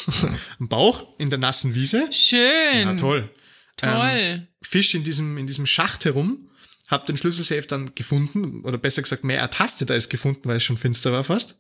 am 0.59 0.69
Bauch, 0.69 1.19
in 1.19 1.31
der 1.31 1.39
nassen 1.39 1.75
Wiese. 1.75 2.09
Schön. 2.13 2.39
Ja, 2.83 2.95
toll. 2.97 3.31
Toll. 3.77 3.91
Ähm, 4.13 4.47
Fisch 4.63 4.95
in 4.95 5.05
diesem, 5.05 5.39
in 5.39 5.47
diesem 5.47 5.65
Schacht 5.67 6.05
herum, 6.05 6.49
hab 6.89 7.07
den 7.07 7.17
Schlüsselsafe 7.17 7.69
dann 7.69 7.95
gefunden, 7.95 8.63
oder 8.65 8.77
besser 8.79 9.03
gesagt 9.03 9.23
mehr 9.25 9.39
ertastet 9.39 9.91
als 9.93 10.09
gefunden, 10.09 10.43
weil 10.45 10.57
es 10.57 10.65
schon 10.65 10.77
finster 10.77 11.13
war 11.13 11.23
fast. 11.25 11.57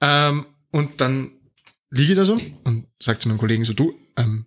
Ähm, 0.00 0.46
und 0.72 1.00
dann 1.00 1.30
liege 1.90 2.12
ich 2.12 2.18
da 2.18 2.24
so 2.24 2.38
und 2.64 2.86
sag 3.00 3.20
zu 3.22 3.28
meinem 3.28 3.38
Kollegen 3.38 3.64
so, 3.64 3.72
du, 3.72 3.96
ähm, 4.16 4.46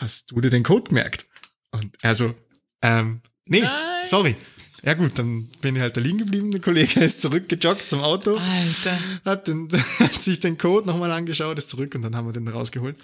hast 0.00 0.32
du 0.32 0.40
dir 0.40 0.50
den 0.50 0.62
Code 0.62 0.88
gemerkt? 0.88 1.26
Und 1.70 1.96
er 2.02 2.14
so, 2.14 2.34
ähm, 2.82 3.20
nee, 3.46 3.60
Nein. 3.60 4.04
sorry. 4.04 4.36
Ja 4.82 4.94
gut, 4.94 5.18
dann 5.18 5.48
bin 5.60 5.76
ich 5.76 5.82
halt 5.82 5.96
da 5.96 6.00
liegen 6.00 6.18
geblieben. 6.18 6.50
Der 6.50 6.60
Kollege 6.60 7.00
ist 7.04 7.20
zurückgejoggt 7.20 7.88
zum 7.88 8.00
Auto 8.00 8.36
Alter. 8.36 8.98
hat, 9.24 9.46
den, 9.46 9.68
hat 10.00 10.22
sich 10.22 10.40
den 10.40 10.56
Code 10.56 10.86
nochmal 10.86 11.10
angeschaut, 11.10 11.58
ist 11.58 11.70
zurück 11.70 11.94
und 11.94 12.02
dann 12.02 12.16
haben 12.16 12.26
wir 12.26 12.32
den 12.32 12.48
rausgeholt. 12.48 12.96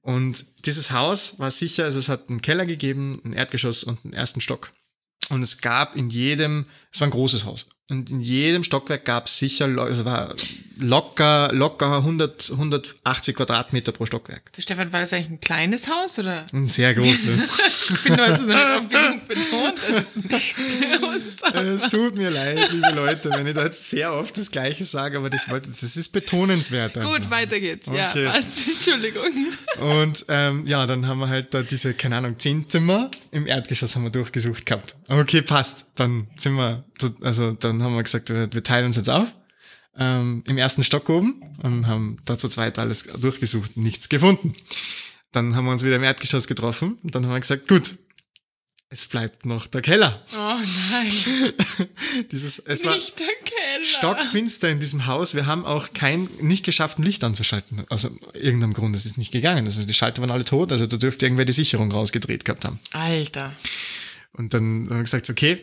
Und 0.00 0.44
dieses 0.66 0.90
Haus 0.90 1.38
war 1.38 1.50
sicher, 1.50 1.84
also 1.84 1.98
es 1.98 2.08
hat 2.08 2.28
einen 2.28 2.42
Keller 2.42 2.66
gegeben, 2.66 3.20
ein 3.24 3.32
Erdgeschoss 3.32 3.84
und 3.84 4.04
einen 4.04 4.12
ersten 4.12 4.40
Stock. 4.40 4.72
Und 5.30 5.40
es 5.40 5.60
gab 5.62 5.96
in 5.96 6.10
jedem, 6.10 6.66
es 6.92 7.00
war 7.00 7.08
ein 7.08 7.12
großes 7.12 7.44
Haus. 7.46 7.66
Und 7.90 8.10
in 8.10 8.20
jedem 8.20 8.64
Stockwerk 8.64 9.04
gab 9.04 9.26
es 9.26 9.38
sicher, 9.38 9.66
es 9.88 10.06
war 10.06 10.32
locker, 10.78 11.50
locker 11.52 11.98
100, 11.98 12.52
180 12.52 13.36
Quadratmeter 13.36 13.92
pro 13.92 14.06
Stockwerk. 14.06 14.50
Du 14.54 14.62
Stefan, 14.62 14.90
war 14.90 15.00
das 15.00 15.12
eigentlich 15.12 15.28
ein 15.32 15.40
kleines 15.40 15.86
Haus 15.88 16.18
oder? 16.18 16.46
Ein 16.52 16.68
sehr 16.68 16.94
großes. 16.94 17.50
Ich 17.84 18.02
bin 18.04 18.16
nur 18.16 18.34
so 18.34 18.46
nicht 18.46 18.56
oft 18.56 18.88
genug 18.90 19.28
betont, 19.28 19.74
dass 19.76 20.16
es 20.16 20.16
ein 20.16 20.22
großes 21.00 21.42
Haus 21.42 21.54
es 21.66 21.88
tut 21.88 22.14
mir 22.14 22.30
leid, 22.30 22.72
liebe 22.72 22.92
Leute, 22.94 23.30
wenn 23.30 23.46
ich 23.46 23.52
da 23.52 23.64
jetzt 23.64 23.90
sehr 23.90 24.10
oft 24.14 24.34
das 24.38 24.50
Gleiche 24.50 24.84
sage, 24.84 25.18
aber 25.18 25.28
das, 25.28 25.50
wollte, 25.50 25.68
das 25.68 25.82
ist 25.82 26.08
betonenswert. 26.10 26.96
einfach. 26.96 27.12
Gut, 27.12 27.28
weiter 27.28 27.60
geht's. 27.60 27.86
Okay. 27.88 28.24
Ja, 28.24 28.30
passt. 28.32 28.66
Entschuldigung. 28.68 29.26
Und 29.80 30.24
ähm, 30.28 30.66
ja, 30.66 30.86
dann 30.86 31.06
haben 31.06 31.18
wir 31.18 31.28
halt 31.28 31.52
da 31.52 31.60
diese, 31.62 31.92
keine 31.92 32.16
Ahnung, 32.16 32.38
zehn 32.38 32.66
Zimmer 32.66 33.10
im 33.32 33.46
Erdgeschoss 33.46 33.94
haben 33.96 34.04
wir 34.04 34.10
durchgesucht 34.10 34.64
gehabt. 34.64 34.96
Okay, 35.08 35.42
passt. 35.42 35.84
Dann 35.96 36.26
sind 36.36 36.54
wir, 36.54 36.84
zu- 36.93 36.93
also 37.22 37.52
dann 37.52 37.82
haben 37.82 37.94
wir 37.94 38.02
gesagt, 38.02 38.30
wir, 38.30 38.62
teilen 38.62 38.86
uns 38.86 38.96
jetzt 38.96 39.10
auf. 39.10 39.34
Ähm, 39.96 40.42
Im 40.48 40.58
ersten 40.58 40.82
Stock 40.82 41.08
oben 41.08 41.42
und 41.62 41.86
haben 41.86 42.16
da 42.24 42.36
zu 42.36 42.48
zweit 42.48 42.78
alles 42.78 43.04
durchgesucht, 43.04 43.76
nichts 43.76 44.08
gefunden. 44.08 44.54
Dann 45.30 45.54
haben 45.54 45.64
wir 45.64 45.72
uns 45.72 45.84
wieder 45.84 45.96
im 45.96 46.02
Erdgeschoss 46.02 46.46
getroffen 46.46 46.98
und 47.02 47.14
dann 47.14 47.24
haben 47.24 47.32
wir 47.32 47.40
gesagt, 47.40 47.68
gut, 47.68 47.94
es 48.94 49.06
bleibt 49.06 49.44
noch 49.44 49.66
der 49.66 49.82
Keller. 49.82 50.24
Oh 50.32 50.58
nein, 50.92 51.12
Dieses, 52.30 52.60
es 52.60 52.84
war 52.84 52.94
nicht 52.94 53.18
der 53.18 53.26
Keller. 53.26 53.82
stockfinster 53.82 54.68
in 54.68 54.78
diesem 54.78 55.06
Haus. 55.06 55.34
Wir 55.34 55.46
haben 55.46 55.64
auch 55.64 55.92
kein, 55.92 56.28
nicht 56.40 56.64
geschafft, 56.64 56.98
ein 56.98 57.02
Licht 57.02 57.24
anzuschalten. 57.24 57.84
Aus 57.88 58.08
irgendeinem 58.34 58.72
Grund. 58.72 58.94
Es 58.94 59.04
ist 59.04 59.18
nicht 59.18 59.32
gegangen. 59.32 59.64
Also 59.64 59.84
die 59.84 59.94
Schalter 59.94 60.22
waren 60.22 60.30
alle 60.30 60.44
tot. 60.44 60.70
Also 60.70 60.86
da 60.86 60.96
dürfte 60.96 61.26
irgendwer 61.26 61.44
die 61.44 61.52
Sicherung 61.52 61.90
rausgedreht 61.90 62.44
gehabt 62.44 62.64
haben. 62.64 62.78
Alter. 62.92 63.52
Und 64.32 64.54
dann 64.54 64.86
haben 64.88 64.96
wir 64.98 65.02
gesagt, 65.02 65.28
okay, 65.28 65.60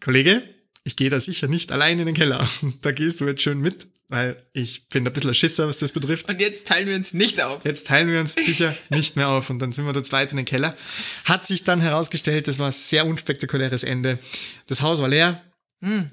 Kollege, 0.00 0.42
ich 0.84 0.96
gehe 0.96 1.10
da 1.10 1.20
sicher 1.20 1.48
nicht 1.48 1.72
allein 1.72 1.98
in 1.98 2.06
den 2.06 2.14
Keller. 2.14 2.48
Da 2.82 2.92
gehst 2.92 3.20
du 3.20 3.26
jetzt 3.26 3.42
schön 3.42 3.60
mit, 3.60 3.86
weil 4.08 4.42
ich 4.52 4.88
bin 4.88 5.06
ein 5.06 5.12
bisschen 5.12 5.30
ein 5.30 5.34
Schisser, 5.34 5.68
was 5.68 5.78
das 5.78 5.92
betrifft. 5.92 6.28
Und 6.28 6.40
jetzt 6.40 6.66
teilen 6.66 6.88
wir 6.88 6.96
uns 6.96 7.12
nicht 7.12 7.40
auf. 7.40 7.64
Jetzt 7.64 7.86
teilen 7.86 8.10
wir 8.10 8.20
uns 8.20 8.34
sicher 8.38 8.76
nicht 8.90 9.16
mehr 9.16 9.28
auf 9.28 9.50
und 9.50 9.58
dann 9.58 9.72
sind 9.72 9.84
wir 9.84 9.92
da 9.92 10.02
zweit 10.02 10.30
in 10.30 10.36
den 10.36 10.46
Keller. 10.46 10.76
Hat 11.24 11.46
sich 11.46 11.64
dann 11.64 11.80
herausgestellt, 11.80 12.48
das 12.48 12.58
war 12.58 12.66
ein 12.66 12.72
sehr 12.72 13.06
unspektakuläres 13.06 13.84
Ende. 13.84 14.18
Das 14.66 14.82
Haus 14.82 15.00
war 15.00 15.08
leer 15.08 15.42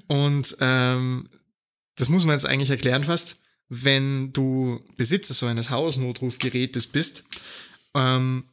und 0.06 0.56
ähm, 0.60 1.28
das 1.96 2.08
muss 2.08 2.24
man 2.24 2.34
jetzt 2.34 2.46
eigentlich 2.46 2.70
erklären 2.70 3.04
fast. 3.04 3.40
Wenn 3.68 4.32
du 4.32 4.80
Besitzer 4.96 5.34
so 5.34 5.46
eines 5.46 5.70
Hausnotrufgerätes 5.70 6.86
bist, 6.88 7.24
ähm, 7.94 8.44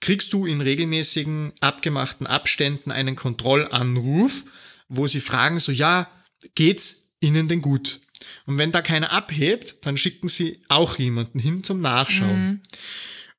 kriegst 0.00 0.32
du 0.32 0.46
in 0.46 0.60
regelmäßigen 0.60 1.52
abgemachten 1.60 2.26
Abständen 2.26 2.90
einen 2.90 3.16
Kontrollanruf, 3.16 4.44
wo 4.92 5.06
sie 5.06 5.20
fragen 5.20 5.58
so, 5.58 5.72
ja, 5.72 6.10
geht's 6.54 7.14
Ihnen 7.20 7.48
denn 7.48 7.62
gut? 7.62 8.00
Und 8.46 8.58
wenn 8.58 8.72
da 8.72 8.82
keiner 8.82 9.12
abhebt, 9.12 9.86
dann 9.86 9.96
schicken 9.96 10.28
sie 10.28 10.60
auch 10.68 10.98
jemanden 10.98 11.38
hin 11.38 11.62
zum 11.62 11.80
Nachschauen. 11.80 12.60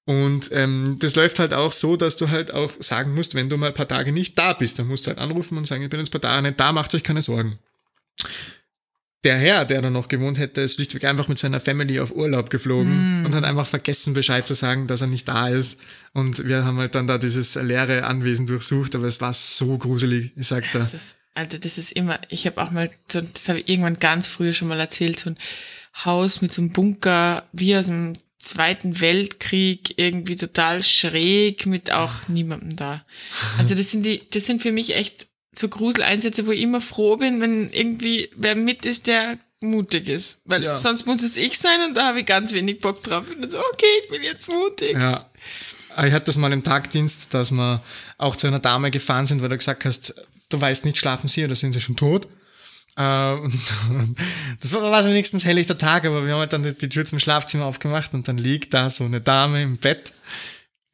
Und 0.06 0.50
ähm, 0.54 0.98
das 1.00 1.16
läuft 1.16 1.40
halt 1.40 1.54
auch 1.54 1.72
so, 1.72 1.96
dass 1.96 2.18
du 2.18 2.30
halt 2.30 2.54
auch 2.54 2.72
sagen 2.80 3.14
musst, 3.14 3.36
wenn 3.36 3.50
du 3.50 3.58
mal 3.58 3.68
ein 3.68 3.74
paar 3.74 3.88
Tage 3.88 4.12
nicht 4.12 4.38
da 4.38 4.54
bist, 4.54 4.80
dann 4.80 4.88
musst 4.88 5.06
du 5.06 5.10
halt 5.10 5.20
anrufen 5.20 5.58
und 5.58 5.66
sagen, 5.66 5.82
ich 5.82 5.90
bin 5.90 6.00
jetzt 6.00 6.10
ein 6.10 6.20
paar 6.20 6.30
Tage 6.30 6.42
nicht 6.42 6.60
da, 6.60 6.72
macht 6.72 6.94
euch 6.94 7.04
keine 7.04 7.22
Sorgen. 7.22 7.58
Der 9.24 9.38
Herr, 9.38 9.64
der 9.64 9.82
da 9.82 9.90
noch 9.90 10.10
gewohnt 10.10 10.38
hätte, 10.38 10.60
ist 10.60 10.76
schlichtweg 10.76 11.06
einfach 11.06 11.30
mit 11.30 11.38
seiner 11.40 11.62
Family 11.62 12.02
auf 12.02 12.14
Urlaub 12.14 12.50
geflogen 12.50 13.26
und 13.26 13.34
hat 13.34 13.46
einfach 13.46 13.66
vergessen, 13.66 14.14
Bescheid 14.14 14.46
zu 14.46 14.54
sagen, 14.54 14.88
dass 14.88 15.00
er 15.00 15.08
nicht 15.08 15.30
da 15.30 15.48
ist. 15.48 15.80
Und 16.12 16.46
wir 16.46 16.66
haben 16.66 16.78
halt 16.78 16.96
dann 16.96 17.08
da 17.08 17.18
dieses 17.18 17.56
leere 17.56 18.04
Anwesen 18.04 18.46
durchsucht, 18.46 18.96
aber 18.96 19.08
es 19.08 19.22
war 19.22 19.34
so 19.34 19.78
gruselig, 19.78 20.34
ich 20.36 20.48
sag's 20.48 20.72
dir. 20.72 20.86
Alter, 21.36 21.58
das 21.60 21.78
ist 21.78 21.94
immer, 21.94 22.20
ich 22.30 22.46
habe 22.46 22.62
auch 22.62 22.72
mal, 22.72 22.92
so, 23.12 23.22
das 23.22 23.50
habe 23.50 23.60
ich 23.60 23.70
irgendwann 23.70 24.00
ganz 24.00 24.28
früher 24.28 24.54
schon 24.54 24.68
mal 24.68 24.80
erzählt, 24.80 25.20
so 25.20 25.32
ein 25.32 25.38
Haus 26.06 26.42
mit 26.42 26.52
so 26.54 26.62
einem 26.62 26.72
Bunker 26.72 27.44
wie 27.52 27.76
aus 27.76 27.86
dem 27.88 28.14
Zweiten 28.38 29.00
Weltkrieg, 29.00 29.94
irgendwie 29.98 30.36
total 30.36 30.84
schräg, 30.84 31.66
mit 31.66 31.92
auch 31.92 32.28
niemandem 32.28 32.76
da. 32.76 33.06
Also 33.58 33.74
das 33.74 33.92
sind 33.92 34.06
die, 34.06 34.22
das 34.32 34.46
sind 34.46 34.62
für 34.62 34.74
mich 34.74 34.96
echt 34.96 35.28
so 35.56 35.70
Gruseleinsätze, 35.70 36.46
wo 36.46 36.52
ich 36.52 36.62
immer 36.62 36.82
froh 36.82 37.16
bin, 37.16 37.40
wenn 37.40 37.72
irgendwie 37.72 38.30
wer 38.36 38.56
mit 38.56 38.86
ist, 38.86 39.08
der 39.08 39.38
mutig 39.62 40.10
ist. 40.10 40.42
Weil 40.46 40.62
Ja. 40.64 40.78
sonst 40.78 41.06
muss 41.06 41.24
es 41.24 41.38
ich 41.38 41.58
sein 41.58 41.84
und 41.88 41.96
da 41.96 42.08
habe 42.08 42.20
ich 42.20 42.26
ganz 42.26 42.52
wenig 42.52 42.80
Bock 42.80 43.02
drauf. 43.04 43.30
Und 43.30 43.42
dann 43.42 43.50
so, 43.50 43.60
okay, 43.60 43.86
ich 44.04 44.10
bin 44.10 44.24
jetzt 44.24 44.50
mutig. 44.50 44.92
Ja. 44.94 45.30
Ich 46.06 46.12
hatte 46.12 46.26
das 46.26 46.38
mal 46.38 46.52
im 46.52 46.64
Tagdienst, 46.64 47.34
dass 47.34 47.52
wir 47.52 47.82
auch 48.18 48.36
zu 48.36 48.48
einer 48.48 48.60
Dame 48.60 48.92
gefahren 48.92 49.26
sind, 49.28 49.42
weil 49.42 49.50
du 49.50 49.58
gesagt 49.58 49.86
hast, 49.86 50.16
du 50.50 50.60
weißt 50.60 50.86
nicht, 50.86 50.98
schlafen 50.98 51.28
sie 51.28 51.46
oder 51.46 51.56
sind 51.56 51.74
sie 51.74 51.82
schon 51.82 51.96
tot? 51.96 52.28
Äh, 52.96 53.34
und 53.34 53.60
das 54.62 54.74
war, 54.74 54.82
war 54.84 55.04
so 55.04 55.10
wenigstens 55.10 55.46
helllichter 55.46 55.78
Tag, 55.78 56.06
aber 56.06 56.26
wir 56.26 56.34
haben 56.34 56.40
halt 56.40 56.54
dann 56.54 56.64
die, 56.64 56.74
die 56.74 56.90
Tür 56.90 57.06
zum 57.06 57.20
Schlafzimmer 57.20 57.66
aufgemacht 57.66 58.14
und 58.14 58.28
dann 58.28 58.38
liegt 58.38 58.74
da 58.74 58.90
so 58.90 59.06
eine 59.06 59.22
Dame 59.22 59.62
im 59.62 59.78
Bett, 59.78 60.14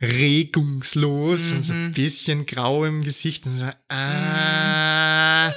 regungslos 0.02 1.50
und 1.52 1.62
so 1.62 1.74
ein 1.74 1.92
bisschen 1.92 2.46
grau 2.46 2.86
im 2.86 3.04
Gesicht 3.04 3.46
und 3.48 3.56
so, 3.56 3.68
ah, 3.90 5.54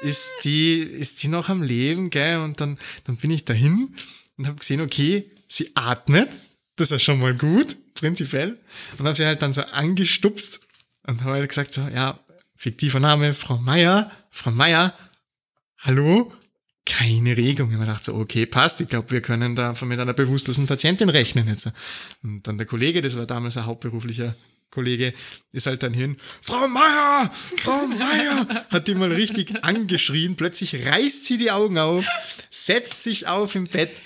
ist 0.00 0.30
die, 0.44 0.78
ist 0.78 1.22
die 1.22 1.28
noch 1.28 1.50
am 1.50 1.62
Leben, 1.62 2.08
gell? 2.08 2.38
Und 2.38 2.60
dann, 2.60 2.78
dann 3.04 3.16
bin 3.16 3.30
ich 3.30 3.44
dahin 3.44 3.94
und 4.38 4.46
habe 4.46 4.58
gesehen, 4.58 4.80
okay, 4.80 5.30
sie 5.46 5.70
atmet, 5.74 6.30
das 6.76 6.86
ist 6.86 6.92
ja 6.92 6.98
schon 6.98 7.20
mal 7.20 7.34
gut, 7.34 7.76
prinzipiell. 7.94 8.58
Und 8.98 9.06
habe 9.06 9.14
sie 9.14 9.26
halt 9.26 9.42
dann 9.42 9.52
so 9.52 9.60
angestupst 9.60 10.60
und 11.06 11.22
habe 11.22 11.34
halt 11.34 11.48
gesagt 11.48 11.74
so, 11.74 11.82
ja, 11.82 12.18
fiktiver 12.62 13.00
Name, 13.00 13.34
Frau 13.34 13.58
Meier, 13.58 14.08
Frau 14.30 14.52
Meier, 14.52 14.96
hallo? 15.78 16.32
Keine 16.86 17.36
Regung. 17.36 17.70
Ich 17.70 17.74
habe 17.74 17.86
gedacht, 17.86 18.04
so, 18.04 18.14
okay, 18.14 18.46
passt. 18.46 18.80
Ich 18.80 18.88
glaube, 18.88 19.10
wir 19.10 19.20
können 19.20 19.56
da 19.56 19.74
mit 19.82 19.98
einer 19.98 20.12
bewusstlosen 20.12 20.68
Patientin 20.68 21.08
rechnen 21.08 21.48
jetzt. 21.48 21.72
Und 22.22 22.46
dann 22.46 22.58
der 22.58 22.68
Kollege, 22.68 23.02
das 23.02 23.16
war 23.16 23.26
damals 23.26 23.56
ein 23.56 23.66
hauptberuflicher 23.66 24.36
Kollege, 24.70 25.12
ist 25.50 25.66
halt 25.66 25.82
dann 25.82 25.92
hin, 25.92 26.16
Frau 26.40 26.68
Meier, 26.68 27.30
Frau 27.56 27.86
Meier, 27.88 28.66
hat 28.70 28.86
die 28.86 28.94
mal 28.94 29.10
richtig 29.10 29.64
angeschrien. 29.64 30.36
Plötzlich 30.36 30.86
reißt 30.86 31.24
sie 31.24 31.38
die 31.38 31.50
Augen 31.50 31.78
auf, 31.78 32.06
setzt 32.48 33.02
sich 33.02 33.26
auf 33.26 33.56
im 33.56 33.66
Bett, 33.66 34.00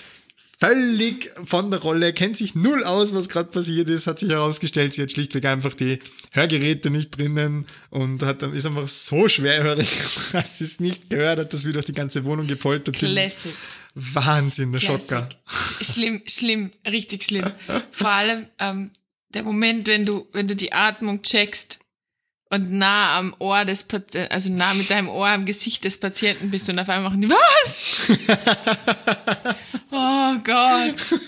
völlig 0.59 1.31
von 1.43 1.69
der 1.71 1.79
Rolle, 1.81 2.13
kennt 2.13 2.35
sich 2.37 2.55
null 2.55 2.83
aus, 2.83 3.13
was 3.13 3.29
gerade 3.29 3.49
passiert 3.49 3.89
ist, 3.89 4.07
hat 4.07 4.19
sich 4.19 4.29
herausgestellt, 4.29 4.93
sie 4.93 5.03
hat 5.03 5.11
schlichtweg 5.11 5.45
einfach 5.45 5.73
die 5.73 5.99
Hörgeräte 6.31 6.89
nicht 6.89 7.17
drinnen 7.17 7.65
und 7.89 8.23
hat, 8.23 8.43
ist 8.43 8.65
einfach 8.65 8.87
so 8.87 9.27
schwerhörig, 9.27 9.87
dass 10.31 10.57
sie 10.57 10.63
es 10.63 10.79
nicht 10.79 11.09
gehört 11.09 11.39
hat, 11.39 11.53
dass 11.53 11.65
wir 11.65 11.73
durch 11.73 11.85
die 11.85 11.93
ganze 11.93 12.25
Wohnung 12.25 12.47
gepoltert 12.47 12.97
sind. 12.97 13.11
Classic. 13.11 13.51
Wahnsinn, 13.93 14.71
der 14.71 14.79
Schocker. 14.79 15.29
Sch- 15.47 15.93
Schlimm, 15.93 16.21
schlimm, 16.27 16.71
richtig 16.87 17.23
schlimm. 17.23 17.45
Vor 17.91 18.09
allem 18.09 18.47
ähm, 18.59 18.91
der 19.29 19.43
Moment, 19.43 19.87
wenn 19.87 20.05
du, 20.05 20.27
wenn 20.33 20.47
du 20.47 20.55
die 20.55 20.73
Atmung 20.73 21.21
checkst, 21.21 21.79
und 22.49 22.71
nah 22.71 23.17
am 23.17 23.35
Ohr 23.39 23.65
des 23.65 23.83
Patienten, 23.83 24.31
also 24.31 24.51
nah 24.51 24.73
mit 24.73 24.89
deinem 24.89 25.09
Ohr 25.09 25.27
am 25.27 25.45
Gesicht 25.45 25.83
des 25.83 25.99
Patienten 25.99 26.49
bist 26.49 26.69
und 26.69 26.79
auf 26.79 26.87
einmal 26.89 27.11
machen 27.11 27.21
die, 27.21 27.29
was? 27.29 28.09
oh 29.91 30.35
Gott. 30.43 31.19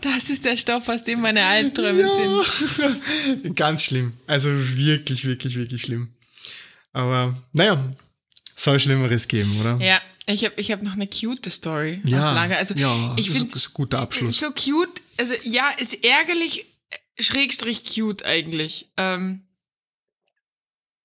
Das 0.00 0.30
ist 0.30 0.44
der 0.44 0.56
Stoff, 0.56 0.88
aus 0.88 1.04
dem 1.04 1.20
meine 1.20 1.44
Albträume 1.44 2.02
ja. 2.02 2.44
sind. 3.42 3.56
Ganz 3.56 3.84
schlimm. 3.84 4.12
Also 4.26 4.50
wirklich, 4.76 5.24
wirklich, 5.24 5.56
wirklich 5.56 5.82
schlimm. 5.82 6.14
Aber 6.92 7.36
naja, 7.52 7.92
soll 8.56 8.80
Schlimmeres 8.80 9.28
geben, 9.28 9.60
oder? 9.60 9.78
Ja, 9.80 10.00
ich 10.26 10.44
habe 10.44 10.54
ich 10.60 10.70
hab 10.70 10.82
noch 10.82 10.94
eine 10.94 11.06
cute 11.06 11.50
Story 11.50 12.00
ja, 12.04 12.30
auf 12.30 12.34
Lager. 12.34 12.56
Also 12.58 12.74
ja, 12.74 13.14
ich 13.16 13.28
das 13.28 13.42
ist 13.42 13.68
ein 13.68 13.74
guter 13.74 13.98
Abschluss. 13.98 14.38
So 14.38 14.50
cute, 14.52 15.00
also 15.16 15.34
ja, 15.44 15.70
ist 15.70 16.04
ärgerlich, 16.04 16.66
schrägstrich 17.18 17.84
cute 17.84 18.24
eigentlich. 18.24 18.90
Ähm, 18.96 19.42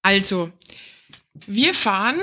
also, 0.05 0.51
wir 1.47 1.73
fahren 1.73 2.19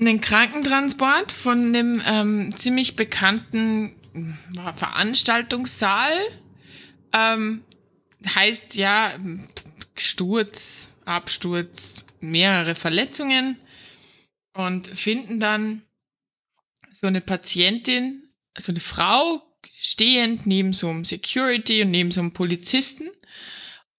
einen 0.00 0.22
Krankentransport 0.22 1.30
von 1.30 1.58
einem 1.58 2.02
ähm, 2.06 2.56
ziemlich 2.56 2.96
bekannten 2.96 3.94
Veranstaltungssaal. 4.74 6.10
Ähm, 7.12 7.64
heißt 8.34 8.76
ja 8.76 9.12
Sturz, 9.94 10.94
Absturz, 11.04 12.06
mehrere 12.20 12.74
Verletzungen 12.74 13.58
und 14.54 14.86
finden 14.86 15.38
dann 15.38 15.82
so 16.90 17.08
eine 17.08 17.20
Patientin, 17.20 18.22
so 18.56 18.72
eine 18.72 18.80
Frau 18.80 19.42
stehend 19.76 20.46
neben 20.46 20.72
so 20.72 20.88
einem 20.88 21.04
Security 21.04 21.82
und 21.82 21.90
neben 21.90 22.10
so 22.10 22.22
einem 22.22 22.32
Polizisten 22.32 23.10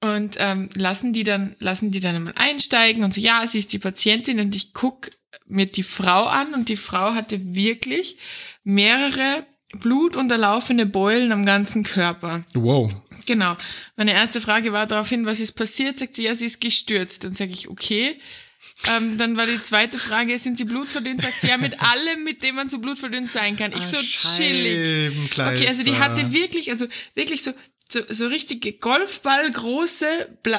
und 0.01 0.35
ähm, 0.39 0.69
lassen 0.75 1.13
die 1.13 1.23
dann 1.23 1.55
lassen 1.59 1.91
die 1.91 1.99
dann 1.99 2.23
mal 2.23 2.33
einsteigen 2.35 3.03
und 3.03 3.13
so 3.13 3.21
ja 3.21 3.45
sie 3.47 3.59
ist 3.59 3.73
die 3.73 3.79
Patientin 3.79 4.39
und 4.39 4.55
ich 4.55 4.73
guck 4.73 5.09
mir 5.47 5.65
die 5.65 5.83
Frau 5.83 6.25
an 6.25 6.53
und 6.53 6.69
die 6.69 6.77
Frau 6.77 7.13
hatte 7.13 7.55
wirklich 7.55 8.17
mehrere 8.63 9.45
blutunterlaufene 9.79 10.85
Beulen 10.85 11.31
am 11.31 11.45
ganzen 11.45 11.83
Körper. 11.83 12.43
Wow. 12.53 12.91
Genau. 13.25 13.57
Meine 13.95 14.13
erste 14.13 14.41
Frage 14.41 14.71
war 14.71 14.85
daraufhin, 14.85 15.25
was 15.25 15.39
ist 15.39 15.53
passiert? 15.53 15.99
Sagt 15.99 16.15
sie, 16.15 16.23
ja, 16.23 16.35
sie 16.35 16.45
ist 16.45 16.61
gestürzt. 16.61 17.23
Dann 17.23 17.31
sage 17.31 17.51
ich, 17.51 17.69
okay. 17.69 18.19
Ähm, 18.95 19.17
dann 19.17 19.37
war 19.37 19.45
die 19.45 19.61
zweite 19.61 19.97
Frage, 19.97 20.37
sind 20.37 20.57
sie 20.57 20.65
blutverdünnt? 20.65 21.21
Sagt 21.21 21.41
sie, 21.41 21.47
ja, 21.47 21.57
mit 21.57 21.81
allem, 21.81 22.23
mit 22.23 22.43
dem 22.43 22.55
man 22.55 22.67
so 22.67 22.79
blutverdünnt 22.79 23.31
sein 23.31 23.55
kann. 23.55 23.71
Ich 23.71 23.77
ah, 23.77 23.81
so 23.81 23.97
chillig. 23.97 25.11
Okay, 25.31 25.67
also 25.67 25.83
die 25.83 25.97
hatte 25.97 26.33
wirklich, 26.33 26.69
also 26.69 26.85
wirklich 27.15 27.43
so 27.43 27.51
so, 27.95 28.01
so 28.09 28.27
richtige 28.27 28.73
Golfballgroße, 28.73 30.05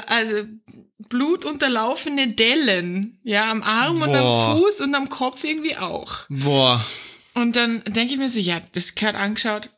also 0.06 0.34
blutunterlaufene 1.08 2.28
Dellen, 2.28 3.18
ja, 3.22 3.50
am 3.50 3.62
Arm 3.62 3.98
Boah. 3.98 4.08
und 4.08 4.14
am 4.14 4.56
Fuß 4.56 4.80
und 4.80 4.94
am 4.94 5.08
Kopf 5.08 5.44
irgendwie 5.44 5.76
auch. 5.76 6.24
Boah. 6.28 6.84
Und 7.34 7.56
dann 7.56 7.82
denke 7.84 8.14
ich 8.14 8.18
mir 8.18 8.30
so, 8.30 8.40
ja, 8.40 8.58
das 8.72 8.94
gehört 8.94 9.16
angeschaut. 9.16 9.68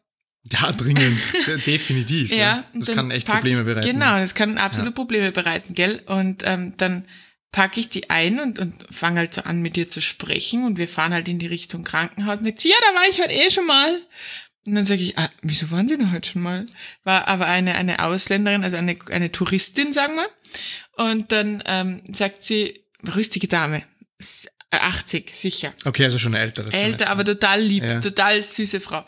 Ja, 0.52 0.72
dringend, 0.72 1.18
definitiv. 1.66 2.30
ja, 2.30 2.36
ja. 2.36 2.64
Das 2.72 2.94
kann 2.94 3.10
echt 3.10 3.26
Probleme 3.26 3.64
bereiten. 3.64 3.86
Genau, 3.86 4.16
das 4.18 4.34
kann 4.34 4.56
absolut 4.56 4.92
ja. 4.92 4.94
Probleme 4.94 5.32
bereiten, 5.32 5.74
gell? 5.74 6.02
Und 6.06 6.42
ähm, 6.46 6.74
dann 6.76 7.06
packe 7.50 7.80
ich 7.80 7.88
die 7.88 8.08
ein 8.08 8.38
und, 8.38 8.58
und 8.58 8.74
fange 8.90 9.18
halt 9.18 9.34
so 9.34 9.42
an, 9.42 9.60
mit 9.60 9.76
ihr 9.76 9.90
zu 9.90 10.00
sprechen 10.00 10.64
und 10.64 10.78
wir 10.78 10.86
fahren 10.86 11.12
halt 11.12 11.28
in 11.28 11.38
die 11.38 11.46
Richtung 11.46 11.82
Krankenhaus 11.82 12.38
und 12.38 12.44
sagt 12.44 12.60
sie, 12.60 12.70
ja, 12.70 12.76
da 12.80 12.94
war 12.94 13.08
ich 13.10 13.20
halt 13.20 13.32
eh 13.32 13.50
schon 13.50 13.66
mal. 13.66 14.00
Und 14.68 14.74
dann 14.74 14.84
sage 14.84 15.00
ich, 15.00 15.16
ah, 15.16 15.30
wieso 15.40 15.70
waren 15.70 15.88
Sie 15.88 15.96
denn 15.96 16.12
heute 16.12 16.28
schon 16.28 16.42
mal? 16.42 16.66
War 17.02 17.26
aber 17.26 17.46
eine, 17.46 17.74
eine 17.74 18.04
Ausländerin, 18.04 18.64
also 18.64 18.76
eine, 18.76 18.96
eine 19.10 19.32
Touristin, 19.32 19.94
sagen 19.94 20.14
wir. 20.14 20.28
Und 21.04 21.32
dann 21.32 21.62
ähm, 21.64 22.02
sagt 22.12 22.42
sie, 22.42 22.84
rüstige 23.16 23.48
Dame, 23.48 23.82
80 24.70 25.34
sicher. 25.34 25.72
Okay, 25.86 26.04
also 26.04 26.18
schon 26.18 26.34
eine 26.34 26.44
ältere. 26.44 26.70
Älter, 26.70 27.08
aber 27.08 27.24
total 27.24 27.62
lieb, 27.62 27.82
ja. 27.82 28.00
total 28.00 28.42
süße 28.42 28.80
Frau. 28.80 29.06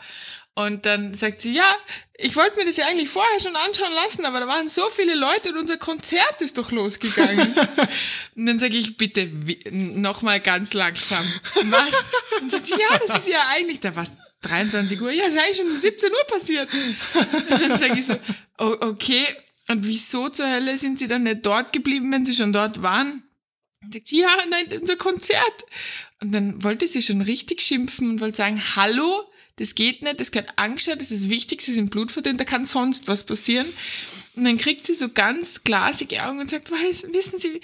Und 0.55 0.85
dann 0.87 1.13
sagt 1.13 1.41
sie, 1.41 1.53
ja, 1.53 1.75
ich 2.17 2.35
wollte 2.35 2.59
mir 2.59 2.65
das 2.65 2.77
ja 2.77 2.87
eigentlich 2.87 3.09
vorher 3.09 3.39
schon 3.39 3.55
anschauen 3.55 3.93
lassen, 3.93 4.25
aber 4.25 4.39
da 4.39 4.47
waren 4.47 4.67
so 4.67 4.89
viele 4.89 5.13
Leute 5.13 5.49
und 5.49 5.59
unser 5.59 5.77
Konzert 5.77 6.41
ist 6.41 6.57
doch 6.57 6.71
losgegangen. 6.71 7.53
und 8.35 8.45
dann 8.47 8.57
sage 8.57 8.75
ich, 8.75 8.97
bitte 8.97 9.29
nochmal 9.71 10.39
ganz 10.39 10.73
langsam. 10.73 11.23
Was? 11.65 12.11
Und 12.41 12.51
sagt 12.51 12.65
sie, 12.65 12.73
ja, 12.73 12.99
das 13.05 13.19
ist 13.19 13.27
ja 13.27 13.41
eigentlich, 13.55 13.79
da 13.79 13.95
was 13.95 14.13
23 14.41 15.01
Uhr, 15.01 15.11
ja, 15.11 15.25
ist 15.25 15.37
eigentlich 15.37 15.57
schon 15.57 15.67
um 15.67 15.75
17 15.75 16.11
Uhr 16.11 16.27
passiert. 16.27 16.69
Und 16.73 17.49
dann 17.61 17.77
sage 17.77 17.99
ich 17.99 18.05
so, 18.05 18.15
okay, 18.57 19.25
und 19.67 19.87
wieso 19.87 20.29
zur 20.29 20.49
Hölle 20.49 20.77
sind 20.77 20.99
sie 20.99 21.07
dann 21.07 21.23
nicht 21.23 21.45
dort 21.45 21.71
geblieben, 21.73 22.11
wenn 22.11 22.25
sie 22.25 22.33
schon 22.33 22.51
dort 22.51 22.81
waren? 22.81 23.23
Und 23.83 23.93
sagt 23.93 24.07
sie, 24.07 24.19
ja, 24.19 24.35
nein, 24.49 24.79
unser 24.79 24.95
Konzert. 24.95 25.65
Und 26.21 26.33
dann 26.33 26.63
wollte 26.63 26.87
sie 26.87 27.01
schon 27.01 27.21
richtig 27.21 27.61
schimpfen 27.61 28.09
und 28.09 28.21
wollte 28.21 28.37
sagen, 28.37 28.61
hallo, 28.75 29.23
das 29.57 29.75
geht 29.75 30.01
nicht, 30.01 30.19
das 30.19 30.31
gehört 30.31 30.57
angeschaut, 30.57 31.01
das 31.01 31.11
ist 31.11 31.29
wichtig, 31.29 31.61
sie 31.61 31.73
sind 31.73 31.91
blutverdünnt, 31.91 32.39
da 32.39 32.45
kann 32.45 32.65
sonst 32.65 33.07
was 33.07 33.25
passieren. 33.25 33.67
Und 34.35 34.45
dann 34.45 34.57
kriegt 34.57 34.85
sie 34.85 34.93
so 34.93 35.09
ganz 35.09 35.63
glasige 35.63 36.23
Augen 36.23 36.39
und 36.39 36.49
sagt, 36.49 36.71
wissen 36.71 37.37
Sie, 37.37 37.61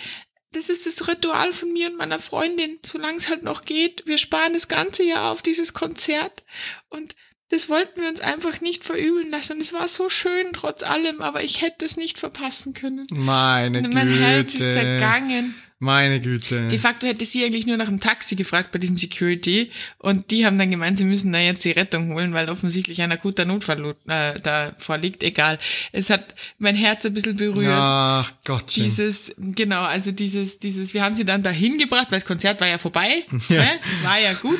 das 0.57 0.69
ist 0.69 0.85
das 0.85 1.07
Ritual 1.07 1.53
von 1.53 1.71
mir 1.71 1.87
und 1.87 1.97
meiner 1.97 2.19
Freundin, 2.19 2.79
solange 2.85 3.17
es 3.17 3.29
halt 3.29 3.43
noch 3.43 3.63
geht. 3.63 4.03
Wir 4.05 4.17
sparen 4.17 4.53
das 4.53 4.67
ganze 4.67 5.03
Jahr 5.03 5.31
auf 5.31 5.41
dieses 5.41 5.73
Konzert 5.73 6.43
und 6.89 7.15
das 7.49 7.69
wollten 7.69 8.01
wir 8.01 8.09
uns 8.09 8.19
einfach 8.19 8.59
nicht 8.59 8.83
verübeln 8.83 9.31
lassen. 9.31 9.53
Und 9.53 9.61
es 9.61 9.71
war 9.73 9.87
so 9.87 10.09
schön 10.09 10.51
trotz 10.51 10.83
allem, 10.83 11.21
aber 11.21 11.43
ich 11.43 11.61
hätte 11.61 11.85
es 11.85 11.95
nicht 11.95 12.19
verpassen 12.19 12.73
können. 12.73 13.07
Meine 13.11 13.81
Güte. 13.81 13.95
Mein 13.95 14.09
Herz 14.09 14.53
ist 14.55 14.73
zergangen. 14.73 15.55
Meine 15.79 16.19
Güte. 16.19 16.67
De 16.69 16.79
facto 16.79 17.05
hätte 17.05 17.23
sie 17.23 17.45
eigentlich 17.45 17.67
nur 17.67 17.77
nach 17.77 17.87
einem 17.87 17.99
Taxi 17.99 18.35
gefragt 18.35 18.71
bei 18.71 18.79
diesem 18.79 18.97
Security 18.97 19.69
und 19.99 20.31
die 20.31 20.43
haben 20.43 20.57
dann 20.57 20.71
gemeint, 20.71 20.97
sie 20.97 21.05
müssen 21.05 21.31
da 21.31 21.37
jetzt 21.37 21.63
die 21.65 21.71
Rettung 21.71 22.15
holen, 22.15 22.33
weil 22.33 22.49
offensichtlich 22.49 22.99
ein 23.03 23.11
akuter 23.11 23.45
Notfall 23.45 23.95
äh, 24.07 24.39
da 24.39 24.71
vorliegt. 24.79 25.21
Egal. 25.21 25.59
Es 25.91 26.09
hat 26.09 26.33
mein 26.57 26.75
Herz 26.75 27.05
ein 27.05 27.13
bisschen 27.13 27.37
berührt. 27.37 27.77
Ach 27.77 28.31
Gott. 28.43 28.75
Dieses, 28.75 29.35
genau, 29.37 29.83
also 29.83 30.11
dieses, 30.11 30.57
dieses, 30.57 30.95
wir 30.95 31.03
haben 31.03 31.15
sie 31.15 31.25
dann 31.25 31.43
dahin 31.43 31.77
gebracht, 31.77 32.07
weil 32.09 32.19
das 32.19 32.27
Konzert 32.27 32.59
war 32.59 32.67
ja 32.67 32.77
vorbei. 32.77 33.23
Ja. 33.49 33.63
Ne? 33.63 33.79
War 34.03 34.19
ja 34.19 34.33
gut. 34.33 34.59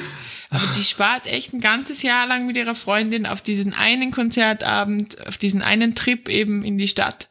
Aber 0.50 0.64
die 0.78 0.84
spart 0.84 1.28
echt 1.28 1.54
ein 1.54 1.60
ganzes 1.60 2.04
Jahr 2.04 2.26
lang 2.26 2.46
mit 2.46 2.56
ihrer 2.56 2.76
Freundin 2.76 3.26
auf 3.26 3.42
diesen 3.42 3.74
einen 3.74 4.12
Konzertabend, 4.12 5.28
auf 5.28 5.38
diesen 5.38 5.62
einen 5.62 5.94
Trip 5.94 6.30
eben 6.30 6.64
in 6.64 6.78
die 6.78 6.88
Stadt, 6.88 7.28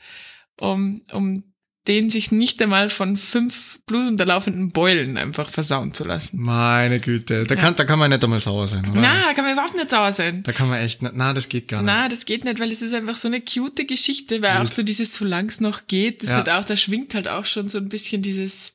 um, 0.61 1.03
um 1.13 1.45
den 1.89 2.11
sich 2.11 2.33
nicht 2.33 2.61
einmal 2.61 2.89
von 2.89 3.17
fünf 3.17 3.79
blutunterlaufenden 3.87 4.69
Beulen 4.69 5.17
einfach 5.17 5.49
versauen 5.49 5.95
zu 5.95 6.05
lassen. 6.05 6.41
Meine 6.41 6.99
Güte, 6.99 7.45
da 7.45 7.55
kann, 7.55 7.65
ja. 7.65 7.71
da 7.73 7.85
kann 7.85 7.99
man 7.99 8.11
nicht 8.11 8.23
einmal 8.25 8.41
sauer 8.41 8.67
sein, 8.67 8.89
oder? 8.91 9.01
Na, 9.01 9.23
da 9.27 9.35
kann 9.35 9.45
man 9.45 9.53
überhaupt 9.53 9.75
nicht 9.75 9.91
sauer 9.91 10.13
sein. 10.13 10.43
Da 10.43 10.53
kann 10.53 10.69
man 10.69 10.81
echt, 10.81 11.03
na, 11.03 11.33
das 11.33 11.49
geht 11.49 11.69
gar 11.69 11.83
nicht. 11.83 11.87
Na, 11.87 12.09
das 12.09 12.25
geht 12.25 12.45
nicht, 12.45 12.59
weil 12.59 12.73
es 12.73 12.83
ist 12.83 12.93
einfach 12.95 13.15
so 13.15 13.29
eine 13.29 13.41
cute 13.41 13.87
Geschichte, 13.87 14.43
weil 14.43 14.59
Gut. 14.59 14.67
auch 14.67 14.73
so 14.73 14.83
dieses, 14.83 15.17
solange 15.17 15.49
es 15.49 15.61
noch 15.61 15.87
geht, 15.87 16.23
das 16.23 16.31
ja. 16.31 16.37
hat 16.37 16.49
auch, 16.49 16.65
da 16.65 16.77
schwingt 16.77 17.15
halt 17.15 17.29
auch 17.29 17.45
schon 17.45 17.69
so 17.69 17.79
ein 17.79 17.89
bisschen 17.89 18.23
dieses, 18.23 18.73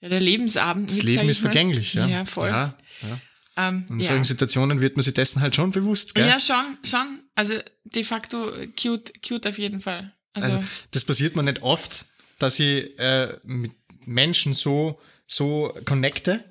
ja, 0.00 0.08
der 0.08 0.20
Lebensabend. 0.20 0.88
Das 0.88 0.96
mit, 0.96 1.06
Leben 1.06 1.28
ist 1.28 1.40
vergänglich, 1.40 1.94
ja. 1.94 2.06
Ja, 2.06 2.24
voll. 2.24 2.48
Ja, 2.48 2.74
ja. 3.02 3.20
Ähm, 3.58 3.86
in 3.88 4.00
solchen 4.00 4.24
Situationen 4.24 4.80
wird 4.80 4.96
man 4.96 5.02
sich 5.02 5.14
dessen 5.14 5.40
halt 5.40 5.56
schon 5.56 5.70
bewusst, 5.70 6.14
gell? 6.14 6.26
Ja, 6.26 6.38
schon, 6.38 6.76
schon. 6.84 7.20
Also 7.34 7.54
de 7.84 8.02
facto 8.02 8.50
cute, 8.80 9.12
cute 9.26 9.46
auf 9.46 9.58
jeden 9.58 9.80
Fall. 9.80 10.12
Also, 10.34 10.58
also 10.58 10.64
das 10.90 11.04
passiert 11.04 11.36
mir 11.36 11.42
nicht 11.42 11.62
oft, 11.62 12.06
dass 12.38 12.58
ich 12.58 12.98
äh, 12.98 13.36
mit 13.44 13.72
Menschen 14.06 14.54
so, 14.54 15.00
so 15.26 15.74
connecte. 15.84 16.44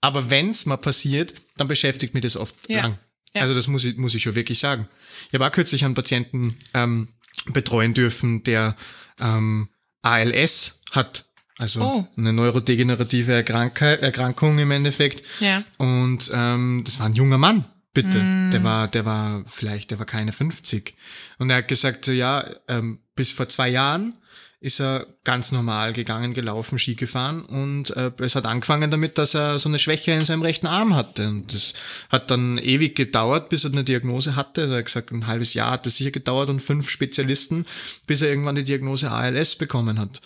Aber 0.00 0.30
wenn's 0.30 0.66
mal 0.66 0.76
passiert, 0.76 1.34
dann 1.56 1.68
beschäftigt 1.68 2.14
mich 2.14 2.22
das 2.22 2.36
oft 2.36 2.54
ja. 2.68 2.82
lang. 2.82 2.98
Ja. 3.34 3.42
Also 3.42 3.54
das 3.54 3.66
muss 3.66 3.84
ich, 3.84 3.96
muss 3.96 4.14
ich 4.14 4.22
schon 4.22 4.34
wirklich 4.34 4.58
sagen. 4.58 4.88
Ich 5.28 5.34
habe 5.34 5.46
auch 5.46 5.52
kürzlich 5.52 5.84
einen 5.84 5.94
Patienten 5.94 6.56
ähm, 6.74 7.08
betreuen 7.46 7.94
dürfen, 7.94 8.42
der 8.44 8.76
ähm, 9.20 9.68
ALS 10.02 10.80
hat. 10.92 11.24
Also 11.58 11.82
oh. 11.82 12.06
eine 12.16 12.32
neurodegenerative 12.32 13.32
Erkrankung 13.32 14.58
im 14.58 14.70
Endeffekt. 14.70 15.24
Ja. 15.40 15.64
Und 15.78 16.30
ähm, 16.32 16.82
das 16.84 17.00
war 17.00 17.06
ein 17.06 17.14
junger 17.14 17.38
Mann, 17.38 17.64
bitte. 17.92 18.18
Mm. 18.22 18.52
Der 18.52 18.62
war, 18.62 18.86
der 18.86 19.04
war 19.04 19.42
vielleicht, 19.44 19.90
der 19.90 19.98
war 19.98 20.06
keine 20.06 20.30
50. 20.30 20.94
Und 21.38 21.50
er 21.50 21.56
hat 21.56 21.68
gesagt, 21.68 22.04
so, 22.04 22.12
ja, 22.12 22.44
ähm, 22.68 23.00
bis 23.16 23.32
vor 23.32 23.48
zwei 23.48 23.68
Jahren 23.68 24.14
ist 24.60 24.80
er 24.80 25.06
ganz 25.22 25.52
normal 25.52 25.92
gegangen, 25.92 26.34
gelaufen, 26.34 26.80
Ski 26.80 26.96
gefahren 26.96 27.42
und 27.42 27.96
äh, 27.96 28.10
es 28.18 28.34
hat 28.34 28.44
angefangen 28.44 28.90
damit, 28.90 29.16
dass 29.16 29.34
er 29.34 29.56
so 29.58 29.68
eine 29.68 29.78
Schwäche 29.78 30.10
in 30.10 30.24
seinem 30.24 30.42
rechten 30.42 30.66
Arm 30.66 30.96
hatte 30.96 31.28
und 31.28 31.54
das 31.54 31.74
hat 32.08 32.32
dann 32.32 32.58
ewig 32.58 32.96
gedauert, 32.96 33.50
bis 33.50 33.64
er 33.64 33.70
eine 33.70 33.84
Diagnose 33.84 34.34
hatte. 34.34 34.62
Also 34.62 34.74
er 34.74 34.78
hat 34.78 34.86
gesagt, 34.86 35.12
ein 35.12 35.28
halbes 35.28 35.54
Jahr 35.54 35.70
hat 35.70 35.86
es 35.86 35.96
sicher 35.96 36.10
gedauert 36.10 36.50
und 36.50 36.60
fünf 36.60 36.90
Spezialisten, 36.90 37.66
bis 38.08 38.22
er 38.22 38.30
irgendwann 38.30 38.56
die 38.56 38.64
Diagnose 38.64 39.12
ALS 39.12 39.54
bekommen 39.54 40.00
hat. 40.00 40.20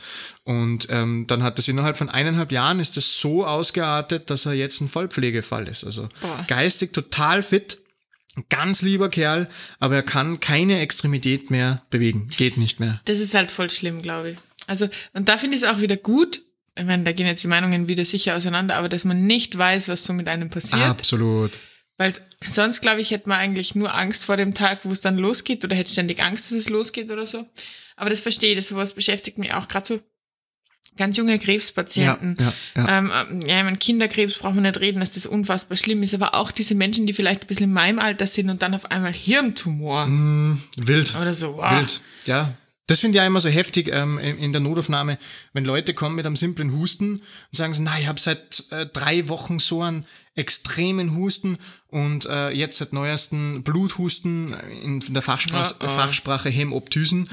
Und 0.45 0.87
ähm, 0.89 1.27
dann 1.29 1.43
hat 1.43 1.59
es 1.59 1.69
innerhalb 1.69 1.99
von 1.99 2.09
eineinhalb 2.09 2.53
Jahren 2.53 2.81
ist 2.81 2.97
es 2.97 3.21
so 3.21 3.47
ausgeartet, 3.47 4.31
dass 4.31 4.47
er 4.47 4.55
jetzt 4.55 4.81
ein 4.81 4.89
Vollpflegefall 4.89 5.69
ist. 5.69 5.85
Also 5.85 6.09
Boah. 6.23 6.45
geistig 6.49 6.95
total 6.95 7.43
fit 7.43 7.82
Ganz 8.49 8.81
lieber 8.83 9.11
Kerl, 9.11 9.49
aber 9.79 9.97
er 9.97 10.03
kann 10.03 10.41
keine 10.41 10.81
Extremität 10.81 11.51
mehr 11.51 11.83
bewegen. 11.91 12.29
Geht 12.37 12.57
nicht 12.57 12.81
mehr. 12.81 13.01
Das 13.05 13.19
ist 13.19 13.35
halt 13.35 13.51
voll 13.51 13.69
schlimm, 13.69 14.01
glaube 14.01 14.31
ich. 14.31 14.39
Also, 14.67 14.89
und 15.13 15.29
da 15.29 15.37
finde 15.37 15.57
ich 15.57 15.63
es 15.63 15.69
auch 15.69 15.81
wieder 15.81 15.97
gut, 15.97 16.41
ich 16.75 16.85
meine, 16.85 17.05
da 17.05 17.13
gehen 17.13 17.27
jetzt 17.27 17.45
die 17.45 17.49
Meinungen 17.49 17.89
wieder 17.89 18.05
sicher 18.05 18.35
auseinander, 18.35 18.77
aber 18.77 18.89
dass 18.89 19.05
man 19.05 19.27
nicht 19.27 19.59
weiß, 19.59 19.89
was 19.89 20.05
so 20.05 20.15
mit 20.15 20.29
einem 20.29 20.49
passiert. 20.49 20.83
Absolut. 20.83 21.59
Weil 21.99 22.15
sonst, 22.43 22.81
glaube 22.81 23.03
ich, 23.03 23.11
hätte 23.11 23.29
man 23.29 23.39
eigentlich 23.39 23.75
nur 23.75 23.95
Angst 23.95 24.25
vor 24.25 24.39
dem 24.39 24.55
Tag, 24.55 24.81
wo 24.85 24.91
es 24.91 25.03
dann 25.03 25.19
losgeht 25.19 25.65
oder 25.65 25.77
hätte 25.77 25.93
ständig 25.93 26.23
Angst, 26.23 26.47
dass 26.47 26.59
es 26.59 26.71
losgeht 26.71 27.11
oder 27.11 27.27
so. 27.27 27.47
Aber 27.97 28.09
das 28.09 28.21
verstehe 28.21 28.51
ich, 28.53 28.57
das 28.57 28.69
sowas 28.69 28.95
beschäftigt 28.95 29.37
mich 29.39 29.53
auch 29.53 29.69
gerade 29.69 29.87
so 29.87 30.01
ganz 30.97 31.17
junge 31.17 31.39
Krebspatienten. 31.39 32.37
Ja, 32.39 32.53
ja, 32.77 32.87
ja. 32.87 32.99
Ähm, 32.99 33.11
ja, 33.47 33.59
ich 33.59 33.65
meine, 33.65 33.77
Kinderkrebs 33.77 34.39
braucht 34.39 34.55
man 34.55 34.65
nicht 34.65 34.81
reden, 34.81 35.01
dass 35.01 35.13
das 35.13 35.27
unfassbar 35.27 35.77
schlimm 35.77 36.03
ist, 36.03 36.15
aber 36.15 36.35
auch 36.35 36.51
diese 36.51 36.75
Menschen, 36.75 37.07
die 37.07 37.13
vielleicht 37.13 37.45
ein 37.45 37.47
bisschen 37.47 37.65
in 37.65 37.73
meinem 37.73 37.99
Alter 37.99 38.27
sind 38.27 38.51
und 38.51 38.63
dann 38.63 38.75
auf 38.75 38.91
einmal 38.91 39.13
Hirntumor 39.13 40.07
Wild. 40.77 41.17
oder 41.21 41.33
so. 41.33 41.57
Wow. 41.57 41.73
Wild. 41.73 42.01
Ja. 42.27 42.55
Das 42.89 42.99
finde 42.99 43.17
ich 43.17 43.23
auch 43.23 43.27
immer 43.27 43.41
so 43.41 43.49
heftig 43.49 43.89
ähm, 43.93 44.19
in 44.19 44.53
der 44.53 44.61
Notaufnahme, 44.61 45.17
wenn 45.53 45.65
Leute 45.65 45.95
kommen 45.95 46.17
mit 46.17 46.27
einem 46.27 46.35
simplen 46.37 46.73
Husten 46.73 47.15
und 47.15 47.23
sagen 47.51 47.73
so, 47.75 47.83
na, 47.83 47.97
ich 48.01 48.09
habe 48.09 48.21
seit 48.21 48.65
äh, 48.71 48.87
drei 48.87 49.29
Wochen 49.29 49.61
so 49.61 49.83
einen 49.83 50.05
extremen 50.35 51.15
Husten 51.15 51.59
und 51.89 52.27
äh, 52.27 52.51
jetzt 52.51 52.79
seit 52.79 52.93
neuesten 52.93 53.63
Bluthusten 53.63 54.55
in 54.83 55.01
der 55.11 55.23
Fachsprache, 55.23 55.75
Oh, 55.81 55.85
oh. 55.85 55.89
Fachsprache 55.89 56.49
Hämoptysen, 56.49 57.29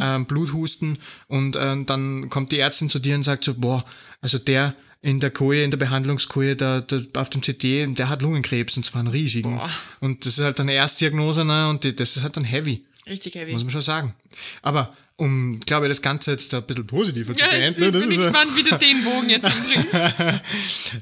ähm, 0.00 0.26
Bluthusten 0.26 0.98
und 1.26 1.56
ähm, 1.60 1.86
dann 1.86 2.28
kommt 2.30 2.52
die 2.52 2.58
Ärztin 2.58 2.88
zu 2.88 2.98
dir 3.00 3.16
und 3.16 3.24
sagt 3.24 3.44
so, 3.44 3.54
boah, 3.54 3.84
also 4.20 4.38
der 4.38 4.74
in 5.00 5.20
der 5.20 5.30
Koje, 5.30 5.64
in 5.64 5.70
der 5.70 5.76
Behandlungskoje, 5.76 6.56
der, 6.56 6.80
der 6.80 7.02
auf 7.14 7.28
dem 7.28 7.42
CT, 7.42 7.98
der 7.98 8.08
hat 8.08 8.22
Lungenkrebs 8.22 8.76
und 8.78 8.84
zwar 8.86 9.00
einen 9.00 9.08
riesigen. 9.08 9.56
Boah. 9.56 9.70
Und 10.00 10.24
das 10.24 10.38
ist 10.38 10.44
halt 10.44 10.58
eine 10.60 10.72
Erstdiagnose, 10.72 11.44
ne? 11.44 11.68
Und 11.68 11.84
die, 11.84 11.94
das 11.94 12.16
ist 12.16 12.22
halt 12.22 12.38
dann 12.38 12.44
heavy. 12.44 12.86
Richtig 13.06 13.34
heavy. 13.34 13.52
Muss 13.52 13.64
man 13.64 13.70
schon 13.70 13.80
sagen. 13.80 14.14
Aber 14.62 14.96
um, 15.16 15.60
glaube 15.60 15.86
ich, 15.86 15.90
das 15.90 16.02
Ganze 16.02 16.32
jetzt 16.32 16.52
ein 16.54 16.62
bisschen 16.64 16.86
positiver 16.86 17.34
zu 17.36 17.40
Ja, 17.44 17.54
jetzt 17.54 17.78
beenden. 17.78 18.00
bin 18.00 18.08
das 18.10 18.18
ich 18.18 18.24
äh, 18.24 18.30
gespannt, 18.30 18.56
wie 18.56 18.62
du 18.62 18.76
den 18.78 19.04
Bogen 19.04 19.30
jetzt 19.30 19.46
umbringst. 19.56 19.94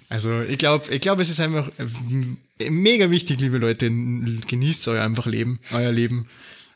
also 0.09 0.43
ich 0.43 0.59
glaube, 0.59 0.93
ich 0.93 1.01
glaube, 1.01 1.23
es 1.23 1.31
ist 1.31 1.41
einfach 1.41 1.71
äh, 2.59 2.69
mega 2.71 3.11
wichtig, 3.11 3.41
liebe 3.41 3.59
Leute, 3.59 3.87
genießt 3.91 4.89
euer 4.89 5.03
einfach 5.05 5.27
Leben, 5.27 5.61
euer 5.73 5.93
Leben. 5.93 6.27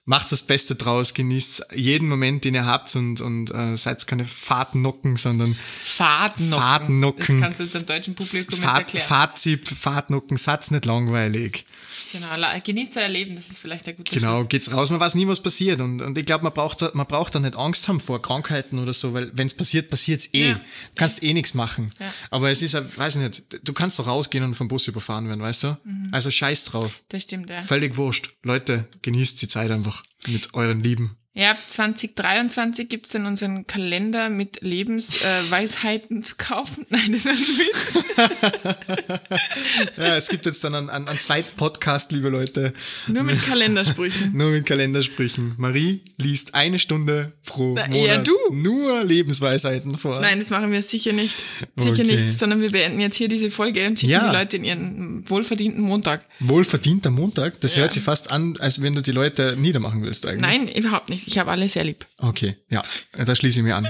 Macht 0.09 0.31
das 0.31 0.43
Beste 0.43 0.77
draus, 0.77 1.15
genießt 1.15 1.67
jeden 1.75 2.09
Moment, 2.09 2.45
den 2.45 2.55
ihr 2.55 2.65
habt 2.65 2.95
und, 2.95 3.21
und 3.21 3.51
äh, 3.53 3.77
seid 3.77 4.07
keine 4.07 4.25
Fahrtnocken, 4.25 5.17
sondern 5.17 5.57
Fahrtnocken. 5.83 6.53
Fahrtnocken. 6.53 7.27
Das 7.27 7.41
kannst 7.41 7.61
du 7.61 7.65
unserem 7.65 7.87
deutschen 7.87 8.15
Publikum 8.15 8.57
Fahrt, 8.59 8.79
erklären. 8.79 9.07
Fahrzip, 9.07 9.67
Fahrtnocken, 9.69 10.37
Satz 10.37 10.71
nicht 10.71 10.85
langweilig. 10.85 11.65
Genau, 12.13 12.29
genießt 12.65 12.97
euer 12.99 13.09
Leben, 13.09 13.35
das 13.35 13.49
ist 13.49 13.59
vielleicht 13.59 13.89
ein 13.89 13.97
guter 13.97 14.15
Genau, 14.15 14.37
Schluss. 14.37 14.49
geht's 14.49 14.71
raus, 14.71 14.91
man 14.91 15.01
weiß 15.01 15.17
nie, 15.17 15.27
was 15.27 15.43
passiert. 15.43 15.81
Und, 15.81 16.01
und 16.03 16.17
ich 16.17 16.25
glaube, 16.25 16.45
man 16.45 16.53
braucht, 16.53 16.83
da- 16.83 16.91
man 16.95 17.07
braucht 17.07 17.35
da 17.35 17.41
nicht 17.41 17.57
Angst 17.57 17.89
haben 17.89 17.99
vor 17.99 18.23
Krankheiten 18.23 18.79
oder 18.79 18.93
so, 18.93 19.13
weil 19.13 19.31
wenn 19.35 19.47
es 19.49 19.55
passiert, 19.55 19.91
passiert's 19.91 20.29
eh. 20.35 20.51
Ja. 20.51 20.55
Du 20.55 20.61
kannst 20.95 21.23
eh 21.23 21.33
nichts 21.33 21.55
machen. 21.55 21.91
Ja. 21.99 22.07
Aber 22.31 22.51
es 22.51 22.63
ist, 22.63 22.75
weiß 22.75 23.17
ich 23.17 23.23
nicht, 23.23 23.43
du 23.65 23.73
kannst 23.73 23.99
doch 23.99 24.07
rausgehen 24.07 24.45
und 24.45 24.55
vom 24.55 24.69
Bus 24.69 24.87
überfahren 24.87 25.27
werden, 25.27 25.41
weißt 25.41 25.65
du? 25.65 25.77
Mhm. 25.85 26.09
Also 26.13 26.31
scheiß 26.31 26.65
drauf. 26.67 27.01
Das 27.09 27.25
stimmt, 27.25 27.51
ja. 27.51 27.61
Völlig 27.61 27.97
wurscht. 27.97 28.31
Leute, 28.45 28.87
genießt 29.03 29.43
die 29.43 29.49
Zeit 29.49 29.71
einfach 29.71 29.96
mit 30.29 30.55
euren 30.55 30.81
Lieben. 30.81 31.17
Ja, 31.39 31.51
ab 31.51 31.59
2023 31.67 32.89
gibt's 32.89 33.11
dann 33.11 33.27
unseren 33.27 33.67
Kalender 33.67 34.31
mit 34.31 34.63
Lebensweisheiten 34.63 36.21
äh, 36.21 36.23
zu 36.23 36.37
kaufen. 36.39 36.87
Nein, 36.91 37.13
das 37.13 37.27
ist 37.27 37.29
ein 37.29 37.37
Witz. 37.37 38.05
Ja, 39.97 40.17
es 40.17 40.29
gibt 40.29 40.47
jetzt 40.47 40.63
dann 40.65 40.75
einen, 40.75 40.89
einen, 40.91 41.09
einen 41.09 41.19
zweiten 41.19 41.57
Podcast, 41.57 42.13
liebe 42.13 42.29
Leute. 42.29 42.73
Nur 43.07 43.23
mit 43.23 43.41
Kalendersprüchen. 43.45 44.33
Nur 44.37 44.51
mit 44.51 44.65
Kalendersprüchen. 44.67 45.55
Marie 45.59 46.03
liest 46.17 46.55
eine 46.55 46.79
Stunde 46.79 47.33
pro 47.45 47.75
Na, 47.75 47.87
Monat 47.89 47.95
eher 47.95 48.19
du. 48.23 48.35
nur 48.53 49.05
Lebensweisheiten 49.05 49.97
vor. 49.97 50.21
Nein, 50.21 50.39
das 50.39 50.51
machen 50.51 50.73
wir 50.73 50.81
sicher 50.83 51.13
nicht. 51.13 51.35
Sicher 51.77 51.93
Okay. 51.93 52.05
nicht, 52.05 52.39
sondern 52.39 52.61
wir 52.61 52.71
beenden 52.71 53.01
jetzt 53.01 53.17
hier 53.17 53.29
diese 53.29 53.51
Folge 53.51 53.87
und 53.87 53.99
schicken 53.99 54.13
Ja. 54.13 54.31
die 54.31 54.37
Leute 54.37 54.57
in 54.57 54.65
ihren 54.65 55.29
wohlverdienten 55.31 55.83
Montag. 55.83 56.25
Wohlverdienter 56.41 57.11
Montag. 57.11 57.61
Das 57.61 57.75
Ja. 57.75 57.83
hört 57.83 57.93
sich 57.93 58.03
fast 58.03 58.31
an, 58.31 58.57
als 58.59 58.81
wenn 58.83 58.93
du 58.95 59.03
die 59.03 59.13
Leute 59.13 59.57
niedermachen 59.59 60.03
willst 60.03 60.27
eigentlich. 60.27 60.41
Nein, 60.41 60.69
überhaupt 60.69 61.09
nicht. 61.11 61.26
Ich 61.27 61.39
habe 61.39 61.51
alle 61.51 61.69
sehr 61.69 61.85
lieb. 61.85 62.07
Okay, 62.19 62.57
ja, 62.69 62.83
da 63.13 63.35
schließe 63.35 63.61
ich 63.61 63.65
mir 63.65 63.77
an. 63.77 63.89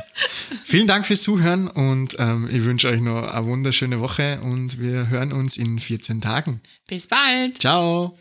Vielen 0.65 0.87
Dank 0.87 1.07
fürs 1.07 1.23
Zuhören 1.23 1.69
und 1.69 2.17
ähm, 2.19 2.49
ich 2.51 2.65
wünsche 2.65 2.89
euch 2.89 3.01
noch 3.01 3.23
eine 3.23 3.47
wunderschöne 3.47 4.01
Woche 4.01 4.41
und 4.43 4.81
wir 4.81 5.09
hören 5.09 5.33
uns 5.33 5.57
in 5.57 5.79
14 5.79 6.21
Tagen. 6.21 6.61
Bis 6.87 7.07
bald. 7.07 7.61
Ciao! 7.61 8.17